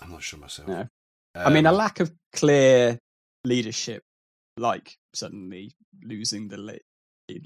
[0.00, 0.68] I'm not sure myself.
[0.68, 0.88] No.
[1.34, 2.98] I mean, a Um, lack of clear
[3.44, 4.02] leadership,
[4.56, 5.72] like suddenly
[6.02, 6.56] losing the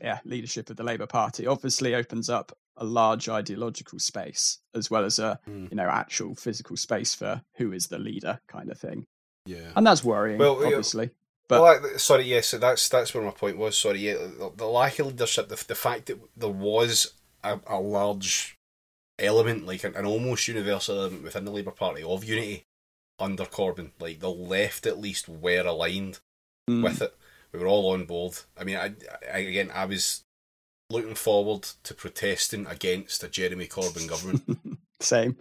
[0.01, 5.05] yeah, leadership of the Labour Party, obviously opens up a large ideological space as well
[5.05, 5.67] as a Hmm.
[5.71, 9.07] you know actual physical space for who is the leader kind of thing,
[9.47, 9.73] yeah.
[9.77, 11.11] and that's worrying, Well, obviously.
[11.47, 13.77] But well, sorry, yes, so that's that's where my point was.
[13.77, 17.13] Sorry, yeah, the, the lack of leadership, the, the fact that there was
[17.43, 18.57] a, a large
[19.19, 22.65] element, like an, an almost universal element within the Labour Party of unity
[23.19, 26.19] under Corbyn, like the left at least were aligned
[26.69, 27.15] mm, with it.
[27.55, 28.35] We were all on board.
[28.59, 28.95] I mean, I,
[29.33, 30.25] I again, I was
[30.91, 34.43] looking forward to protesting against a Jeremy Corbyn government.
[35.01, 35.39] same.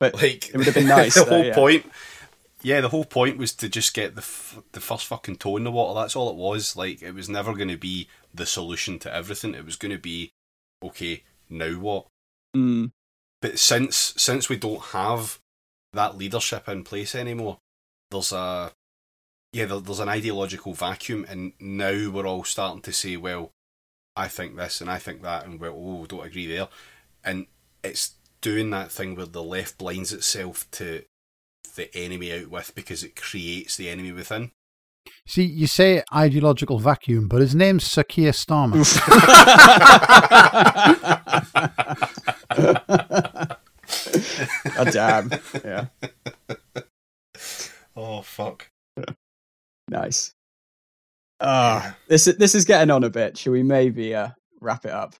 [0.00, 1.54] But like It would have been nice, the though, whole yeah.
[1.54, 1.86] point.
[2.62, 5.64] Yeah, the whole point was to just get the f- the first fucking toe in
[5.64, 6.00] the water.
[6.00, 6.76] That's all it was.
[6.76, 9.54] Like it was never going to be the solution to everything.
[9.54, 10.32] It was going to be
[10.82, 11.24] okay.
[11.50, 12.06] Now what?
[12.56, 12.90] mm,
[13.42, 15.38] But since since we don't have
[15.92, 17.58] that leadership in place anymore,
[18.10, 18.72] there's a
[19.52, 23.52] yeah, there, there's an ideological vacuum, and now we're all starting to say, well,
[24.16, 26.68] I think this and I think that, and well, oh, don't agree there,
[27.24, 27.46] and
[27.82, 31.02] it's doing that thing where the left blinds itself to
[31.76, 34.50] the enemy out with because it creates the enemy within.
[35.26, 38.80] See, you say ideological vacuum, but his name's Sir Keir Starmer.
[44.78, 45.30] oh, damn.
[45.64, 45.86] Yeah.
[47.96, 48.70] Oh fuck.
[49.90, 50.32] Nice.
[51.40, 53.36] Ah, this is this is getting on a bit.
[53.36, 54.30] Should we maybe uh,
[54.60, 55.14] wrap it up?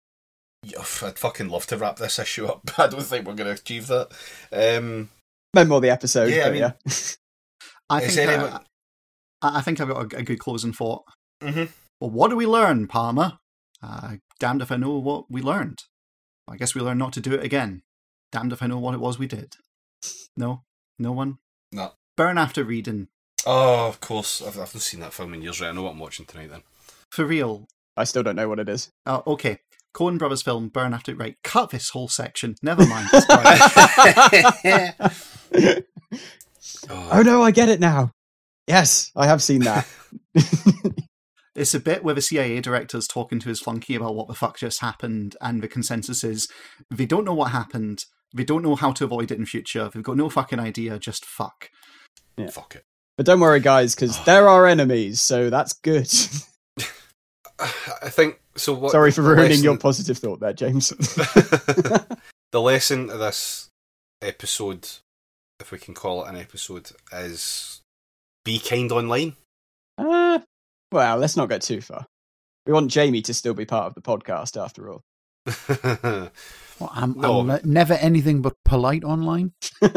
[0.63, 2.61] Yeah, I'd fucking love to wrap this issue up.
[2.65, 4.09] but I don't think we're going to achieve that.
[4.53, 5.09] Um,
[5.57, 6.31] Spend the episode.
[6.33, 6.73] Yeah, I mean- yeah.
[7.91, 8.61] I think anyone-
[9.43, 11.03] I, I think I've got a, a good closing thought.
[11.43, 11.71] mhm.
[12.01, 13.39] Well, what do we learn, Palmer?
[13.83, 15.79] Uh, damned if I know what we learned.
[16.47, 17.83] I guess we learned not to do it again.
[18.31, 19.57] Damned if I know what it was we did.
[20.37, 20.63] No,
[20.99, 21.39] no one.
[21.73, 21.93] No.
[22.17, 23.09] Burn after reading.
[23.47, 24.43] Oh, of course.
[24.43, 25.61] I've, I've not seen that film in years.
[25.61, 26.51] Right, I know what I'm watching tonight.
[26.51, 26.63] Then.
[27.11, 27.67] For real.
[27.97, 28.91] I still don't know what it is.
[29.07, 29.59] Uh, okay.
[29.95, 30.69] Coen Brothers film.
[30.69, 31.37] Burn after right.
[31.43, 32.55] Cut this whole section.
[32.63, 33.09] Never mind.
[33.13, 33.83] Oh,
[37.13, 38.13] oh no, I get it now.
[38.67, 39.89] Yes, I have seen that.
[41.61, 44.57] It's a bit where the CIA director's talking to his flunky about what the fuck
[44.59, 46.49] just happened, and the consensus is
[46.91, 48.05] they don't know what happened,
[48.35, 51.25] they don't know how to avoid it in future, they've got no fucking idea, just
[51.25, 51.71] fuck.
[52.51, 52.85] Fuck it.
[53.17, 56.11] But don't worry, guys, because they're our enemies, so that's good.
[57.59, 58.73] I think so.
[58.75, 60.89] What, Sorry for ruining lesson- your positive thought there, James.
[62.53, 63.69] the lesson of this
[64.23, 64.89] episode,
[65.61, 67.83] if we can call it an episode, is
[68.45, 69.37] be kind online.
[69.99, 70.39] uh,
[70.91, 72.07] well, let's not get too far.
[72.67, 75.03] We want Jamie to still be part of the podcast after all.
[76.81, 77.41] Well, I'm, No.
[77.51, 79.53] I'm never anything but polite online.
[79.83, 79.91] no,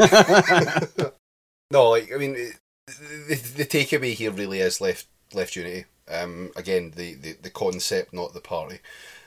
[1.90, 5.84] like I mean, it- the, the takeaway here really is left left unity.
[6.08, 8.80] Um, again, the, the, the concept, not the party.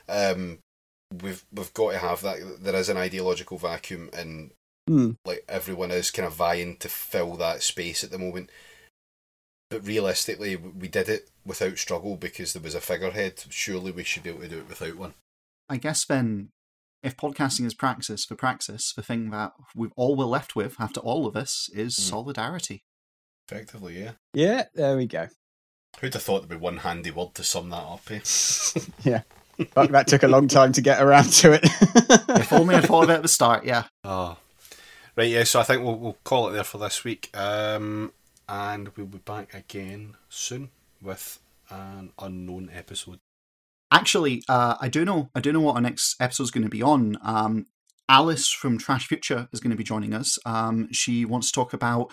[0.08, 0.58] Um,
[1.22, 2.38] we've we've got to have that.
[2.62, 4.50] There is an ideological vacuum, and
[4.88, 5.10] Hmm.
[5.26, 8.48] like everyone is kind of vying to fill that space at the moment.
[9.68, 13.44] But realistically, we did it without struggle because there was a figurehead.
[13.50, 15.12] Surely we should be able to do it without one.
[15.68, 16.48] I guess then,
[17.02, 21.00] if podcasting is praxis for praxis, the thing that we all we're left with after
[21.00, 22.00] all of this is Mm.
[22.00, 22.80] solidarity.
[23.50, 24.12] Effectively, yeah.
[24.34, 25.28] Yeah, there we go.
[26.00, 28.20] Who'd have thought there'd be one handy word to sum that up, eh?
[29.02, 29.22] yeah.
[29.70, 31.60] Fuck, that took a long time to get around to it.
[31.64, 33.84] If only I'd thought of it at the start, yeah.
[34.04, 34.36] Oh.
[35.16, 37.30] Right, yeah, so I think we'll, we'll call it there for this week.
[37.34, 38.12] Um,
[38.48, 40.68] and we'll be back again soon
[41.02, 43.18] with an unknown episode.
[43.90, 45.30] Actually, uh, I do know.
[45.34, 47.16] I do know what our next episode is going to be on.
[47.22, 47.66] Um,
[48.08, 50.38] Alice from Trash Future is going to be joining us.
[50.44, 52.12] Um, she wants to talk about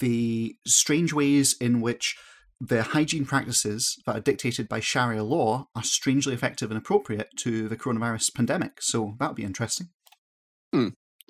[0.00, 2.16] the strange ways in which
[2.60, 7.68] the hygiene practices that are dictated by Sharia law are strangely effective and appropriate to
[7.68, 8.80] the coronavirus pandemic.
[8.80, 9.88] So that'll be interesting.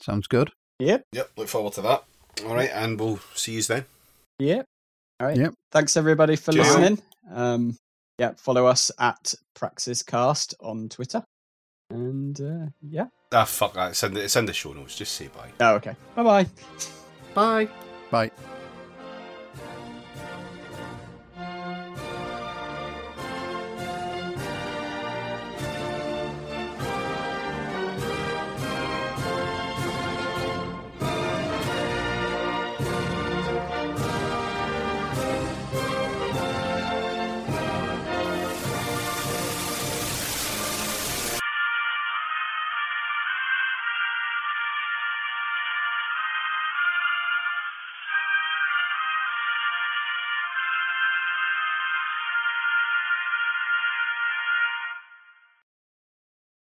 [0.01, 0.51] Sounds good.
[0.78, 2.05] yep, Yep, look forward to that.
[2.47, 3.84] All right, and we'll see you then.
[4.39, 4.66] yep.
[5.20, 5.36] All right.
[5.36, 5.55] Yep.
[5.70, 6.66] Thanks everybody for Cheers.
[6.66, 7.02] listening.
[7.30, 7.76] Um,
[8.18, 11.22] yeah, follow us at PraxisCast on Twitter.
[11.90, 13.06] And uh, yeah.
[13.32, 13.90] Ah, fuck that.
[13.90, 14.97] It's in, the, it's the show notes.
[14.97, 15.51] Just say bye.
[15.60, 15.94] Oh, okay.
[16.16, 16.47] Bye bye.
[17.34, 17.91] Bye.
[18.12, 18.30] Bye.